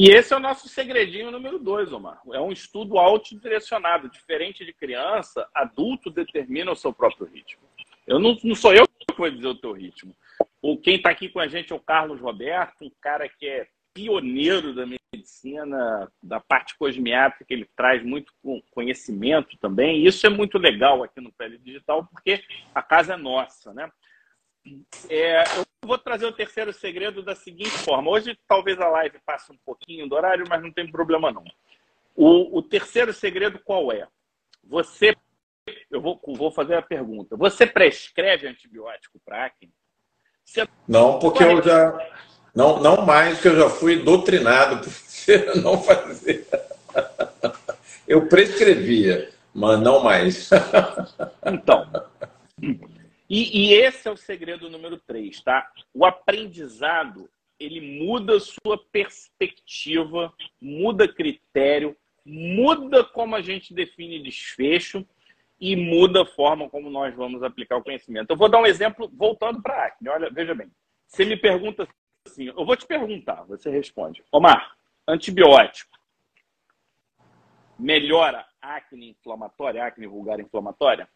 E 0.00 0.08
esse 0.08 0.32
é 0.32 0.36
o 0.38 0.40
nosso 0.40 0.66
segredinho 0.66 1.30
número 1.30 1.58
dois, 1.58 1.92
Omar. 1.92 2.22
É 2.32 2.40
um 2.40 2.50
estudo 2.50 2.96
autodirecionado. 2.96 4.08
Diferente 4.08 4.64
de 4.64 4.72
criança, 4.72 5.46
adulto 5.54 6.08
determina 6.08 6.72
o 6.72 6.74
seu 6.74 6.90
próprio 6.90 7.26
ritmo. 7.26 7.60
Eu 8.06 8.18
não, 8.18 8.34
não 8.42 8.54
sou 8.54 8.72
eu 8.72 8.86
que 8.86 9.14
vou 9.14 9.30
dizer 9.30 9.48
o 9.48 9.54
teu 9.54 9.72
ritmo. 9.72 10.16
O, 10.62 10.78
quem 10.78 10.96
está 10.96 11.10
aqui 11.10 11.28
com 11.28 11.38
a 11.38 11.46
gente 11.46 11.70
é 11.70 11.76
o 11.76 11.80
Carlos 11.80 12.18
Roberto, 12.18 12.82
um 12.82 12.90
cara 12.98 13.28
que 13.28 13.46
é 13.46 13.66
pioneiro 13.92 14.74
da 14.74 14.86
medicina, 15.12 16.10
da 16.22 16.40
parte 16.40 16.78
cosmiátrica, 16.78 17.52
ele 17.52 17.68
traz 17.76 18.02
muito 18.02 18.32
conhecimento 18.70 19.58
também. 19.58 19.98
E 19.98 20.06
isso 20.06 20.26
é 20.26 20.30
muito 20.30 20.56
legal 20.56 21.02
aqui 21.02 21.20
no 21.20 21.30
Pele 21.30 21.58
Digital, 21.58 22.06
porque 22.06 22.42
a 22.74 22.80
casa 22.80 23.12
é 23.12 23.16
nossa, 23.18 23.74
né? 23.74 23.92
É, 25.08 25.42
eu 25.56 25.64
vou 25.84 25.98
trazer 25.98 26.26
o 26.26 26.32
terceiro 26.32 26.72
segredo 26.72 27.22
da 27.22 27.34
seguinte 27.34 27.70
forma. 27.70 28.10
Hoje 28.10 28.38
talvez 28.46 28.78
a 28.80 28.88
live 28.88 29.18
passe 29.24 29.50
um 29.52 29.58
pouquinho 29.64 30.08
do 30.08 30.14
horário, 30.14 30.44
mas 30.48 30.62
não 30.62 30.72
tem 30.72 30.90
problema 30.90 31.30
não. 31.32 31.44
O, 32.14 32.58
o 32.58 32.62
terceiro 32.62 33.12
segredo 33.12 33.58
qual 33.64 33.90
é? 33.92 34.06
Você, 34.64 35.16
eu 35.90 36.00
vou, 36.00 36.20
vou 36.26 36.50
fazer 36.50 36.74
a 36.74 36.82
pergunta. 36.82 37.36
Você 37.36 37.66
prescreve 37.66 38.46
antibiótico 38.46 39.18
para 39.24 39.46
acne? 39.46 39.72
Você 40.44 40.68
não, 40.86 41.18
porque 41.18 41.42
eu 41.42 41.62
já 41.62 41.98
não, 42.54 42.80
não 42.80 43.06
mais 43.06 43.40
que 43.40 43.48
eu 43.48 43.56
já 43.56 43.70
fui 43.70 44.02
doutrinado 44.02 44.78
por 44.78 44.90
você 44.90 45.54
não 45.62 45.80
fazer. 45.82 46.46
Eu 48.06 48.26
prescrevia, 48.26 49.30
mas 49.54 49.80
não 49.80 50.02
mais. 50.02 50.50
Então, 51.46 51.88
e, 53.30 53.68
e, 53.68 53.74
esse 53.74 54.08
é 54.08 54.10
o 54.10 54.16
segredo 54.16 54.68
número 54.68 54.98
3, 54.98 55.40
tá? 55.42 55.70
O 55.94 56.04
aprendizado, 56.04 57.30
ele 57.58 57.80
muda 57.80 58.40
sua 58.40 58.76
perspectiva, 58.90 60.32
muda 60.60 61.06
critério, 61.06 61.96
muda 62.24 63.04
como 63.04 63.36
a 63.36 63.40
gente 63.40 63.72
define 63.72 64.22
desfecho 64.22 65.06
e 65.60 65.76
muda 65.76 66.22
a 66.22 66.26
forma 66.26 66.68
como 66.68 66.90
nós 66.90 67.14
vamos 67.14 67.42
aplicar 67.42 67.76
o 67.76 67.82
conhecimento. 67.84 68.30
Eu 68.30 68.36
vou 68.36 68.48
dar 68.48 68.60
um 68.60 68.66
exemplo 68.66 69.08
voltando 69.14 69.62
para 69.62 69.74
a 69.74 69.86
acne. 69.86 70.08
Olha, 70.08 70.30
veja 70.30 70.54
bem. 70.54 70.70
Você 71.06 71.24
me 71.24 71.36
pergunta 71.36 71.86
assim, 72.26 72.46
eu 72.46 72.64
vou 72.64 72.76
te 72.76 72.86
perguntar, 72.86 73.44
você 73.44 73.70
responde. 73.70 74.24
Omar, 74.32 74.76
antibiótico 75.06 76.00
melhora 77.80 78.46
acne 78.60 79.10
inflamatória, 79.10 79.84
acne 79.84 80.06
vulgar 80.06 80.38
inflamatória? 80.38 81.08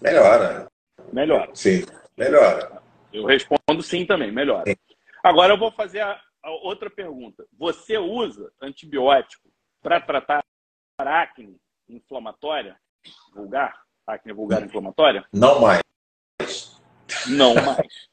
Melhora. 0.00 0.68
Melhora. 1.12 1.50
Sim, 1.54 1.84
melhora. 2.16 2.82
Eu 3.12 3.24
respondo 3.24 3.82
sim 3.82 4.04
também, 4.04 4.32
melhora. 4.32 4.64
Sim. 4.66 4.76
Agora 5.22 5.52
eu 5.52 5.58
vou 5.58 5.70
fazer 5.70 6.00
a, 6.00 6.20
a 6.42 6.50
outra 6.50 6.90
pergunta. 6.90 7.46
Você 7.56 7.96
usa 7.96 8.52
antibiótico 8.60 9.48
para 9.82 10.00
tratar 10.00 10.44
acne 10.98 11.56
inflamatória 11.88 12.76
vulgar? 13.32 13.82
Acne 14.06 14.32
vulgar 14.32 14.62
inflamatória? 14.62 15.24
Não 15.32 15.60
mais. 15.60 15.82
Não 17.28 17.54
mais. 17.54 18.08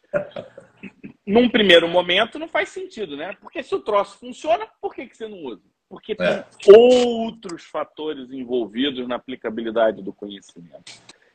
Num 1.26 1.50
primeiro 1.50 1.88
momento 1.88 2.40
não 2.40 2.48
faz 2.48 2.70
sentido, 2.70 3.16
né? 3.18 3.36
Porque 3.42 3.64
se 3.64 3.74
o 3.76 3.80
troço 3.80 4.18
funciona, 4.18 4.68
por 4.82 4.94
que, 4.94 5.08
que 5.08 5.18
você 5.18 5.28
não 5.28 5.38
usa? 5.44 5.64
Porque 5.90 6.16
tem 6.16 6.28
é. 6.28 6.46
outros 6.68 7.66
fatores 7.66 8.32
envolvidos 8.32 9.08
na 9.08 9.16
aplicabilidade 9.16 10.02
do 10.02 10.14
conhecimento. 10.14 10.92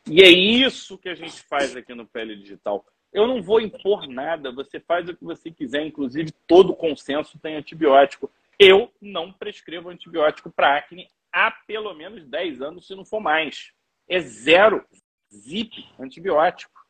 E 0.08 0.22
é 0.22 0.28
isso 0.28 0.96
que 0.98 1.08
a 1.08 1.14
gente 1.14 1.42
faz 1.42 1.74
aqui 1.74 1.92
no 1.94 2.06
Pele 2.06 2.36
Digital. 2.36 2.86
Eu 3.12 3.26
não 3.26 3.42
vou 3.42 3.60
impor 3.60 4.06
nada, 4.06 4.52
você 4.52 4.78
faz 4.78 5.08
o 5.08 5.16
que 5.16 5.24
você 5.24 5.50
quiser, 5.50 5.84
inclusive 5.84 6.32
todo 6.46 6.74
consenso 6.74 7.38
tem 7.38 7.56
antibiótico. 7.56 8.30
Eu 8.58 8.92
não 9.00 9.32
prescrevo 9.32 9.88
antibiótico 9.88 10.50
para 10.50 10.76
acne 10.76 11.08
há 11.32 11.50
pelo 11.50 11.92
menos 11.94 12.24
10 12.26 12.62
anos, 12.62 12.86
se 12.86 12.94
não 12.94 13.04
for 13.04 13.20
mais. 13.20 13.72
É 14.08 14.20
zero. 14.20 14.84
Zip 15.32 15.84
antibiótico. 15.98 16.80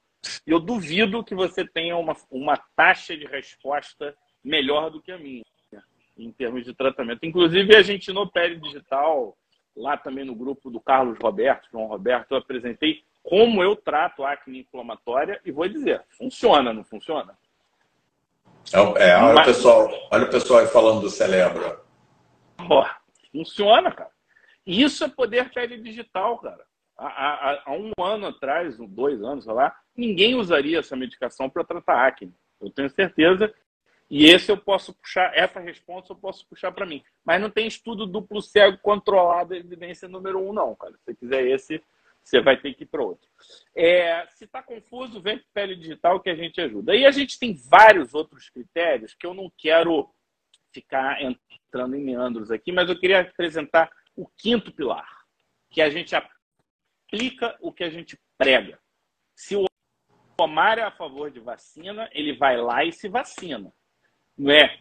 E 0.46 0.50
eu 0.50 0.60
duvido 0.60 1.24
que 1.24 1.34
você 1.34 1.66
tenha 1.66 1.96
uma, 1.96 2.14
uma 2.30 2.56
taxa 2.76 3.16
de 3.16 3.24
resposta 3.24 4.16
melhor 4.44 4.90
do 4.90 5.00
que 5.00 5.10
a 5.10 5.18
minha, 5.18 5.42
em 6.16 6.30
termos 6.32 6.64
de 6.64 6.74
tratamento. 6.74 7.24
Inclusive, 7.24 7.74
a 7.74 7.82
gente 7.82 8.12
no 8.12 8.30
Pele 8.30 8.60
Digital 8.60 9.36
lá 9.76 9.96
também 9.96 10.24
no 10.24 10.34
grupo 10.34 10.70
do 10.70 10.80
Carlos 10.80 11.18
Roberto, 11.18 11.68
João 11.70 11.86
Roberto, 11.86 12.32
eu 12.32 12.38
apresentei 12.38 13.04
como 13.22 13.62
eu 13.62 13.76
trato 13.76 14.24
a 14.24 14.32
acne 14.32 14.60
inflamatória 14.60 15.40
e 15.44 15.50
vou 15.50 15.68
dizer, 15.68 16.02
funciona, 16.16 16.72
não 16.72 16.84
funciona? 16.84 17.36
É, 18.72 18.78
é 18.78 19.16
olha, 19.16 19.34
Mas... 19.34 19.48
o 19.48 19.52
pessoal, 19.52 19.90
olha 20.10 20.24
o 20.24 20.30
pessoal 20.30 20.60
aí 20.60 20.66
falando 20.68 21.00
do 21.00 21.10
Celebra. 21.10 21.80
Oh, 22.70 22.84
funciona, 23.32 23.90
cara. 23.92 24.10
Isso 24.66 25.04
é 25.04 25.08
poder 25.08 25.52
pele 25.52 25.76
digital, 25.78 26.38
cara. 26.38 26.64
Há, 26.96 27.06
há, 27.06 27.62
há, 27.66 27.72
um 27.72 27.92
ano 28.00 28.28
atrás, 28.28 28.78
dois 28.78 29.22
anos, 29.22 29.44
sei 29.44 29.52
lá, 29.52 29.76
ninguém 29.94 30.34
usaria 30.34 30.78
essa 30.78 30.96
medicação 30.96 31.50
para 31.50 31.64
tratar 31.64 32.06
acne. 32.06 32.34
Eu 32.60 32.70
tenho 32.70 32.88
certeza 32.88 33.52
e 34.08 34.26
esse 34.26 34.50
eu 34.50 34.56
posso 34.56 34.94
puxar, 34.94 35.32
essa 35.36 35.58
resposta 35.58 36.12
eu 36.12 36.16
posso 36.16 36.46
puxar 36.46 36.70
para 36.72 36.86
mim. 36.86 37.02
Mas 37.24 37.40
não 37.40 37.50
tem 37.50 37.66
estudo 37.66 38.06
duplo 38.06 38.40
cego 38.40 38.78
controlado, 38.78 39.54
evidência 39.54 40.08
número 40.08 40.38
um, 40.38 40.52
não, 40.52 40.74
cara. 40.76 40.92
Se 40.92 41.04
você 41.04 41.14
quiser 41.14 41.46
esse, 41.48 41.82
você 42.22 42.40
vai 42.40 42.56
ter 42.56 42.74
que 42.74 42.84
ir 42.84 42.86
para 42.86 43.02
outro. 43.02 43.28
É, 43.74 44.26
se 44.28 44.44
está 44.44 44.62
confuso, 44.62 45.20
vem 45.20 45.38
para 45.38 45.46
Pele 45.54 45.76
Digital 45.76 46.20
que 46.20 46.30
a 46.30 46.36
gente 46.36 46.60
ajuda. 46.60 46.92
Aí 46.92 47.04
a 47.04 47.10
gente 47.10 47.38
tem 47.38 47.54
vários 47.54 48.14
outros 48.14 48.48
critérios 48.48 49.14
que 49.14 49.26
eu 49.26 49.34
não 49.34 49.50
quero 49.56 50.08
ficar 50.72 51.20
entrando 51.22 51.96
em 51.96 52.04
meandros 52.04 52.50
aqui, 52.50 52.70
mas 52.70 52.88
eu 52.88 52.98
queria 52.98 53.20
apresentar 53.20 53.90
o 54.14 54.26
quinto 54.26 54.72
pilar, 54.72 55.08
que 55.70 55.80
a 55.80 55.90
gente 55.90 56.14
aplica 56.14 57.56
o 57.60 57.72
que 57.72 57.82
a 57.82 57.90
gente 57.90 58.18
prega. 58.38 58.78
Se 59.34 59.56
o 59.56 59.66
Omar 60.38 60.78
é 60.78 60.82
a 60.82 60.90
favor 60.90 61.30
de 61.30 61.40
vacina, 61.40 62.08
ele 62.12 62.36
vai 62.36 62.56
lá 62.56 62.84
e 62.84 62.92
se 62.92 63.08
vacina. 63.08 63.72
Não 64.36 64.52
é? 64.52 64.78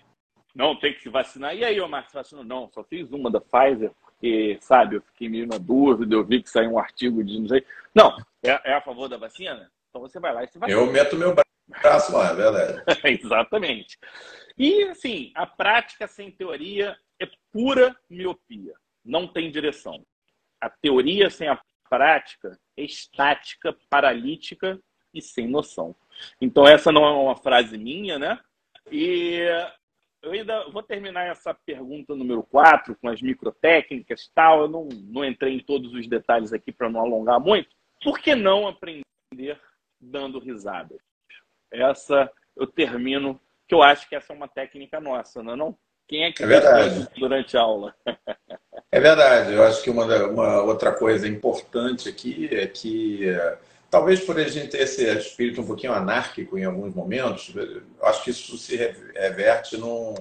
Não, 0.54 0.78
tem 0.80 0.94
que 0.94 1.02
se 1.02 1.10
vacinar. 1.10 1.56
E 1.56 1.64
aí, 1.64 1.80
Omar, 1.82 2.08
se 2.08 2.14
vacinou? 2.14 2.44
Não, 2.44 2.70
só 2.74 2.84
fiz 2.84 3.12
uma 3.12 3.30
da 3.30 3.42
Pfizer, 3.42 3.92
porque, 4.02 4.58
sabe, 4.62 4.96
eu 4.96 5.02
fiquei 5.02 5.28
meio 5.28 5.46
na 5.46 5.58
dúvida, 5.58 6.16
eu 6.16 6.24
vi 6.24 6.42
que 6.42 6.50
saiu 6.50 6.72
um 6.72 6.80
artigo 6.80 7.24
de 7.24 7.40
não 7.40 7.48
sei. 7.50 7.66
Não, 7.94 8.16
é, 8.42 8.72
é 8.72 8.74
a 8.74 8.82
favor 8.82 9.10
da 9.10 9.18
vacina? 9.18 9.70
Então 9.90 10.02
você 10.02 10.20
vai 10.20 10.34
lá 10.34 10.44
e 10.44 10.48
se 10.48 10.58
vacina. 10.58 10.80
Eu 10.80 10.92
meto 10.92 11.18
meu 11.18 11.36
braço 11.68 12.14
lá, 12.14 12.32
é 12.32 12.36
verdade. 12.36 12.84
Exatamente. 13.22 13.98
E, 14.58 14.84
assim, 14.84 15.32
a 15.36 15.46
prática 15.46 16.08
sem 16.08 16.32
teoria 16.32 16.98
é 17.20 17.28
pura 17.52 17.96
miopia. 18.10 18.74
Não 19.04 19.28
tem 19.28 19.52
direção. 19.52 20.06
A 20.62 20.70
teoria 20.70 21.30
sem 21.30 21.50
a 21.50 21.62
prática 21.90 22.58
é 22.78 22.84
estática, 22.84 23.76
paralítica 23.90 24.80
e 25.14 25.22
sem 25.22 25.48
noção. 25.48 25.96
Então, 26.40 26.66
essa 26.66 26.92
não 26.92 27.06
é 27.06 27.12
uma 27.12 27.36
frase 27.36 27.78
minha, 27.78 28.18
né? 28.18 28.40
E 28.92 29.40
eu 30.22 30.32
ainda 30.32 30.68
vou 30.70 30.82
terminar 30.82 31.28
essa 31.28 31.54
pergunta 31.54 32.16
número 32.16 32.44
4 32.44 32.96
com 32.96 33.08
as 33.08 33.22
microtécnicas 33.22 34.24
e 34.24 34.34
tal. 34.34 34.62
Eu 34.62 34.68
não, 34.68 34.90
não 34.90 35.24
entrei 35.24 35.54
em 35.54 35.60
todos 35.60 35.94
os 35.94 36.08
detalhes 36.08 36.52
aqui 36.52 36.72
para 36.72 36.90
não 36.90 37.02
alongar 37.02 37.40
muito. 37.40 37.70
Por 38.04 38.20
que 38.20 38.36
não 38.36 38.68
aprender 38.68 39.04
dando 40.00 40.40
risada? 40.40 40.96
Essa 41.72 42.32
eu 42.56 42.66
termino, 42.66 43.40
que 43.68 43.76
eu 43.76 43.84
acho 43.84 44.08
que 44.08 44.16
essa 44.16 44.34
é 44.34 44.36
uma 44.36 44.48
técnica 44.48 45.00
nossa, 45.00 45.44
não 45.44 45.54
é 45.54 45.56
não? 45.56 45.78
Quem 46.08 46.24
é 46.24 46.32
que 46.32 46.44
é 46.44 46.48
verdade. 46.48 47.08
durante 47.18 47.58
a 47.58 47.62
aula? 47.62 47.96
é 48.92 49.00
verdade. 49.00 49.54
Eu 49.54 49.64
acho 49.64 49.84
que 49.84 49.90
uma, 49.90 50.06
uma 50.28 50.62
outra 50.62 50.94
coisa 50.94 51.28
importante 51.28 52.08
aqui 52.08 52.48
é 52.52 52.68
que 52.68 53.26
Talvez 53.90 54.20
por 54.20 54.38
a 54.40 54.48
gente 54.48 54.70
ter 54.70 54.82
esse 54.82 55.06
espírito 55.18 55.62
um 55.62 55.66
pouquinho 55.66 55.94
anárquico 55.94 56.58
em 56.58 56.66
alguns 56.66 56.94
momentos, 56.94 57.54
acho 58.02 58.24
que 58.24 58.32
isso 58.32 58.58
se 58.58 58.76
reverte 59.16 59.78
num, 59.78 60.16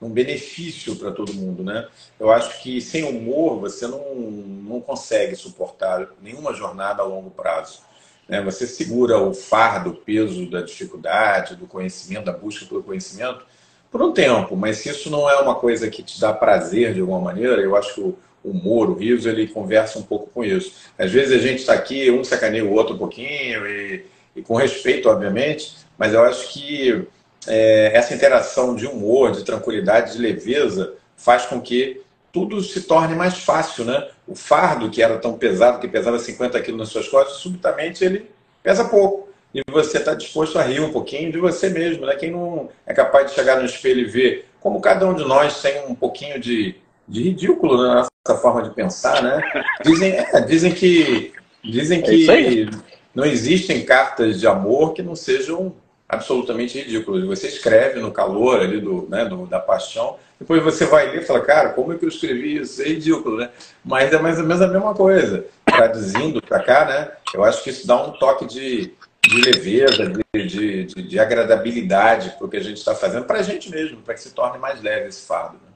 num 0.00 0.10
benefício 0.10 0.96
para 0.96 1.12
todo 1.12 1.34
mundo, 1.34 1.62
né? 1.62 1.86
Eu 2.18 2.30
acho 2.30 2.62
que 2.62 2.80
sem 2.80 3.04
humor 3.04 3.60
você 3.60 3.86
não, 3.86 4.14
não 4.14 4.80
consegue 4.80 5.36
suportar 5.36 6.08
nenhuma 6.20 6.54
jornada 6.54 7.02
a 7.02 7.06
longo 7.06 7.30
prazo. 7.30 7.82
Né? 8.26 8.40
Você 8.42 8.66
segura 8.66 9.18
o 9.18 9.34
fardo, 9.34 9.90
o 9.90 9.96
peso 9.96 10.48
da 10.48 10.62
dificuldade, 10.62 11.56
do 11.56 11.66
conhecimento, 11.66 12.26
da 12.26 12.32
busca 12.32 12.64
pelo 12.64 12.82
conhecimento, 12.82 13.44
por 13.90 14.00
um 14.00 14.12
tempo, 14.12 14.56
mas 14.56 14.78
se 14.78 14.88
isso 14.88 15.10
não 15.10 15.28
é 15.28 15.40
uma 15.40 15.56
coisa 15.56 15.90
que 15.90 16.02
te 16.02 16.20
dá 16.20 16.32
prazer 16.32 16.94
de 16.94 17.00
alguma 17.00 17.20
maneira, 17.20 17.60
eu 17.60 17.74
acho 17.76 17.94
que 17.94 18.14
humor, 18.44 18.90
o 18.90 18.94
riso, 18.94 19.28
ele 19.28 19.46
conversa 19.46 19.98
um 19.98 20.02
pouco 20.02 20.30
com 20.32 20.44
isso. 20.44 20.72
Às 20.98 21.10
vezes 21.10 21.32
a 21.32 21.46
gente 21.46 21.60
está 21.60 21.74
aqui, 21.74 22.10
um 22.10 22.24
sacaneia 22.24 22.64
o 22.64 22.72
outro 22.72 22.94
um 22.94 22.98
pouquinho, 22.98 23.66
e, 23.66 24.04
e, 24.36 24.42
com 24.42 24.54
respeito, 24.54 25.08
obviamente, 25.08 25.76
mas 25.98 26.14
eu 26.14 26.22
acho 26.22 26.52
que 26.52 27.06
é, 27.46 27.90
essa 27.94 28.14
interação 28.14 28.74
de 28.74 28.86
humor, 28.86 29.32
de 29.32 29.44
tranquilidade, 29.44 30.12
de 30.12 30.18
leveza, 30.18 30.94
faz 31.16 31.46
com 31.46 31.60
que 31.60 32.00
tudo 32.32 32.62
se 32.62 32.82
torne 32.82 33.14
mais 33.14 33.38
fácil, 33.38 33.84
né? 33.84 34.08
O 34.26 34.34
fardo, 34.34 34.88
que 34.88 35.02
era 35.02 35.18
tão 35.18 35.36
pesado, 35.36 35.80
que 35.80 35.88
pesava 35.88 36.18
50 36.18 36.60
quilos 36.62 36.78
nas 36.78 36.88
suas 36.88 37.08
costas, 37.08 37.38
subitamente 37.38 38.04
ele 38.04 38.30
pesa 38.62 38.84
pouco. 38.84 39.28
E 39.52 39.62
você 39.68 39.98
está 39.98 40.14
disposto 40.14 40.58
a 40.58 40.62
rir 40.62 40.80
um 40.80 40.92
pouquinho 40.92 41.32
de 41.32 41.38
você 41.38 41.68
mesmo, 41.68 42.06
né? 42.06 42.14
Quem 42.14 42.30
não 42.30 42.68
é 42.86 42.94
capaz 42.94 43.28
de 43.28 43.34
chegar 43.34 43.56
no 43.58 43.64
espelho 43.64 44.00
e 44.00 44.04
ver 44.04 44.46
como 44.60 44.80
cada 44.80 45.06
um 45.06 45.14
de 45.14 45.24
nós 45.24 45.60
tem 45.60 45.84
um 45.86 45.94
pouquinho 45.94 46.38
de 46.38 46.76
de 47.10 47.24
ridículo 47.24 47.76
na 47.76 47.94
nossa 47.96 48.40
forma 48.40 48.62
de 48.62 48.70
pensar, 48.70 49.20
né? 49.22 49.42
Dizem, 49.84 50.12
é, 50.12 50.40
dizem 50.42 50.72
que, 50.72 51.32
dizem 51.62 51.98
é 51.98 52.02
que 52.02 52.70
não 53.12 53.24
existem 53.24 53.84
cartas 53.84 54.38
de 54.38 54.46
amor 54.46 54.94
que 54.94 55.02
não 55.02 55.16
sejam 55.16 55.74
absolutamente 56.08 56.78
ridículas. 56.78 57.24
Você 57.24 57.48
escreve 57.48 57.98
no 57.98 58.12
calor 58.12 58.60
ali 58.60 58.80
do, 58.80 59.08
né, 59.10 59.24
do, 59.24 59.44
da 59.46 59.58
paixão, 59.58 60.16
depois 60.38 60.62
você 60.62 60.86
vai 60.86 61.10
ler 61.10 61.22
e 61.22 61.26
fala, 61.26 61.40
cara, 61.40 61.70
como 61.70 61.92
é 61.92 61.98
que 61.98 62.04
eu 62.04 62.08
escrevi 62.08 62.58
isso? 62.58 62.80
É 62.80 62.86
ridículo, 62.86 63.38
né? 63.38 63.50
Mas 63.84 64.12
é 64.12 64.18
mais 64.18 64.38
ou 64.38 64.44
menos 64.44 64.62
a 64.62 64.68
mesma 64.68 64.94
coisa. 64.94 65.44
Traduzindo 65.66 66.40
para 66.40 66.62
cá, 66.62 66.84
né? 66.84 67.10
Eu 67.34 67.44
acho 67.44 67.62
que 67.62 67.70
isso 67.70 67.86
dá 67.86 68.00
um 68.00 68.12
toque 68.12 68.46
de, 68.46 68.94
de 69.26 69.40
leveza, 69.40 70.06
de, 70.06 70.46
de, 70.46 70.84
de, 70.84 71.02
de 71.02 71.18
agradabilidade 71.18 72.30
para 72.38 72.46
o 72.46 72.48
que 72.48 72.56
a 72.56 72.62
gente 72.62 72.78
está 72.78 72.94
fazendo, 72.94 73.24
para 73.24 73.40
a 73.40 73.42
gente 73.42 73.68
mesmo, 73.68 73.98
para 73.98 74.14
que 74.14 74.20
se 74.20 74.32
torne 74.32 74.58
mais 74.58 74.80
leve 74.80 75.08
esse 75.08 75.26
fardo. 75.26 75.54
Né? 75.54 75.69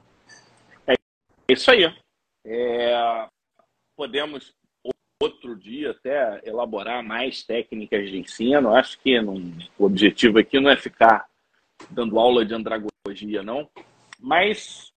Isso 1.48 1.70
aí. 1.70 1.84
É... 2.44 3.28
Podemos 3.96 4.54
outro 5.22 5.56
dia 5.56 5.92
até 5.92 6.40
elaborar 6.44 7.02
mais 7.02 7.42
técnicas 7.42 8.10
de 8.10 8.18
ensino. 8.18 8.74
Acho 8.74 8.98
que 8.98 9.20
não, 9.20 9.36
o 9.78 9.84
objetivo 9.84 10.38
aqui 10.38 10.60
não 10.60 10.70
é 10.70 10.76
ficar 10.76 11.26
dando 11.90 12.18
aula 12.18 12.44
de 12.44 12.54
andragogia, 12.54 13.42
não, 13.42 13.68
mas 14.20 14.92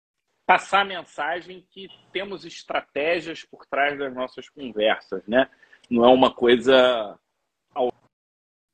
passar 0.47 0.82
a 0.82 0.84
mensagem 0.84 1.66
que 1.70 1.88
temos 2.12 2.45
estratégias 2.45 3.45
por 3.45 3.66
trás 3.66 3.99
das 3.99 4.14
nossas 4.14 4.49
conversas, 4.49 5.26
né? 5.26 5.49
Não 5.90 6.05
é 6.05 6.09
uma 6.09 6.32
coisa 6.32 7.18
ao 7.74 7.92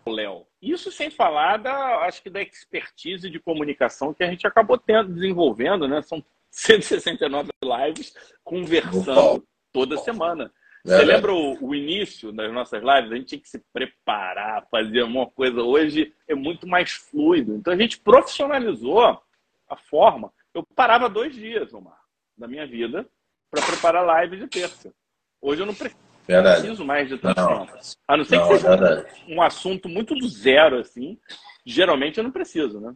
léu. 0.07 0.47
Isso 0.61 0.91
sem 0.91 1.11
falar 1.11 1.59
da, 1.59 2.01
acho 2.07 2.23
que 2.23 2.31
da 2.31 2.43
expertise 2.43 3.31
de 3.31 3.39
comunicação 3.39 4.13
que 4.13 4.25
a 4.25 4.31
gente 4.31 4.47
acabou 4.47 4.79
tendo, 4.79 5.13
desenvolvendo, 5.13 5.87
né? 5.87 6.03
São 6.03 6.25
169 6.51 7.51
lives 7.63 8.15
conversando 8.45 9.45
toda 9.73 9.97
semana. 9.99 10.53
Você 10.85 11.05
lembra 11.05 11.33
o, 11.33 11.63
o, 11.63 11.75
início 11.75 12.33
das 12.33 12.51
nossas 12.53 12.83
lives? 12.83 13.13
A 13.13 13.15
gente 13.17 13.27
tinha 13.27 13.41
que 13.41 13.49
se 13.49 13.63
preparar, 13.73 14.67
fazer 14.71 15.03
uma 15.03 15.27
coisa. 15.27 15.61
Hoje 15.61 16.15
é 16.27 16.35
muito 16.35 16.67
mais 16.67 16.93
fluido. 16.93 17.55
Então 17.55 17.73
a 17.73 17.77
gente 17.77 18.01
profissionalizou 18.01 19.21
a 19.69 19.77
forma. 19.77 20.33
Eu 20.55 20.65
parava 20.75 21.09
dois 21.09 21.35
dias, 21.35 21.73
Omar, 21.73 21.99
da 22.37 22.49
minha 22.49 22.67
vida 22.67 23.07
para 23.51 23.67
preparar 23.67 24.03
a 24.03 24.07
live 24.07 24.39
de 24.39 24.47
terça. 24.47 24.93
Hoje 25.41 25.63
eu 25.63 25.67
não 25.67 25.75
preciso 25.75 25.99
verdade. 26.27 26.85
mais 26.85 27.09
de 27.09 27.19
tanto 27.19 27.41
não. 27.41 27.69
A 28.07 28.17
não 28.17 28.25
ser 28.25 28.37
não, 28.37 28.49
que 28.49 28.55
seja 28.55 29.17
um, 29.29 29.35
um, 29.35 29.43
assunto 29.43 29.89
muito 29.89 30.15
do 30.15 30.29
zero, 30.29 30.79
assim. 30.79 31.19
Geralmente 31.65 32.19
eu 32.19 32.25
não 32.25 32.31
preciso, 32.31 32.81
né? 32.81 32.95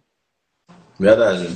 Verdade. 0.98 1.48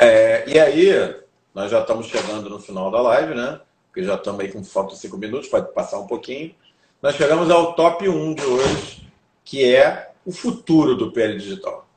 É, 0.00 0.48
e 0.48 0.58
aí, 0.58 1.22
nós 1.52 1.70
já 1.70 1.80
estamos 1.80 2.06
chegando 2.06 2.48
no 2.48 2.60
final 2.60 2.90
da 2.90 3.00
live, 3.00 3.34
né? 3.34 3.60
porque 3.98 4.04
já 4.04 4.14
estamos 4.14 4.40
aí 4.40 4.52
com 4.52 4.62
falta 4.62 4.94
de 4.94 5.00
cinco 5.00 5.18
minutos, 5.18 5.48
pode 5.48 5.72
passar 5.74 5.98
um 5.98 6.06
pouquinho. 6.06 6.54
Nós 7.02 7.16
chegamos 7.16 7.50
ao 7.50 7.74
top 7.74 8.08
1 8.08 8.34
de 8.34 8.44
hoje, 8.44 9.10
que 9.44 9.74
é 9.74 10.12
o 10.24 10.30
futuro 10.30 10.94
do 10.94 11.10
PL 11.10 11.36
Digital. 11.36 11.88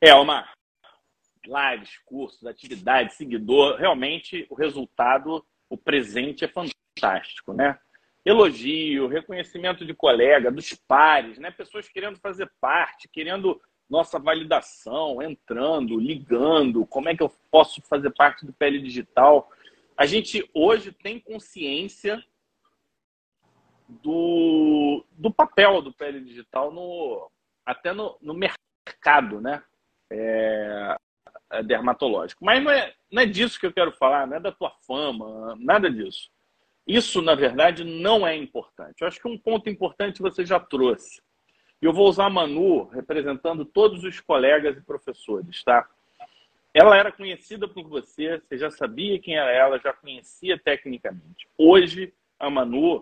É, 0.00 0.14
Omar. 0.14 0.52
Lives, 1.44 1.98
cursos, 2.04 2.46
atividades, 2.46 3.16
seguidor, 3.16 3.76
realmente 3.76 4.46
o 4.50 4.54
resultado, 4.54 5.44
o 5.68 5.76
presente 5.76 6.44
é 6.44 6.48
fantástico, 6.48 7.52
né? 7.52 7.76
Elogio, 8.24 9.08
reconhecimento 9.08 9.84
de 9.84 9.94
colega, 9.94 10.50
dos 10.50 10.74
pares, 10.86 11.38
né? 11.38 11.50
Pessoas 11.50 11.88
querendo 11.88 12.18
fazer 12.20 12.48
parte, 12.60 13.08
querendo 13.08 13.60
nossa 13.88 14.18
validação, 14.18 15.22
entrando, 15.22 15.98
ligando, 15.98 16.86
como 16.86 17.08
é 17.08 17.16
que 17.16 17.22
eu 17.22 17.32
posso 17.50 17.80
fazer 17.82 18.10
parte 18.10 18.44
do 18.44 18.52
PL 18.52 18.80
Digital? 18.80 19.50
a 19.98 20.06
gente 20.06 20.48
hoje 20.54 20.92
tem 20.92 21.18
consciência 21.18 22.24
do, 23.88 25.04
do 25.10 25.28
papel 25.28 25.82
do 25.82 25.92
PL 25.92 26.20
digital 26.20 26.70
no, 26.70 27.28
até 27.66 27.92
no, 27.92 28.16
no 28.22 28.32
mercado 28.32 29.40
né? 29.40 29.60
É, 30.08 30.96
é, 31.50 31.62
dermatológico. 31.64 32.44
Mas 32.44 32.62
não 32.62 32.70
é, 32.70 32.94
não 33.10 33.22
é 33.22 33.26
disso 33.26 33.58
que 33.58 33.66
eu 33.66 33.72
quero 33.72 33.90
falar, 33.90 34.24
não 34.26 34.36
é 34.36 34.40
da 34.40 34.52
tua 34.52 34.70
fama, 34.86 35.56
nada 35.58 35.90
disso. 35.90 36.30
Isso, 36.86 37.20
na 37.20 37.34
verdade, 37.34 37.82
não 37.82 38.26
é 38.26 38.36
importante. 38.36 39.00
Eu 39.00 39.08
acho 39.08 39.20
que 39.20 39.28
um 39.28 39.36
ponto 39.36 39.68
importante 39.68 40.22
você 40.22 40.46
já 40.46 40.60
trouxe. 40.60 41.20
E 41.80 41.86
eu 41.86 41.92
vou 41.92 42.08
usar 42.08 42.26
a 42.26 42.30
Manu 42.30 42.84
representando 42.88 43.64
todos 43.64 44.02
os 44.04 44.20
colegas 44.20 44.76
e 44.76 44.80
professores, 44.80 45.62
tá? 45.62 45.88
Ela 46.74 46.96
era 46.96 47.10
conhecida 47.10 47.66
por 47.66 47.88
você, 47.88 48.40
você 48.40 48.58
já 48.58 48.70
sabia 48.70 49.18
quem 49.18 49.36
era 49.36 49.50
ela, 49.50 49.78
já 49.78 49.92
conhecia 49.92 50.58
tecnicamente. 50.58 51.48
Hoje, 51.56 52.12
a 52.38 52.50
Manu, 52.50 53.00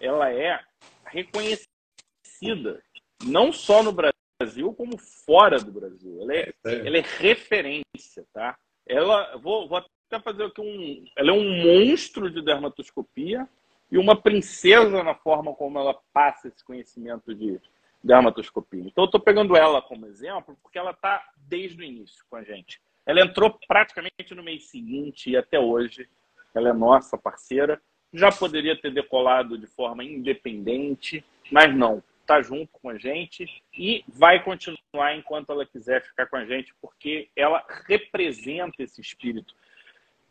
ela 0.00 0.30
é 0.32 0.60
reconhecida 1.06 2.82
não 3.24 3.52
só 3.52 3.82
no 3.82 3.92
Brasil, 3.92 4.72
como 4.74 4.98
fora 4.98 5.58
do 5.58 5.72
Brasil. 5.72 6.18
Ela 6.22 6.34
é, 6.34 6.54
é. 6.64 6.86
Ela 6.86 6.98
é 6.98 7.04
referência, 7.18 8.24
tá? 8.32 8.56
Ela, 8.86 9.36
vou, 9.36 9.68
vou 9.68 9.78
até 9.78 10.20
fazer 10.22 10.44
aqui 10.44 10.60
um... 10.60 11.04
Ela 11.16 11.30
é 11.30 11.34
um 11.34 11.62
monstro 11.62 12.30
de 12.30 12.42
dermatoscopia 12.42 13.48
e 13.90 13.98
uma 13.98 14.20
princesa 14.20 15.02
na 15.02 15.14
forma 15.14 15.54
como 15.54 15.78
ela 15.78 15.94
passa 16.12 16.48
esse 16.48 16.64
conhecimento 16.64 17.34
de 17.34 17.60
dermatoscopia. 18.02 18.80
Então, 18.80 19.04
eu 19.04 19.06
estou 19.06 19.20
pegando 19.20 19.56
ela 19.56 19.82
como 19.82 20.06
exemplo 20.06 20.56
porque 20.62 20.78
ela 20.78 20.92
está 20.92 21.22
desde 21.36 21.80
o 21.80 21.84
início 21.84 22.24
com 22.28 22.36
a 22.36 22.42
gente. 22.42 22.80
Ela 23.06 23.22
entrou 23.22 23.58
praticamente 23.66 24.34
no 24.34 24.42
mês 24.42 24.66
seguinte 24.66 25.30
e 25.30 25.36
até 25.36 25.58
hoje 25.58 26.08
ela 26.54 26.70
é 26.70 26.72
nossa 26.72 27.16
parceira. 27.16 27.80
Já 28.12 28.30
poderia 28.30 28.80
ter 28.80 28.92
decolado 28.92 29.56
de 29.56 29.66
forma 29.66 30.02
independente, 30.04 31.24
mas 31.50 31.74
não. 31.74 32.02
Está 32.20 32.42
junto 32.42 32.68
com 32.72 32.88
a 32.88 32.96
gente 32.96 33.46
e 33.76 34.04
vai 34.06 34.42
continuar 34.42 35.16
enquanto 35.16 35.50
ela 35.50 35.66
quiser 35.66 36.02
ficar 36.02 36.26
com 36.26 36.36
a 36.36 36.44
gente, 36.44 36.72
porque 36.80 37.28
ela 37.34 37.64
representa 37.86 38.82
esse 38.82 39.00
espírito. 39.00 39.54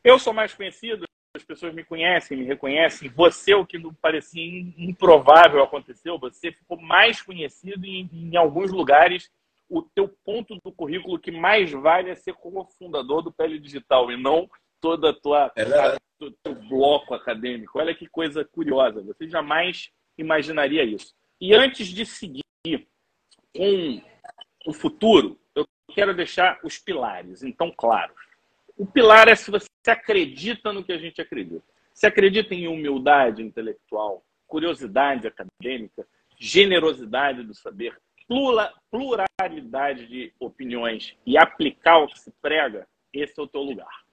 Eu 0.01 0.17
sou 0.17 0.31
mais 0.31 0.53
conhecido, 0.53 1.08
pessoas 1.49 1.73
me 1.73 1.83
conhecem, 1.83 2.37
me 2.37 2.45
reconhecem. 2.45 3.09
Você, 3.09 3.55
o 3.55 3.65
que 3.65 3.79
não 3.79 3.91
parecia 3.91 4.43
improvável 4.77 5.63
aconteceu, 5.63 6.19
você 6.19 6.51
ficou 6.51 6.79
mais 6.79 7.23
conhecido 7.23 7.83
em, 7.85 8.07
em 8.13 8.37
alguns 8.37 8.71
lugares 8.71 9.31
o 9.67 9.81
teu 9.81 10.07
ponto 10.23 10.55
do 10.63 10.71
currículo 10.71 11.19
que 11.19 11.31
mais 11.31 11.71
vale 11.71 12.11
é 12.11 12.15
ser 12.15 12.33
como 12.33 12.65
fundador 12.77 13.23
do 13.23 13.31
Pele 13.31 13.59
Digital 13.59 14.11
e 14.11 14.17
não 14.17 14.47
toda 14.79 15.09
a 15.09 15.13
tua 15.13 15.51
é 15.55 15.65
teu, 16.19 16.31
teu 16.43 16.55
bloco 16.55 17.13
acadêmico. 17.15 17.79
Olha 17.79 17.95
que 17.95 18.07
coisa 18.07 18.45
curiosa. 18.45 19.01
Você 19.01 19.27
jamais 19.27 19.89
imaginaria 20.17 20.83
isso. 20.83 21.13
E 21.41 21.53
antes 21.53 21.87
de 21.87 22.05
seguir 22.05 22.43
com 23.55 24.01
o 24.67 24.73
futuro, 24.73 25.39
eu 25.55 25.67
quero 25.93 26.15
deixar 26.15 26.59
os 26.63 26.77
pilares, 26.77 27.43
então, 27.43 27.71
claros. 27.75 28.28
O 28.79 28.85
pilar 28.85 29.27
é 29.27 29.35
se 29.35 29.51
você 29.51 29.67
acredita 29.85 30.71
no 30.71 30.81
que 30.81 30.93
a 30.93 30.97
gente 30.97 31.19
acredita. 31.19 31.61
Se 31.93 32.07
acredita 32.07 32.55
em 32.55 32.65
humildade 32.65 33.43
intelectual, 33.43 34.23
curiosidade 34.47 35.27
acadêmica, 35.27 36.07
generosidade 36.39 37.43
do 37.43 37.53
saber, 37.53 37.99
pluralidade 38.89 40.07
de 40.07 40.31
opiniões 40.39 41.13
e 41.25 41.37
aplicar 41.37 41.97
o 41.97 42.07
que 42.07 42.19
se 42.19 42.31
prega, 42.41 42.87
esse 43.11 43.37
é 43.37 43.43
o 43.43 43.47
teu 43.47 43.59
lugar. 43.59 44.05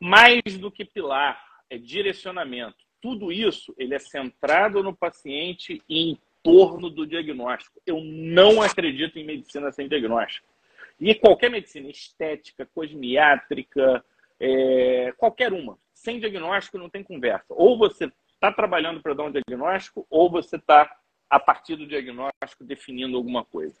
Mais 0.00 0.42
do 0.58 0.68
que 0.68 0.84
pilar, 0.84 1.40
é 1.70 1.78
direcionamento. 1.78 2.78
Tudo 3.00 3.30
isso 3.30 3.72
ele 3.78 3.94
é 3.94 3.98
centrado 4.00 4.82
no 4.82 4.92
paciente 4.92 5.80
e 5.88 6.10
em 6.10 6.18
torno 6.42 6.90
do 6.90 7.06
diagnóstico. 7.06 7.80
Eu 7.86 8.00
não 8.02 8.60
acredito 8.60 9.20
em 9.20 9.24
medicina 9.24 9.70
sem 9.70 9.86
diagnóstico. 9.86 10.51
E 11.00 11.14
qualquer 11.14 11.50
medicina, 11.50 11.88
estética, 11.88 12.66
cosmiátrica, 12.74 14.04
é, 14.40 15.12
qualquer 15.16 15.52
uma, 15.52 15.78
sem 15.92 16.18
diagnóstico 16.18 16.78
não 16.78 16.90
tem 16.90 17.02
conversa. 17.02 17.46
Ou 17.50 17.78
você 17.78 18.10
está 18.34 18.52
trabalhando 18.52 19.00
para 19.00 19.14
dar 19.14 19.24
um 19.24 19.32
diagnóstico, 19.32 20.06
ou 20.10 20.30
você 20.30 20.56
está 20.56 20.90
a 21.30 21.38
partir 21.38 21.76
do 21.76 21.86
diagnóstico 21.86 22.64
definindo 22.64 23.16
alguma 23.16 23.44
coisa. 23.44 23.80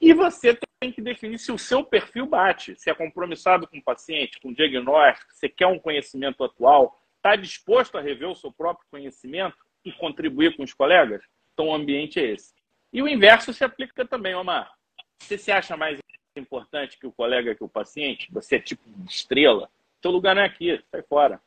E 0.00 0.14
você 0.14 0.58
tem 0.80 0.90
que 0.90 1.02
definir 1.02 1.38
se 1.38 1.52
o 1.52 1.58
seu 1.58 1.84
perfil 1.84 2.26
bate, 2.26 2.74
se 2.74 2.88
é 2.88 2.94
compromissado 2.94 3.68
com 3.68 3.76
o 3.76 3.82
paciente, 3.82 4.40
com 4.40 4.48
o 4.48 4.54
diagnóstico, 4.54 5.32
se 5.34 5.48
quer 5.48 5.66
um 5.66 5.78
conhecimento 5.78 6.42
atual, 6.42 6.98
está 7.16 7.36
disposto 7.36 7.98
a 7.98 8.00
rever 8.00 8.28
o 8.28 8.34
seu 8.34 8.50
próprio 8.50 8.86
conhecimento 8.90 9.56
e 9.84 9.92
contribuir 9.92 10.56
com 10.56 10.62
os 10.62 10.72
colegas? 10.72 11.22
Então 11.52 11.68
o 11.68 11.74
ambiente 11.74 12.18
é 12.18 12.32
esse. 12.32 12.54
E 12.90 13.02
o 13.02 13.08
inverso 13.08 13.52
se 13.52 13.62
aplica 13.62 14.06
também, 14.06 14.34
Omar. 14.34 14.72
Você 15.18 15.36
se 15.36 15.52
acha 15.52 15.76
mais 15.76 15.99
importante 16.38 16.98
que 16.98 17.06
o 17.06 17.12
colega, 17.12 17.54
que 17.54 17.64
o 17.64 17.68
paciente? 17.68 18.30
Você 18.32 18.56
é 18.56 18.60
tipo 18.60 18.82
estrela? 19.08 19.70
Seu 20.00 20.10
lugar 20.10 20.34
não 20.34 20.42
é 20.42 20.46
aqui, 20.46 20.82
sai 20.90 21.02
fora. 21.02 21.40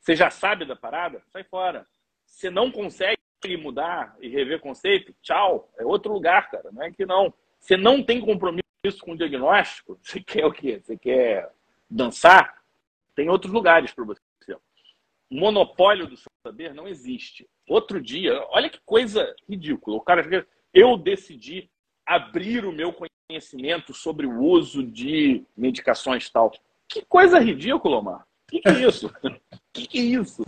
Você 0.00 0.16
já 0.16 0.30
sabe 0.30 0.64
da 0.64 0.76
parada? 0.76 1.22
Sai 1.32 1.44
fora. 1.44 1.86
Você 2.24 2.50
não 2.50 2.70
consegue 2.70 3.16
mudar 3.58 4.16
e 4.20 4.28
rever 4.28 4.60
conceito, 4.60 5.14
tchau, 5.22 5.70
é 5.78 5.84
outro 5.84 6.12
lugar, 6.12 6.50
cara. 6.50 6.70
Não 6.72 6.82
é 6.82 6.90
que 6.90 7.06
não. 7.06 7.32
Você 7.60 7.76
não 7.76 8.02
tem 8.02 8.20
compromisso 8.20 8.64
com 9.00 9.12
o 9.12 9.16
diagnóstico, 9.16 9.98
você 10.02 10.20
quer 10.20 10.46
o 10.46 10.52
quê? 10.52 10.80
Você 10.82 10.96
quer 10.96 11.52
dançar? 11.88 12.62
Tem 13.14 13.28
outros 13.28 13.52
lugares 13.52 13.92
para 13.92 14.04
você. 14.04 14.20
O 15.28 15.34
monopólio 15.34 16.06
do 16.06 16.16
saber 16.46 16.72
não 16.72 16.86
existe. 16.86 17.48
Outro 17.68 18.00
dia, 18.00 18.40
olha 18.50 18.70
que 18.70 18.80
coisa 18.84 19.34
ridícula. 19.48 19.96
O 19.96 20.00
cara 20.00 20.22
eu 20.72 20.96
decidi 20.96 21.68
abrir 22.06 22.64
o 22.64 22.72
meu 22.72 22.92
conhecimento 22.92 23.92
sobre 23.92 24.26
o 24.26 24.40
uso 24.40 24.82
de 24.82 25.44
medicações 25.56 26.30
tal. 26.30 26.52
Que 26.88 27.04
coisa 27.04 27.38
ridícula, 27.38 27.98
Omar. 27.98 28.20
O 28.20 28.50
que, 28.50 28.60
que 28.60 28.68
é 28.68 28.86
isso? 28.86 29.06
O 29.08 29.10
que, 29.74 29.86
que 29.86 29.98
é 29.98 30.02
isso? 30.02 30.42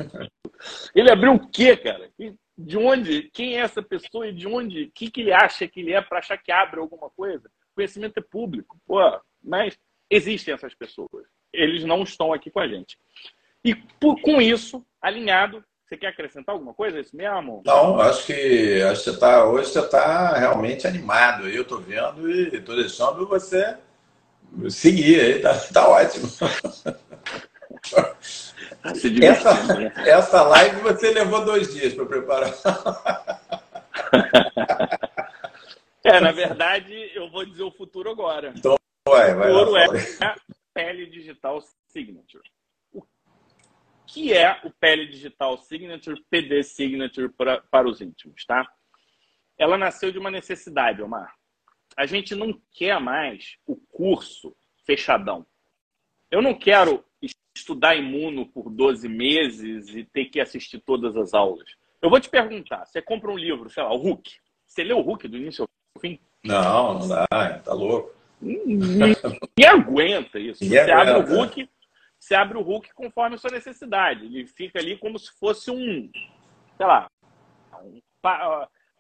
Ele 0.94 1.10
abriu 1.10 1.34
o 1.34 1.48
quê, 1.48 1.76
cara? 1.76 2.10
De 2.56 2.78
onde? 2.78 3.24
Quem 3.32 3.56
é 3.56 3.60
essa 3.60 3.82
pessoa 3.82 4.28
e 4.28 4.32
de 4.32 4.46
onde? 4.46 4.84
O 4.84 4.90
que, 4.92 5.10
que 5.10 5.20
ele 5.20 5.32
acha 5.32 5.66
que 5.66 5.80
ele 5.80 5.92
é 5.92 6.00
para 6.00 6.20
achar 6.20 6.38
que 6.38 6.52
abre 6.52 6.78
alguma 6.78 7.10
coisa? 7.10 7.50
Conhecimento 7.74 8.18
é 8.18 8.22
público. 8.22 8.78
Pô, 8.86 8.98
mas 9.42 9.76
existem 10.08 10.54
essas 10.54 10.74
pessoas. 10.74 11.26
Eles 11.52 11.84
não 11.84 12.02
estão 12.02 12.32
aqui 12.32 12.50
com 12.50 12.60
a 12.60 12.68
gente. 12.68 12.96
E 13.64 13.74
por, 13.74 14.20
com 14.20 14.40
isso, 14.40 14.84
alinhado, 15.00 15.64
você 15.88 15.96
quer 15.96 16.08
acrescentar 16.08 16.54
alguma 16.54 16.74
coisa? 16.74 16.98
É 16.98 17.00
isso 17.00 17.16
mesmo? 17.16 17.62
Não, 17.64 17.98
acho 17.98 18.26
que, 18.26 18.82
acho 18.82 19.04
que 19.04 19.10
você 19.10 19.18
tá, 19.18 19.46
hoje 19.46 19.70
você 19.70 19.80
está 19.80 20.36
realmente 20.36 20.86
animado. 20.86 21.48
Eu 21.48 21.62
estou 21.62 21.80
vendo 21.80 22.30
e 22.30 22.56
estou 22.56 22.76
deixando 22.76 23.26
você 23.26 23.74
seguir 24.68 25.18
aí, 25.18 25.40
tá, 25.40 25.54
tá 25.72 25.88
ótimo. 25.88 26.28
Ah, 28.84 28.92
essa, 29.22 29.74
né? 29.74 29.92
essa 29.96 30.42
live 30.42 30.80
você 30.82 31.10
levou 31.10 31.44
dois 31.44 31.74
dias 31.74 31.94
para 31.94 32.06
preparar. 32.06 32.54
É, 36.04 36.20
na 36.20 36.32
verdade, 36.32 37.10
eu 37.14 37.28
vou 37.28 37.44
dizer 37.44 37.64
o 37.64 37.72
futuro 37.72 38.10
agora. 38.10 38.52
Então, 38.56 38.76
vai, 39.06 39.34
vai. 39.34 39.50
O 39.50 39.54
futuro 39.54 39.70
lá, 39.72 39.84
é 39.84 40.24
a 40.24 40.36
pele 40.72 41.06
digital 41.06 41.60
signature. 41.88 42.48
Que 44.08 44.32
é 44.32 44.60
o 44.64 44.70
pele 44.70 45.06
digital 45.06 45.58
signature, 45.58 46.20
PD 46.30 46.62
signature 46.62 47.28
para, 47.28 47.60
para 47.60 47.88
os 47.88 48.00
íntimos, 48.00 48.44
tá? 48.44 48.66
Ela 49.58 49.76
nasceu 49.76 50.10
de 50.10 50.18
uma 50.18 50.30
necessidade, 50.30 51.02
Omar. 51.02 51.34
A 51.96 52.06
gente 52.06 52.34
não 52.34 52.58
quer 52.72 52.98
mais 53.00 53.56
o 53.66 53.76
curso 53.76 54.56
fechadão. 54.86 55.46
Eu 56.30 56.40
não 56.40 56.54
quero 56.54 57.04
estudar 57.54 57.96
imuno 57.96 58.46
por 58.46 58.70
12 58.70 59.08
meses 59.08 59.88
e 59.94 60.04
ter 60.04 60.26
que 60.26 60.40
assistir 60.40 60.80
todas 60.80 61.16
as 61.16 61.34
aulas. 61.34 61.68
Eu 62.00 62.08
vou 62.08 62.20
te 62.20 62.30
perguntar, 62.30 62.86
você 62.86 63.02
compra 63.02 63.30
um 63.30 63.36
livro, 63.36 63.68
sei 63.68 63.82
lá, 63.82 63.92
o 63.92 63.96
Hulk. 63.96 64.30
Você 64.64 64.84
leu 64.84 64.98
o 64.98 65.02
Hulk 65.02 65.26
do 65.26 65.36
início 65.36 65.64
ao 65.64 66.00
fim? 66.00 66.20
Não, 66.44 67.00
não 67.00 67.08
dá, 67.08 67.26
tá 67.58 67.72
louco. 67.72 68.16
E 68.40 69.66
aguenta 69.66 70.38
isso. 70.38 70.64
Você 70.64 70.78
abre 70.78 71.14
o 71.14 71.36
Hulk, 71.36 71.68
você 72.18 72.34
abre 72.34 72.58
o 72.58 72.62
Hulk 72.62 72.92
conforme 72.94 73.36
a 73.36 73.38
sua 73.38 73.50
necessidade. 73.50 74.26
Ele 74.26 74.46
fica 74.46 74.78
ali 74.78 74.96
como 74.98 75.18
se 75.18 75.30
fosse 75.38 75.70
um, 75.70 76.10
sei 76.76 76.86
lá, 76.86 77.08
um 77.82 78.00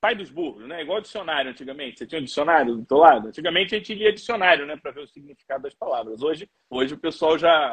pai 0.00 0.14
dos 0.14 0.30
burros, 0.30 0.66
né? 0.68 0.82
Igual 0.82 1.00
dicionário 1.00 1.50
antigamente. 1.50 1.98
Você 1.98 2.06
tinha 2.06 2.20
um 2.20 2.24
dicionário 2.24 2.76
do 2.76 2.84
teu 2.84 2.98
lado? 2.98 3.28
Antigamente 3.28 3.74
a 3.74 3.78
gente 3.78 3.94
lia 3.94 4.12
dicionário, 4.12 4.64
né, 4.66 4.76
para 4.76 4.92
ver 4.92 5.00
o 5.00 5.08
significado 5.08 5.64
das 5.64 5.74
palavras. 5.74 6.22
Hoje, 6.22 6.48
hoje 6.70 6.94
o 6.94 6.98
pessoal 6.98 7.36
já 7.36 7.72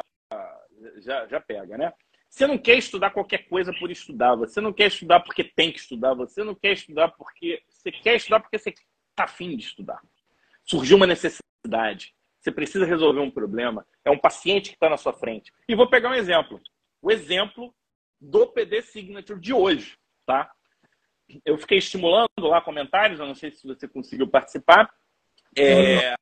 já, 0.98 1.26
já 1.26 1.40
pega, 1.40 1.78
né? 1.78 1.92
Você 2.28 2.46
não 2.46 2.58
quer 2.58 2.76
estudar 2.76 3.10
qualquer 3.10 3.48
coisa 3.48 3.72
por 3.78 3.90
estudar, 3.90 4.34
você 4.34 4.60
não 4.60 4.72
quer 4.72 4.88
estudar 4.88 5.20
porque 5.20 5.44
tem 5.44 5.72
que 5.72 5.78
estudar, 5.78 6.14
você 6.14 6.44
não 6.44 6.54
quer 6.54 6.72
estudar 6.72 7.08
porque 7.12 7.62
você 7.68 7.90
quer 7.90 8.16
estudar 8.16 8.40
porque 8.40 8.58
você 8.58 8.70
está 8.70 9.24
afim 9.24 9.56
de 9.56 9.64
estudar. 9.64 10.00
Surgiu 10.64 10.96
uma 10.96 11.06
necessidade, 11.06 12.14
você 12.46 12.52
precisa 12.52 12.86
resolver 12.86 13.20
um 13.20 13.30
problema, 13.30 13.84
é 14.04 14.10
um 14.10 14.18
paciente 14.18 14.70
que 14.70 14.76
está 14.76 14.88
na 14.88 14.96
sua 14.96 15.12
frente. 15.12 15.52
E 15.68 15.74
vou 15.74 15.90
pegar 15.90 16.10
um 16.10 16.14
exemplo, 16.14 16.60
o 17.02 17.10
exemplo 17.10 17.74
do 18.20 18.46
PD 18.46 18.82
Signature 18.82 19.40
de 19.40 19.52
hoje, 19.52 19.98
tá? 20.24 20.52
Eu 21.44 21.58
fiquei 21.58 21.78
estimulando 21.78 22.28
lá 22.38 22.60
comentários, 22.60 23.18
eu 23.18 23.26
não 23.26 23.34
sei 23.34 23.50
se 23.50 23.66
você 23.66 23.88
conseguiu 23.88 24.28
participar. 24.28 24.94
É, 25.58 26.14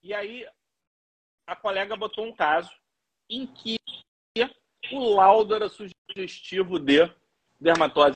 e 0.00 0.14
aí 0.14 0.46
a 1.44 1.56
colega 1.56 1.96
botou 1.96 2.24
um 2.24 2.32
caso 2.32 2.70
em 3.28 3.48
que 3.48 3.76
o 4.92 5.14
laudo 5.14 5.56
era 5.56 5.68
sugestivo 5.68 6.78
de 6.78 7.10
dermatose 7.60 8.14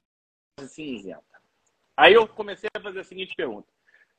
cinzenta. 0.61 1.25
Aí 1.97 2.15
eu 2.15 2.29
comecei 2.29 2.69
a 2.73 2.81
fazer 2.81 3.01
a 3.01 3.05
seguinte 3.05 3.35
pergunta. 3.35 3.69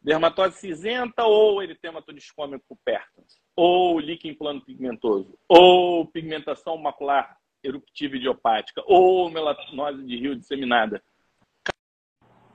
Dermatose 0.01 0.57
cinzenta 0.57 1.25
ou 1.25 1.61
eritema 1.61 2.03
discômico 2.13 2.77
pertans? 2.83 3.39
Ou 3.55 3.99
líquido 3.99 4.37
plano 4.37 4.61
pigmentoso? 4.61 5.37
Ou 5.47 6.07
pigmentação 6.07 6.75
macular 6.77 7.37
eruptiva 7.63 8.15
idiopática? 8.15 8.81
Ou 8.87 9.29
melanose 9.29 10.03
de 10.03 10.17
rio 10.17 10.35
disseminada? 10.35 11.03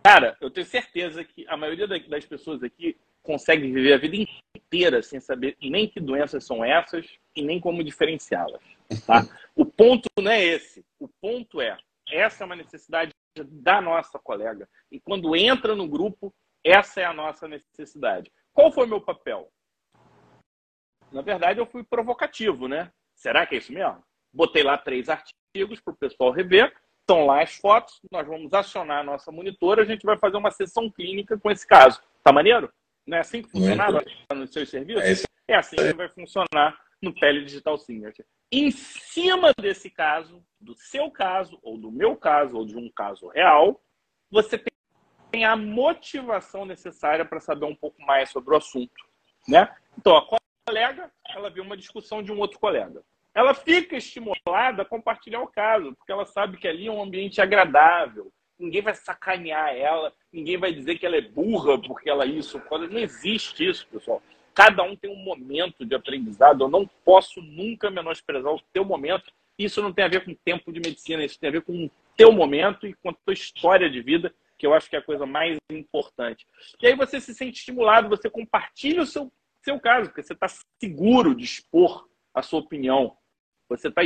Cara, 0.03 0.37
eu 0.41 0.51
tenho 0.51 0.67
certeza 0.67 1.25
que 1.25 1.47
a 1.49 1.57
maioria 1.57 1.87
das 1.87 2.25
pessoas 2.25 2.63
aqui 2.63 2.97
consegue 3.23 3.71
viver 3.71 3.93
a 3.93 3.99
vida 3.99 4.17
inteira 4.57 5.03
sem 5.03 5.21
saber 5.21 5.57
nem 5.61 5.89
que 5.89 6.01
doenças 6.01 6.45
são 6.45 6.65
essas 6.65 7.07
e 7.35 7.43
nem 7.43 7.61
como 7.61 7.83
diferenciá-las. 7.83 8.63
Tá? 9.05 9.23
o 9.55 9.65
ponto 9.65 10.09
não 10.19 10.31
é 10.31 10.45
esse. 10.45 10.85
O 10.99 11.09
ponto 11.21 11.61
é, 11.61 11.77
essa 12.09 12.45
é 12.45 12.47
uma 12.47 12.57
necessidade 12.57 13.13
da 13.37 13.81
nossa 13.81 14.19
colega. 14.19 14.69
E 14.91 15.01
quando 15.01 15.35
entra 15.37 15.75
no 15.75 15.89
grupo, 15.89 16.33
essa 16.71 17.01
é 17.01 17.05
a 17.05 17.13
nossa 17.13 17.47
necessidade. 17.47 18.31
Qual 18.53 18.73
foi 18.73 18.87
o 18.87 18.89
meu 18.89 19.01
papel? 19.01 19.49
Na 21.13 21.23
verdade, 21.23 21.61
eu 21.61 21.67
fui 21.67 21.85
provocativo, 21.85 22.67
né? 22.67 22.91
Será 23.15 23.47
que 23.47 23.55
é 23.55 23.59
isso 23.59 23.73
mesmo? 23.73 24.03
Botei 24.33 24.63
lá 24.63 24.77
três 24.77 25.09
artigos 25.09 25.81
para 25.81 25.95
o 25.95 25.97
pessoal 25.97 26.31
rever. 26.31 26.75
Estão 27.01 27.25
lá 27.25 27.43
as 27.43 27.55
fotos. 27.57 28.01
Nós 28.11 28.27
vamos 28.27 28.53
acionar 28.53 29.01
a 29.01 29.05
nossa 29.05 29.31
monitora. 29.31 29.83
A 29.83 29.85
gente 29.85 30.05
vai 30.05 30.19
fazer 30.19 30.37
uma 30.37 30.51
sessão 30.51 30.91
clínica 30.91 31.39
com 31.39 31.51
esse 31.51 31.67
caso. 31.67 32.03
Tá 32.25 32.33
maneiro? 32.33 32.71
Não 33.07 33.17
é 33.17 33.21
assim 33.21 33.43
que 33.43 33.51
funciona 33.51 34.03
nos 34.35 34.53
seus 34.53 34.69
serviços? 34.69 35.25
É, 35.49 35.53
é 35.53 35.57
assim 35.57 35.77
que 35.77 35.93
vai 35.93 36.09
funcionar 36.09 36.77
no 37.01 37.15
Pele 37.15 37.45
Digital 37.45 37.79
Signature. 37.79 38.27
Em 38.51 38.71
cima 38.71 39.53
desse 39.61 39.91
caso, 39.91 40.45
do 40.61 40.75
seu 40.75 41.11
caso, 41.11 41.59
ou 41.63 41.79
do 41.79 41.91
meu 41.91 42.17
caso, 42.17 42.57
ou 42.57 42.67
de 42.67 42.77
um 42.77 42.91
caso 42.91 43.29
real, 43.29 43.81
você 44.31 44.59
tem 45.37 45.45
a 45.45 45.55
motivação 45.55 46.65
necessária 46.65 47.23
para 47.23 47.41
saber 47.41 47.67
um 47.67 47.75
pouco 47.75 48.01
mais 48.01 48.31
sobre 48.31 48.55
o 48.55 48.57
assunto. 48.57 48.95
Né? 49.47 49.69
Então, 49.99 50.17
a 50.17 50.27
colega, 50.67 51.11
ela 51.29 51.51
viu 51.51 51.63
uma 51.63 51.77
discussão 51.77 52.23
de 52.23 52.33
um 52.33 52.39
outro 52.39 52.59
colega. 52.59 53.03
Ela 53.35 53.53
fica 53.53 53.99
estimulada 53.99 54.81
a 54.81 54.85
compartilhar 54.87 55.43
o 55.43 55.47
caso, 55.47 55.95
porque 55.95 56.11
ela 56.11 56.25
sabe 56.25 56.57
que 56.57 56.67
ali 56.67 56.87
é 56.87 56.91
um 56.91 57.03
ambiente 57.03 57.39
agradável, 57.39 58.33
ninguém 58.59 58.81
vai 58.81 58.95
sacanear 58.95 59.77
ela, 59.77 60.11
ninguém 60.33 60.57
vai 60.57 60.73
dizer 60.73 60.97
que 60.99 61.05
ela 61.05 61.17
é 61.17 61.21
burra 61.21 61.79
porque 61.83 62.09
ela 62.09 62.25
é 62.25 62.29
isso. 62.29 62.59
Não 62.91 62.99
existe 62.99 63.69
isso, 63.69 63.87
pessoal. 63.89 64.23
Cada 64.55 64.83
um 64.85 64.97
tem 64.97 65.11
um 65.11 65.23
momento 65.23 65.85
de 65.85 65.95
aprendizado. 65.95 66.65
Eu 66.65 66.69
não 66.71 66.89
posso 67.05 67.43
nunca 67.43 67.91
menosprezar 67.91 68.55
o 68.55 68.63
teu 68.73 68.87
momento. 68.87 69.31
Isso 69.59 69.83
não 69.83 69.93
tem 69.93 70.07
a 70.07 70.09
ver 70.09 70.25
com 70.25 70.33
tempo 70.33 70.73
de 70.73 70.81
medicina, 70.81 71.23
isso 71.23 71.39
tem 71.39 71.51
a 71.51 71.53
ver 71.53 71.61
com 71.61 71.85
o 71.85 71.91
teu 72.17 72.33
momento 72.33 72.87
e 72.87 72.95
com 72.95 73.11
a 73.11 73.13
tua 73.13 73.35
história 73.35 73.91
de 73.91 74.01
vida, 74.01 74.35
que 74.59 74.67
eu 74.67 74.75
acho 74.75 74.89
que 74.89 74.97
é 74.97 74.99
a 74.99 75.05
coisa 75.05 75.27
mais 75.27 75.59
importante. 75.71 76.47
E 76.81 76.87
aí 76.87 76.95
você 76.95 77.21
se 77.21 77.35
sente 77.35 77.59
estimulado, 77.59 78.09
você 78.09 78.31
compartilha 78.31 79.03
o 79.03 79.07
seu, 79.07 79.33
seu 79.63 79.79
caso, 79.79 80.09
porque 80.09 80.23
você 80.23 80.33
está 80.33 80.47
seguro 80.81 81.35
de 81.35 81.45
expor 81.45 82.09
a 82.35 82.43
sua 82.43 82.61
opinião. 82.61 83.17
Você 83.69 83.89
está 83.89 84.03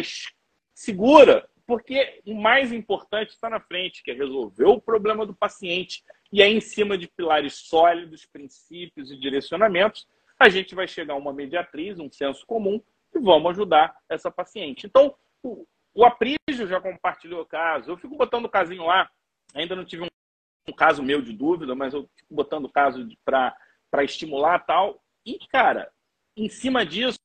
segura 0.74 1.48
porque 1.66 2.20
o 2.26 2.34
mais 2.34 2.72
importante 2.72 3.30
está 3.30 3.48
na 3.48 3.60
frente, 3.60 4.02
que 4.02 4.10
é 4.10 4.14
resolver 4.14 4.64
o 4.64 4.80
problema 4.80 5.24
do 5.24 5.32
paciente. 5.32 6.02
E 6.32 6.42
aí, 6.42 6.52
em 6.52 6.60
cima 6.60 6.98
de 6.98 7.06
pilares 7.06 7.54
sólidos, 7.54 8.26
princípios 8.26 9.12
e 9.12 9.16
direcionamentos, 9.16 10.04
a 10.36 10.48
gente 10.48 10.74
vai 10.74 10.88
chegar 10.88 11.14
a 11.14 11.16
uma 11.16 11.32
mediatriz, 11.32 11.98
um 12.00 12.10
senso 12.10 12.44
comum, 12.44 12.82
e 13.14 13.20
vamos 13.20 13.50
ajudar 13.50 13.96
essa 14.08 14.32
paciente. 14.32 14.86
Então, 14.86 15.14
o, 15.44 15.64
o 15.94 16.04
Aprígio 16.04 16.66
já 16.66 16.80
compartilhou 16.80 17.42
o 17.42 17.46
caso. 17.46 17.90
Eu 17.92 17.96
fico 17.96 18.16
botando 18.16 18.46
o 18.46 18.50
casinho 18.50 18.86
lá. 18.86 19.08
Ainda 19.54 19.76
não 19.76 19.84
tive 19.84 20.02
um, 20.02 20.08
um 20.68 20.72
caso 20.72 21.02
meu 21.02 21.20
de 21.20 21.32
dúvida, 21.32 21.74
mas 21.74 21.94
eu 21.94 22.08
fico 22.16 22.34
botando 22.34 22.66
o 22.66 22.72
caso 22.72 23.06
para 23.24 24.04
estimular 24.04 24.58
tal. 24.60 25.02
E, 25.24 25.38
cara, 25.48 25.90
em 26.36 26.48
cima 26.48 26.84
disso, 26.84 27.18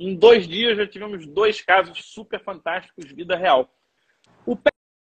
em 0.00 0.16
dois 0.16 0.48
dias 0.48 0.76
já 0.76 0.86
tivemos 0.86 1.26
dois 1.26 1.60
casos 1.60 2.04
super 2.04 2.42
fantásticos 2.42 3.04
de 3.04 3.14
vida 3.14 3.36
real. 3.36 3.72
O 4.46 4.56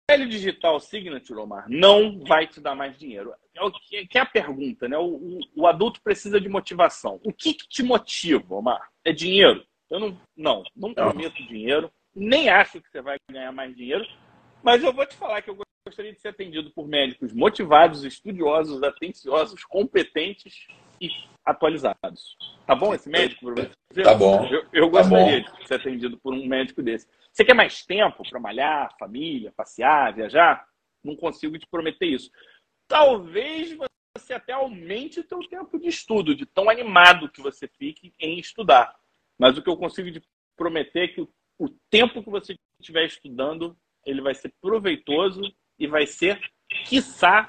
pele 0.07 0.27
digital 0.27 0.79
signature, 0.81 1.39
Omar, 1.39 1.67
não 1.69 2.21
vai 2.25 2.47
te 2.47 2.61
dar 2.61 2.75
mais 2.75 2.97
dinheiro. 2.99 3.33
É 3.55 3.63
o 3.63 3.71
que 3.71 4.09
é 4.15 4.21
a 4.21 4.27
pergunta, 4.27 4.89
né? 4.89 4.97
O, 4.99 5.15
o, 5.15 5.41
o 5.57 5.67
adulto 5.67 6.01
precisa 6.03 6.41
de 6.41 6.49
motivação. 6.49 7.21
O 7.25 7.33
que, 7.33 7.55
que, 7.55 7.69
te 7.69 7.83
motiva, 7.83 8.55
Omar? 8.55 8.91
É 9.05 9.13
dinheiro? 9.13 9.65
Eu 9.89 10.01
não, 10.01 10.21
não, 10.37 10.63
não 10.75 10.93
prometo 10.93 11.47
dinheiro, 11.47 11.93
nem 12.15 12.49
acho 12.49 12.81
que 12.81 12.91
você 12.91 13.01
vai 13.01 13.17
ganhar 13.31 13.53
mais 13.53 13.75
dinheiro, 13.77 14.05
mas 14.63 14.83
eu 14.83 14.93
vou 14.93 15.07
te 15.07 15.15
falar 15.15 15.43
que 15.43 15.51
eu 15.51 15.57
gostaria 15.87 16.13
de 16.13 16.21
ser 16.21 16.29
atendido 16.29 16.71
por 16.73 16.89
médicos 16.89 17.33
motivados, 17.33 18.05
estudiosos, 18.05 18.83
atenciosos, 18.83 19.65
competentes 19.65 20.67
e 21.01 21.09
atualizados. 21.45 22.37
Tá 22.67 22.75
bom 22.75 22.93
esse 22.93 23.09
médico? 23.09 23.55
Tá 24.03 24.15
bom. 24.15 24.45
Eu, 24.47 24.67
eu 24.73 24.91
tá 24.91 25.03
gostaria 25.03 25.45
tá 25.45 25.53
de 25.53 25.69
ser 25.69 25.75
atendido 25.75 26.19
por 26.19 26.35
um 26.35 26.45
médico 26.45 26.83
desse. 26.83 27.07
Você 27.33 27.45
quer 27.45 27.55
mais 27.55 27.85
tempo 27.85 28.29
para 28.29 28.41
malhar, 28.41 28.97
família, 28.99 29.53
passear, 29.57 30.13
viajar? 30.13 30.67
Não 31.05 31.15
consigo 31.15 31.57
te 31.57 31.67
prometer 31.69 32.07
isso. 32.07 32.33
Talvez 32.89 33.77
você 34.17 34.35
até 34.35 34.55
aumente 34.55 35.21
o 35.21 35.29
seu 35.29 35.39
tempo 35.49 35.79
de 35.79 35.87
estudo, 35.87 36.35
de 36.35 36.47
tão 36.47 36.69
animado 36.69 37.31
que 37.31 37.41
você 37.41 37.69
fique 37.69 38.13
em 38.19 38.41
estudar. 38.41 38.93
Mas 39.39 39.57
o 39.57 39.63
que 39.63 39.71
eu 39.71 39.77
consigo 39.77 40.11
te 40.11 40.21
prometer 40.57 41.15
que 41.15 41.21
o, 41.21 41.29
o 41.61 41.69
tempo 41.91 42.25
que 42.25 42.31
você 42.31 42.57
estiver 42.81 43.05
estudando, 43.07 43.77
ele 44.05 44.21
vai 44.21 44.35
ser 44.35 44.53
proveitoso 44.61 45.43
e 45.79 45.87
vai 45.87 46.07
ser, 46.07 46.41
quiçá, 46.87 47.49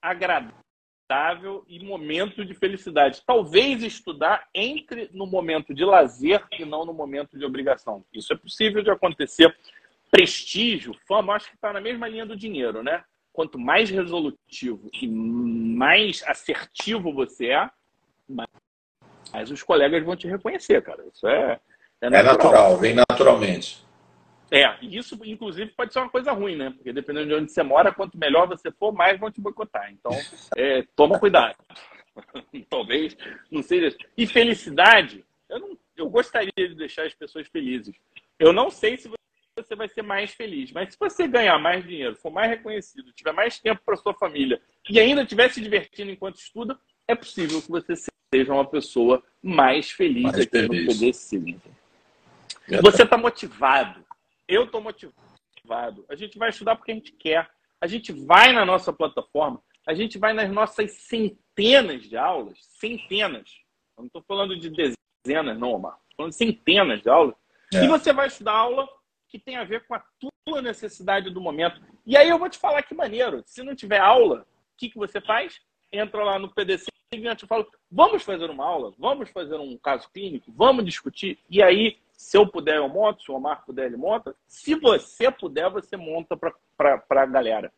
agradável 0.00 1.64
e 1.66 1.84
momento 1.84 2.44
de 2.44 2.54
felicidade. 2.54 3.22
Talvez 3.26 3.82
estudar 3.82 4.48
entre 4.54 5.10
no 5.12 5.26
momento 5.26 5.74
de 5.74 5.84
lazer 5.84 6.44
e 6.58 6.64
não 6.64 6.84
no 6.84 6.92
momento 6.92 7.38
de 7.38 7.44
obrigação. 7.44 8.04
Isso 8.12 8.32
é 8.32 8.36
possível 8.36 8.82
de 8.82 8.90
acontecer. 8.90 9.54
Prestígio, 10.10 10.94
fama, 11.06 11.34
acho 11.34 11.48
que 11.48 11.54
está 11.54 11.72
na 11.72 11.80
mesma 11.80 12.08
linha 12.08 12.26
do 12.26 12.36
dinheiro, 12.36 12.82
né? 12.82 13.04
Quanto 13.32 13.58
mais 13.58 13.90
resolutivo 13.90 14.90
e 14.92 15.06
mais 15.06 16.22
assertivo 16.24 17.12
você 17.12 17.46
é, 17.46 17.70
mais 18.28 18.48
os 19.50 19.62
colegas 19.62 20.04
vão 20.04 20.16
te 20.16 20.26
reconhecer, 20.26 20.82
cara. 20.82 21.04
Isso 21.12 21.26
é, 21.28 21.60
é, 22.00 22.06
é 22.06 22.10
natural. 22.10 22.18
é 22.18 22.22
natural, 22.22 22.76
vem 22.78 22.94
naturalmente. 22.94 23.84
É, 24.50 24.76
isso 24.82 25.18
inclusive 25.24 25.70
pode 25.70 25.92
ser 25.92 26.00
uma 26.00 26.10
coisa 26.10 26.32
ruim, 26.32 26.56
né? 26.56 26.70
Porque 26.70 26.92
dependendo 26.92 27.28
de 27.28 27.34
onde 27.34 27.52
você 27.52 27.62
mora, 27.62 27.94
quanto 27.94 28.18
melhor 28.18 28.48
você 28.48 28.70
for, 28.72 28.92
mais 28.92 29.18
vão 29.18 29.30
te 29.30 29.40
boicotar. 29.40 29.92
Então, 29.92 30.10
é, 30.56 30.84
toma 30.96 31.18
cuidado. 31.20 31.56
Talvez 32.68 33.16
não 33.50 33.62
seja. 33.62 33.96
E 34.16 34.26
felicidade, 34.26 35.24
eu, 35.48 35.60
não, 35.60 35.78
eu 35.96 36.08
gostaria 36.10 36.52
de 36.56 36.74
deixar 36.74 37.06
as 37.06 37.14
pessoas 37.14 37.46
felizes. 37.46 37.94
Eu 38.38 38.52
não 38.52 38.70
sei 38.70 38.96
se 38.96 39.08
você 39.56 39.76
vai 39.76 39.88
ser 39.88 40.02
mais 40.02 40.32
feliz, 40.32 40.72
mas 40.72 40.92
se 40.92 40.98
você 40.98 41.28
ganhar 41.28 41.58
mais 41.58 41.84
dinheiro, 41.84 42.16
for 42.16 42.30
mais 42.30 42.50
reconhecido, 42.50 43.12
tiver 43.12 43.32
mais 43.32 43.58
tempo 43.58 43.80
para 43.84 43.96
sua 43.96 44.14
família 44.14 44.60
e 44.88 44.98
ainda 44.98 45.22
estiver 45.22 45.50
se 45.50 45.60
divertindo 45.60 46.10
enquanto 46.10 46.36
estuda, 46.36 46.78
é 47.06 47.14
possível 47.14 47.60
que 47.60 47.70
você 47.70 47.94
seja 48.32 48.52
uma 48.52 48.64
pessoa 48.64 49.22
mais 49.42 49.90
feliz 49.90 50.22
mais 50.22 50.38
aqui 50.38 50.50
feliz. 50.50 50.86
no 50.86 50.92
poder 50.92 51.12
Sigma. 51.12 51.60
Você 52.82 53.02
está 53.02 53.18
motivado 53.18 54.04
eu 54.50 54.64
estou 54.64 54.80
motivado. 54.80 56.04
A 56.08 56.16
gente 56.16 56.36
vai 56.38 56.50
estudar 56.50 56.76
porque 56.76 56.92
a 56.92 56.94
gente 56.94 57.12
quer. 57.12 57.48
A 57.80 57.86
gente 57.86 58.12
vai 58.12 58.52
na 58.52 58.66
nossa 58.66 58.92
plataforma, 58.92 59.62
a 59.86 59.94
gente 59.94 60.18
vai 60.18 60.34
nas 60.34 60.50
nossas 60.50 60.92
centenas 60.92 62.02
de 62.02 62.16
aulas, 62.16 62.58
centenas. 62.60 63.50
Eu 63.96 64.02
não 64.02 64.06
estou 64.06 64.22
falando 64.22 64.58
de 64.58 64.68
dezenas, 64.68 65.58
não, 65.58 65.72
Omar. 65.72 65.98
Estou 66.10 66.16
falando 66.16 66.32
de 66.32 66.36
centenas 66.36 67.00
de 67.00 67.08
aulas. 67.08 67.34
É. 67.72 67.84
E 67.84 67.88
você 67.88 68.12
vai 68.12 68.26
estudar 68.26 68.52
aula 68.52 68.86
que 69.28 69.38
tem 69.38 69.56
a 69.56 69.64
ver 69.64 69.86
com 69.86 69.94
a 69.94 70.04
tua 70.18 70.60
necessidade 70.60 71.30
do 71.30 71.40
momento. 71.40 71.80
E 72.04 72.16
aí 72.16 72.28
eu 72.28 72.38
vou 72.38 72.50
te 72.50 72.58
falar 72.58 72.82
que 72.82 72.94
maneiro. 72.94 73.42
Se 73.46 73.62
não 73.62 73.74
tiver 73.74 74.00
aula, 74.00 74.40
o 74.40 74.76
que, 74.76 74.90
que 74.90 74.98
você 74.98 75.20
faz? 75.20 75.60
Entra 75.92 76.22
lá 76.22 76.38
no 76.38 76.52
PDC 76.52 76.86
e 77.12 77.46
fala, 77.46 77.66
vamos 77.90 78.22
fazer 78.22 78.48
uma 78.50 78.64
aula, 78.64 78.92
vamos 78.98 79.30
fazer 79.30 79.56
um 79.56 79.76
caso 79.78 80.08
clínico, 80.10 80.52
vamos 80.52 80.84
discutir. 80.84 81.38
E 81.48 81.62
aí 81.62 81.98
se 82.20 82.36
eu 82.36 82.46
puder, 82.46 82.76
eu 82.76 82.86
monto. 82.86 83.22
Se 83.22 83.30
o 83.30 83.34
Omar 83.34 83.64
puder, 83.64 83.86
ele 83.86 83.96
monta. 83.96 84.36
Se 84.46 84.74
você 84.74 85.30
puder, 85.30 85.70
você 85.70 85.96
monta 85.96 86.36
para 86.36 87.02
a 87.08 87.26
galera. 87.26 87.72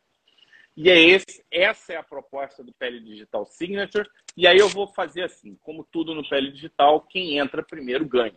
E 0.75 0.89
é 0.89 0.99
esse, 0.99 1.45
essa 1.49 1.93
é 1.93 1.95
a 1.95 2.03
proposta 2.03 2.61
do 2.61 2.73
Pele 2.73 2.99
Digital 2.99 3.45
Signature. 3.45 4.05
E 4.35 4.45
aí 4.45 4.57
eu 4.57 4.67
vou 4.67 4.85
fazer 4.85 5.23
assim, 5.23 5.57
como 5.61 5.87
tudo 5.89 6.13
no 6.13 6.27
Pele 6.27 6.51
Digital, 6.51 6.99
quem 7.03 7.39
entra 7.39 7.63
primeiro 7.63 8.05
ganha. 8.05 8.35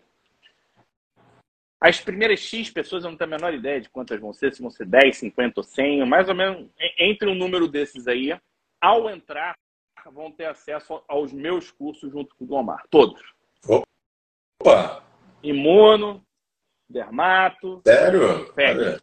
As 1.80 2.00
primeiras 2.00 2.38
X 2.38 2.70
pessoas 2.70 3.02
eu 3.02 3.10
não 3.10 3.18
tenho 3.18 3.34
a 3.34 3.36
menor 3.36 3.52
ideia 3.52 3.80
de 3.80 3.90
quantas 3.90 4.20
vão 4.20 4.32
ser, 4.32 4.54
se 4.54 4.62
vão 4.62 4.70
ser 4.70 4.86
10, 4.86 5.16
50 5.16 5.54
ou 5.60 5.64
100, 5.64 6.06
mais 6.06 6.28
ou 6.28 6.36
menos 6.36 6.70
entre 7.00 7.28
um 7.28 7.34
número 7.34 7.66
desses 7.66 8.06
aí, 8.06 8.30
ao 8.80 9.10
entrar, 9.10 9.58
vão 10.12 10.30
ter 10.30 10.44
acesso 10.44 11.02
aos 11.08 11.32
meus 11.32 11.72
cursos 11.72 12.12
junto 12.12 12.32
com 12.36 12.44
o 12.44 12.54
Omar. 12.54 12.84
Todos. 12.88 13.20
Opa! 13.68 15.05
Imuno, 15.42 16.24
dermato. 16.88 17.82
Sério? 18.54 19.00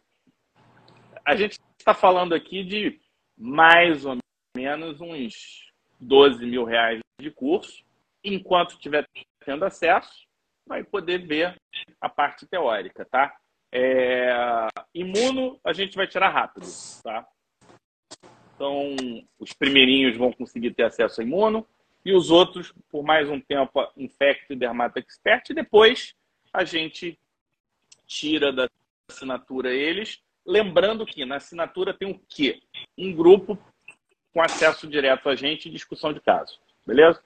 A 1.24 1.36
gente 1.36 1.58
está 1.78 1.94
falando 1.94 2.34
aqui 2.34 2.62
de 2.64 3.00
mais 3.36 4.04
ou 4.04 4.18
menos 4.56 5.00
uns 5.00 5.72
12 6.00 6.44
mil 6.46 6.64
reais 6.64 7.00
de 7.20 7.30
curso. 7.30 7.84
Enquanto 8.22 8.72
estiver 8.72 9.06
tendo 9.44 9.64
acesso, 9.64 10.26
vai 10.66 10.82
poder 10.82 11.26
ver 11.26 11.56
a 12.00 12.08
parte 12.08 12.46
teórica, 12.46 13.04
tá? 13.04 13.34
É... 13.72 14.30
Imuno, 14.94 15.58
a 15.64 15.72
gente 15.72 15.96
vai 15.96 16.06
tirar 16.06 16.30
rápido, 16.30 16.66
tá? 17.02 17.26
Então, 18.54 18.94
os 19.38 19.52
primeirinhos 19.52 20.16
vão 20.16 20.32
conseguir 20.32 20.72
ter 20.72 20.84
acesso 20.84 21.20
a 21.20 21.24
imuno 21.24 21.66
e 22.04 22.12
os 22.12 22.30
outros, 22.30 22.72
por 22.90 23.02
mais 23.02 23.28
um 23.28 23.40
tempo, 23.40 23.72
Infect 23.96 24.52
e 24.52 24.56
Dermato 24.56 24.98
Expert. 24.98 25.50
E 25.50 25.54
depois, 25.54 26.14
a 26.54 26.64
gente 26.64 27.18
tira 28.06 28.52
da 28.52 28.70
assinatura 29.10 29.74
eles, 29.74 30.22
lembrando 30.46 31.04
que 31.04 31.24
na 31.24 31.36
assinatura 31.36 31.92
tem 31.92 32.08
o 32.08 32.20
quê? 32.28 32.62
Um 32.96 33.12
grupo 33.12 33.58
com 34.32 34.40
acesso 34.40 34.86
direto 34.86 35.28
a 35.28 35.34
gente 35.34 35.68
e 35.68 35.72
discussão 35.72 36.12
de 36.12 36.20
caso, 36.20 36.60
beleza? 36.86 37.20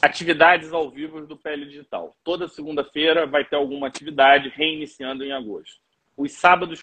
Atividades 0.00 0.72
ao 0.72 0.88
vivo 0.88 1.26
do 1.26 1.36
PL 1.36 1.66
Digital. 1.66 2.14
Toda 2.22 2.46
segunda-feira 2.46 3.26
vai 3.26 3.44
ter 3.44 3.56
alguma 3.56 3.88
atividade 3.88 4.50
reiniciando 4.50 5.24
em 5.24 5.32
agosto. 5.32 5.80
Os 6.16 6.32
sábados 6.32 6.80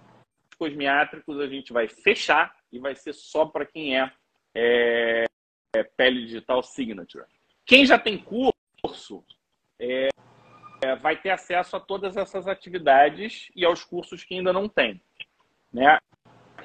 cosmiátricos 0.57 1.39
a 1.39 1.47
gente 1.47 1.71
vai 1.71 1.87
fechar 1.87 2.53
e 2.71 2.79
vai 2.79 2.95
ser 2.95 3.13
só 3.13 3.45
para 3.45 3.65
quem 3.65 3.97
é, 3.97 4.11
é, 4.53 5.25
é 5.73 5.83
Pele 5.83 6.25
Digital 6.25 6.61
Signature. 6.63 7.25
Quem 7.65 7.85
já 7.85 7.97
tem 7.97 8.17
curso, 8.17 9.23
é, 9.79 10.10
é, 10.81 10.95
vai 10.95 11.15
ter 11.15 11.29
acesso 11.29 11.75
a 11.75 11.79
todas 11.79 12.17
essas 12.17 12.47
atividades 12.47 13.49
e 13.55 13.63
aos 13.63 13.83
cursos 13.83 14.23
que 14.23 14.33
ainda 14.33 14.51
não 14.51 14.67
tem. 14.67 15.01
Né? 15.71 15.99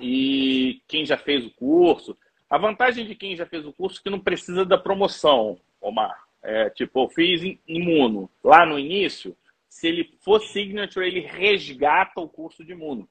E 0.00 0.82
quem 0.88 1.04
já 1.04 1.16
fez 1.16 1.44
o 1.46 1.50
curso, 1.50 2.16
a 2.48 2.58
vantagem 2.58 3.06
de 3.06 3.14
quem 3.14 3.36
já 3.36 3.46
fez 3.46 3.66
o 3.66 3.72
curso 3.72 4.00
é 4.00 4.02
que 4.02 4.10
não 4.10 4.20
precisa 4.20 4.64
da 4.64 4.78
promoção, 4.78 5.60
Omar. 5.80 6.26
É, 6.42 6.70
tipo, 6.70 7.04
eu 7.04 7.08
fiz 7.08 7.58
imuno 7.66 8.30
lá 8.42 8.64
no 8.64 8.78
início, 8.78 9.36
se 9.68 9.88
ele 9.88 10.16
for 10.20 10.40
signature, 10.40 11.06
ele 11.06 11.20
resgata 11.20 12.20
o 12.20 12.28
curso 12.28 12.64
de 12.64 12.72
imuno. 12.72 13.08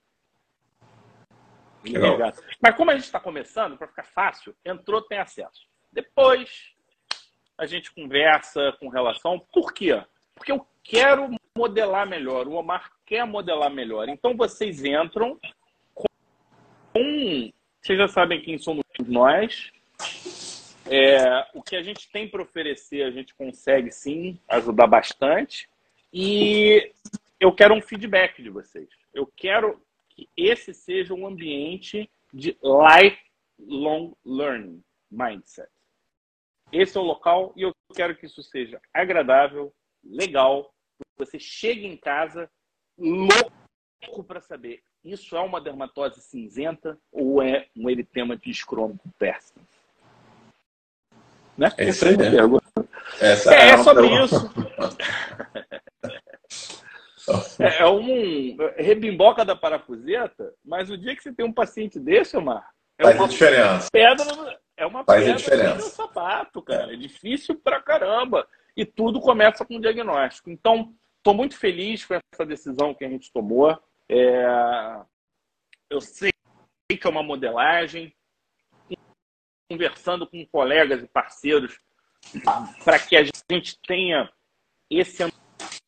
Mas 2.61 2.75
como 2.75 2.91
a 2.91 2.95
gente 2.95 3.03
está 3.03 3.19
começando, 3.19 3.77
para 3.77 3.87
ficar 3.87 4.05
fácil, 4.05 4.55
entrou, 4.65 5.01
tem 5.01 5.19
acesso. 5.19 5.67
Depois 5.91 6.73
a 7.57 7.65
gente 7.65 7.93
conversa 7.93 8.75
com 8.79 8.89
relação. 8.89 9.39
Por 9.53 9.73
quê? 9.73 10.01
Porque 10.35 10.51
eu 10.51 10.65
quero 10.83 11.29
modelar 11.57 12.07
melhor, 12.07 12.47
o 12.47 12.53
Omar 12.53 12.91
quer 13.05 13.25
modelar 13.25 13.71
melhor. 13.71 14.09
Então 14.09 14.35
vocês 14.35 14.83
entram 14.83 15.39
com. 15.93 16.05
Vocês 17.81 17.97
já 17.97 18.07
sabem 18.07 18.41
quem 18.41 18.57
somos 18.57 18.83
nós. 19.07 19.71
É, 20.87 21.47
o 21.53 21.63
que 21.63 21.75
a 21.75 21.81
gente 21.81 22.09
tem 22.11 22.29
para 22.29 22.43
oferecer, 22.43 23.03
a 23.03 23.11
gente 23.11 23.33
consegue 23.33 23.91
sim 23.91 24.39
ajudar 24.47 24.87
bastante. 24.87 25.67
E 26.13 26.91
eu 27.39 27.53
quero 27.53 27.73
um 27.73 27.81
feedback 27.81 28.41
de 28.41 28.49
vocês. 28.49 28.87
Eu 29.13 29.25
quero 29.35 29.81
que 30.09 30.29
esse 30.37 30.73
seja 30.73 31.13
um 31.13 31.25
ambiente 31.25 32.09
de 32.33 32.57
lifelong 32.61 34.13
learning 34.25 34.83
mindset. 35.09 35.69
Esse 36.71 36.97
é 36.97 37.01
o 37.01 37.03
local 37.03 37.53
e 37.55 37.61
eu 37.61 37.73
quero 37.93 38.15
que 38.15 38.25
isso 38.25 38.43
seja 38.43 38.81
agradável, 38.93 39.73
legal, 40.05 40.73
você 41.17 41.39
chega 41.39 41.85
em 41.85 41.97
casa 41.97 42.49
louco 42.97 44.23
para 44.25 44.39
saber 44.39 44.81
isso 45.05 45.37
é 45.37 45.39
uma 45.39 45.61
dermatose 45.61 46.19
cinzenta 46.19 46.97
ou 47.11 47.39
é 47.39 47.67
um 47.77 47.87
eritema 47.87 48.35
discrômico 48.35 49.07
persistens? 49.19 49.63
Né? 51.55 51.71
É 51.77 51.89
isso 51.89 52.05
aí. 52.07 52.15
É, 53.21 53.31
Essa 53.31 53.53
é, 53.53 53.69
é 53.69 53.77
sobre 53.77 54.07
isso. 54.07 54.51
é, 57.59 57.83
é 57.83 57.87
um 57.87 58.57
rebimboca 58.77 59.45
da 59.45 59.55
parafuseta, 59.55 60.51
mas 60.65 60.89
o 60.89 60.97
dia 60.97 61.15
que 61.15 61.21
você 61.21 61.31
tem 61.31 61.45
um 61.45 61.53
paciente 61.53 61.99
desse, 61.99 62.35
Omar, 62.35 62.67
é 62.97 63.03
Faz 63.03 63.15
uma 63.15 63.27
diferença. 63.27 63.87
pedra, 63.91 64.59
é 64.75 64.85
uma 64.87 65.03
Faz 65.05 65.43
pedra 65.43 65.75
no 65.75 65.81
sapato, 65.81 66.63
cara. 66.63 66.93
É 66.93 66.97
difícil 66.97 67.55
pra 67.55 67.79
caramba. 67.79 68.47
E 68.75 68.85
tudo 68.85 69.19
começa 69.19 69.65
com 69.65 69.77
o 69.77 69.81
diagnóstico. 69.81 70.49
Então, 70.49 70.93
estou 71.17 71.33
muito 71.33 71.57
feliz 71.57 72.05
com 72.05 72.13
essa 72.13 72.45
decisão 72.45 72.93
que 72.93 73.05
a 73.05 73.09
gente 73.09 73.31
tomou. 73.31 73.77
É... 74.09 74.45
Eu 75.89 76.01
sei 76.01 76.31
que 76.89 77.07
é 77.07 77.09
uma 77.09 77.23
modelagem. 77.23 78.13
Conversando 79.69 80.27
com 80.27 80.45
colegas 80.45 81.01
e 81.03 81.07
parceiros 81.07 81.79
para 82.83 82.99
que 82.99 83.15
a 83.15 83.23
gente 83.23 83.79
tenha 83.87 84.31
esse 84.89 85.23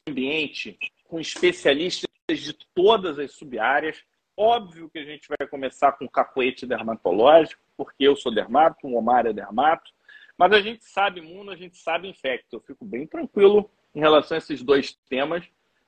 ambiente 0.08 0.78
com 1.06 1.20
especialistas 1.20 2.10
de 2.30 2.54
todas 2.74 3.20
as 3.20 3.34
subáreas. 3.34 4.04
Óbvio 4.36 4.90
que 4.90 5.00
a 5.00 5.04
gente 5.04 5.28
vai 5.28 5.48
começar 5.48 5.94
com 5.94 6.08
cacoete 6.08 6.66
dermatológico, 6.66 7.62
porque 7.76 8.04
eu 8.04 8.16
sou 8.16 8.34
dermato, 8.34 8.88
o 8.88 8.96
Omar 8.96 9.26
é 9.26 9.34
dermato, 9.34 9.92
mas 10.38 10.54
a 10.54 10.62
gente 10.62 10.86
sabe 10.86 11.20
imuno, 11.20 11.52
a 11.52 11.56
gente 11.56 11.78
sabe 11.78 12.08
infecto. 12.08 12.58
Eu 12.58 12.62
fico 12.62 12.86
bem 12.86 13.08
tranquilo 13.08 13.70
em 13.96 14.00
relação 14.00 14.36
a 14.36 14.38
esses 14.38 14.62
dois 14.62 14.94
temas. 15.10 15.44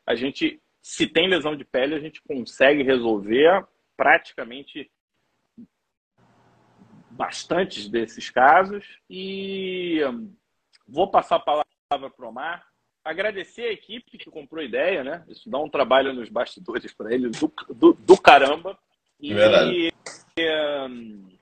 a 0.05 0.15
gente, 0.15 0.59
se 0.81 1.05
tem 1.05 1.29
lesão 1.29 1.55
de 1.55 1.63
pele, 1.63 1.93
a 1.93 1.99
gente 1.99 2.21
consegue 2.23 2.81
resolver 2.81 3.63
praticamente 3.95 4.89
bastantes 7.11 7.87
desses 7.87 8.29
casos. 8.31 8.85
E 9.07 9.99
vou 10.87 11.11
passar 11.11 11.35
a 11.35 11.39
palavra 11.39 12.09
para 12.09 12.25
o 12.25 12.29
Omar. 12.29 12.67
Agradecer 13.03 13.63
a 13.63 13.71
equipe 13.71 14.17
que 14.17 14.31
comprou 14.31 14.61
a 14.61 14.65
ideia, 14.65 15.03
né? 15.03 15.23
Isso 15.27 15.49
dá 15.49 15.59
um 15.59 15.69
trabalho 15.69 16.13
nos 16.13 16.29
bastidores 16.29 16.93
para 16.93 17.13
eles 17.13 17.39
do, 17.39 17.53
do, 17.73 17.93
do, 17.93 18.17
caramba. 18.19 18.77
E 19.19 19.33
Verdade. 19.33 19.93
Um, 20.39 21.37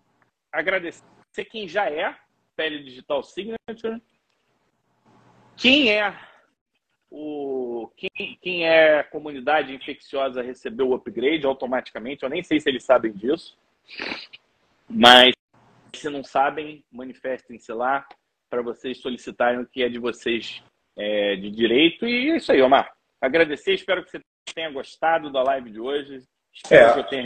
agradecer 0.51 1.03
quem 1.49 1.68
já 1.68 1.89
é 1.89 2.16
Pele 2.58 2.84
Digital 2.84 3.22
Signature, 3.22 4.01
quem 5.55 5.91
é 5.91 6.14
o 7.10 7.89
quem, 7.95 8.38
quem 8.41 8.68
é 8.68 9.03
comunidade 9.03 9.74
infecciosa 9.74 10.41
recebeu 10.41 10.89
o 10.89 10.95
upgrade 10.95 11.45
automaticamente. 11.45 12.24
Eu 12.24 12.30
nem 12.30 12.43
sei 12.43 12.60
se 12.60 12.68
eles 12.68 12.84
sabem 12.84 13.14
disso, 13.14 13.55
mas 14.89 15.34
se 15.93 16.10
não 16.10 16.24
sabem, 16.24 16.84
manifestem-se 16.91 17.72
lá 17.72 18.08
para 18.49 18.62
vocês 18.62 18.99
solicitarem 18.99 19.62
o 19.62 19.68
que 19.68 19.84
é 19.84 19.89
de 19.89 19.99
vocês 19.99 20.64
é, 20.95 21.36
de 21.36 21.51
direito. 21.51 22.08
E 22.08 22.32
é 22.32 22.38
isso 22.38 22.51
aí, 22.51 22.62
Omar. 22.62 22.91
Agradecer, 23.22 23.74
espero 23.74 24.03
que 24.03 24.12
você 24.12 24.20
tenha 24.53 24.72
gostado 24.72 25.32
da 25.32 25.43
live 25.43 25.70
de 25.70 25.80
hoje. 25.80 26.24
Espero 26.53 26.89
é, 26.89 26.93
que 26.93 26.99
eu 26.99 27.03
tenha 27.03 27.24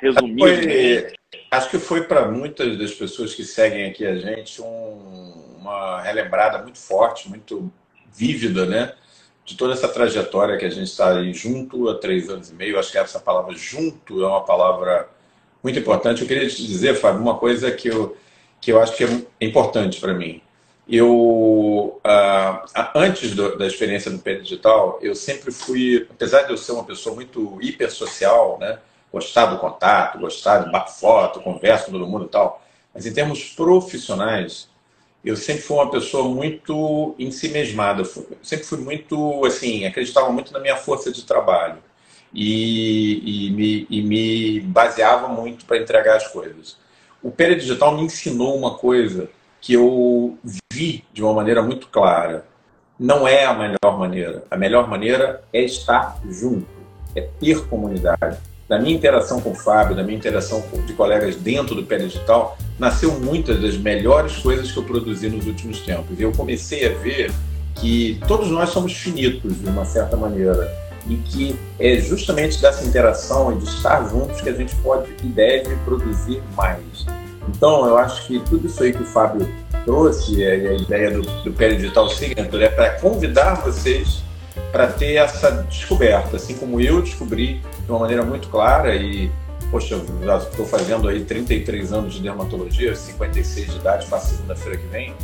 resumido. 0.00 0.40
Foi, 0.40 1.12
acho 1.50 1.70
que 1.70 1.78
foi 1.78 2.02
para 2.02 2.28
muitas 2.28 2.78
das 2.78 2.92
pessoas 2.92 3.34
que 3.34 3.44
seguem 3.44 3.86
aqui 3.86 4.06
a 4.06 4.16
gente 4.16 4.60
um, 4.62 5.56
uma 5.58 6.00
relembrada 6.02 6.62
muito 6.62 6.78
forte, 6.78 7.28
muito 7.28 7.70
vívida, 8.12 8.66
né? 8.66 8.94
De 9.44 9.56
toda 9.56 9.72
essa 9.72 9.88
trajetória 9.88 10.58
que 10.58 10.64
a 10.64 10.70
gente 10.70 10.88
está 10.88 11.16
aí 11.16 11.32
junto 11.32 11.88
há 11.88 11.94
três 11.94 12.28
anos 12.28 12.50
e 12.50 12.54
meio. 12.54 12.78
Acho 12.78 12.92
que 12.92 12.98
essa 12.98 13.18
palavra 13.18 13.54
junto 13.54 14.22
é 14.22 14.26
uma 14.26 14.44
palavra 14.44 15.08
muito 15.62 15.78
importante. 15.78 16.22
Eu 16.22 16.28
queria 16.28 16.48
te 16.48 16.66
dizer, 16.66 16.94
Fábio, 16.94 17.20
uma 17.20 17.38
coisa 17.38 17.70
que 17.70 17.88
eu, 17.88 18.16
que 18.60 18.72
eu 18.72 18.80
acho 18.80 18.96
que 18.96 19.04
é 19.04 19.08
importante 19.40 20.00
para 20.00 20.12
mim. 20.12 20.42
Eu, 20.88 22.00
uh, 22.02 22.88
antes 22.94 23.34
do, 23.34 23.58
da 23.58 23.66
experiência 23.66 24.10
do 24.10 24.18
Pé 24.18 24.36
Digital, 24.36 24.98
eu 25.02 25.14
sempre 25.14 25.52
fui, 25.52 26.06
apesar 26.10 26.42
de 26.42 26.50
eu 26.50 26.56
ser 26.56 26.72
uma 26.72 26.84
pessoa 26.84 27.14
muito 27.14 27.58
hipersocial, 27.60 28.58
né? 28.58 28.78
Gostar 29.12 29.46
do 29.46 29.58
contato, 29.58 30.18
gostar 30.18 30.64
de 30.64 30.70
bater 30.70 30.92
foto, 30.92 31.40
conversa 31.40 31.86
com 31.86 31.92
todo 31.92 32.06
mundo 32.06 32.26
e 32.26 32.28
tal, 32.28 32.62
mas 32.94 33.06
em 33.06 33.12
termos 33.12 33.44
profissionais, 33.44 34.68
eu 35.24 35.36
sempre 35.36 35.62
fui 35.62 35.76
uma 35.76 35.90
pessoa 35.90 36.28
muito 36.28 37.14
em 37.18 37.30
si 37.30 37.48
mesmada. 37.48 38.02
sempre 38.42 38.64
fui 38.64 38.78
muito, 38.78 39.44
assim, 39.44 39.84
acreditava 39.84 40.30
muito 40.30 40.52
na 40.52 40.60
minha 40.60 40.76
força 40.76 41.10
de 41.10 41.24
trabalho 41.24 41.78
e, 42.32 43.46
e, 43.46 43.50
me, 43.50 43.86
e 43.90 44.02
me 44.02 44.60
baseava 44.60 45.28
muito 45.28 45.64
para 45.64 45.78
entregar 45.78 46.16
as 46.16 46.28
coisas. 46.28 46.76
O 47.22 47.30
Pera 47.30 47.56
Digital 47.56 47.96
me 47.96 48.02
ensinou 48.02 48.56
uma 48.56 48.74
coisa 48.74 49.28
que 49.60 49.72
eu 49.72 50.38
vi 50.72 51.04
de 51.12 51.22
uma 51.22 51.34
maneira 51.34 51.62
muito 51.62 51.88
clara. 51.88 52.46
Não 52.98 53.26
é 53.26 53.44
a 53.44 53.54
melhor 53.54 53.98
maneira. 53.98 54.44
A 54.50 54.56
melhor 54.56 54.88
maneira 54.88 55.42
é 55.52 55.62
estar 55.62 56.18
junto, 56.28 56.68
é 57.14 57.22
ter 57.22 57.66
comunidade. 57.66 58.38
Da 58.68 58.78
minha 58.78 58.94
interação 58.94 59.40
com 59.40 59.52
o 59.52 59.54
Fábio, 59.54 59.96
da 59.96 60.02
minha 60.02 60.18
interação 60.18 60.62
de 60.86 60.92
colegas 60.92 61.36
dentro 61.36 61.74
do 61.74 61.84
Pé 61.84 61.96
Digital, 61.96 62.58
nasceu 62.78 63.18
muitas 63.18 63.58
das 63.60 63.78
melhores 63.78 64.36
coisas 64.36 64.70
que 64.70 64.78
eu 64.78 64.82
produzi 64.82 65.28
nos 65.30 65.46
últimos 65.46 65.80
tempos. 65.80 66.18
E 66.18 66.22
eu 66.22 66.32
comecei 66.32 66.86
a 66.86 66.98
ver 66.98 67.32
que 67.76 68.20
todos 68.28 68.50
nós 68.50 68.68
somos 68.68 68.92
finitos, 68.92 69.58
de 69.58 69.66
uma 69.66 69.86
certa 69.86 70.16
maneira 70.16 70.70
e 71.08 71.16
que 71.16 71.58
é 71.78 71.96
justamente 71.96 72.60
dessa 72.60 72.84
interação 72.84 73.52
e 73.52 73.58
de 73.58 73.64
estar 73.64 74.06
juntos 74.10 74.40
que 74.42 74.50
a 74.50 74.52
gente 74.52 74.76
pode 74.76 75.08
e 75.24 75.26
deve 75.28 75.74
produzir 75.86 76.42
mais. 76.54 77.06
Então, 77.48 77.86
eu 77.86 77.96
acho 77.96 78.26
que 78.26 78.38
tudo 78.40 78.66
isso 78.66 78.82
aí 78.82 78.92
que 78.92 79.02
o 79.02 79.06
Fábio 79.06 79.48
trouxe, 79.86 80.44
a 80.44 80.74
ideia 80.74 81.10
do, 81.10 81.22
do 81.22 81.50
Digital 81.50 82.10
Signature, 82.10 82.64
é 82.64 82.68
para 82.68 82.90
convidar 83.00 83.54
vocês 83.62 84.22
para 84.72 84.86
ter 84.88 85.14
essa 85.14 85.50
descoberta, 85.50 86.36
assim 86.36 86.56
como 86.56 86.80
eu 86.80 87.00
descobri 87.02 87.60
de 87.84 87.90
uma 87.90 87.98
maneira 87.98 88.22
muito 88.22 88.48
clara 88.48 88.94
e, 88.94 89.30
poxa, 89.70 90.00
já 90.24 90.38
estou 90.38 90.66
fazendo 90.66 91.08
aí 91.08 91.24
33 91.24 91.92
anos 91.92 92.14
de 92.14 92.22
dermatologia, 92.22 92.94
56 92.94 93.72
de 93.72 93.76
idade, 93.76 94.06
faço 94.06 94.34
segunda-feira 94.34 94.78
que 94.78 94.86
vem, 94.86 95.14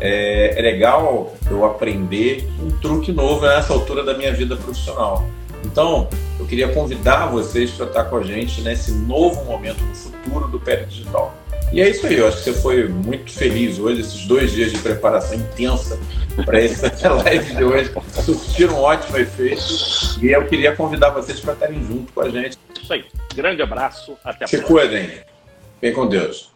é, 0.00 0.58
é 0.58 0.62
legal 0.62 1.34
eu 1.50 1.64
aprender 1.64 2.48
um 2.62 2.70
truque 2.78 3.12
novo 3.12 3.46
nessa 3.46 3.72
altura 3.72 4.02
da 4.02 4.16
minha 4.16 4.32
vida 4.32 4.56
profissional. 4.56 5.24
Então, 5.64 6.08
eu 6.38 6.46
queria 6.46 6.68
convidar 6.68 7.26
vocês 7.26 7.70
para 7.70 7.86
estar 7.86 8.04
com 8.04 8.16
a 8.16 8.22
gente 8.22 8.60
nesse 8.60 8.92
novo 8.92 9.44
momento 9.44 9.82
no 9.82 9.94
futuro 9.94 10.48
do 10.48 10.60
Pé 10.60 10.76
Digital. 10.76 11.34
E 11.72 11.80
é 11.80 11.88
isso 11.88 12.06
aí, 12.06 12.18
eu 12.18 12.28
acho 12.28 12.38
que 12.38 12.44
você 12.44 12.52
foi 12.52 12.88
muito 12.88 13.32
feliz 13.32 13.78
hoje, 13.78 14.00
esses 14.00 14.26
dois 14.26 14.52
dias 14.52 14.72
de 14.72 14.78
preparação 14.78 15.34
intensa 15.36 15.98
para 16.44 16.60
essa 16.62 17.12
live 17.12 17.54
de 17.54 17.64
hoje 17.64 17.90
surtiram 18.24 18.74
um 18.74 18.82
ótimo 18.82 19.18
efeito. 19.18 19.62
E 20.22 20.30
eu 20.30 20.46
queria 20.46 20.74
convidar 20.74 21.10
vocês 21.10 21.40
para 21.40 21.54
estarem 21.54 21.84
junto 21.84 22.12
com 22.12 22.20
a 22.20 22.28
gente. 22.28 22.58
Isso 22.80 22.92
aí. 22.92 23.04
Grande 23.34 23.62
abraço. 23.62 24.16
Até 24.24 24.44
a 24.44 24.48
Se 24.48 24.58
próxima. 24.58 24.80
Se 24.80 24.88
cuidem. 24.88 25.18
Vem 25.80 25.92
com 25.92 26.08
Deus. 26.08 26.52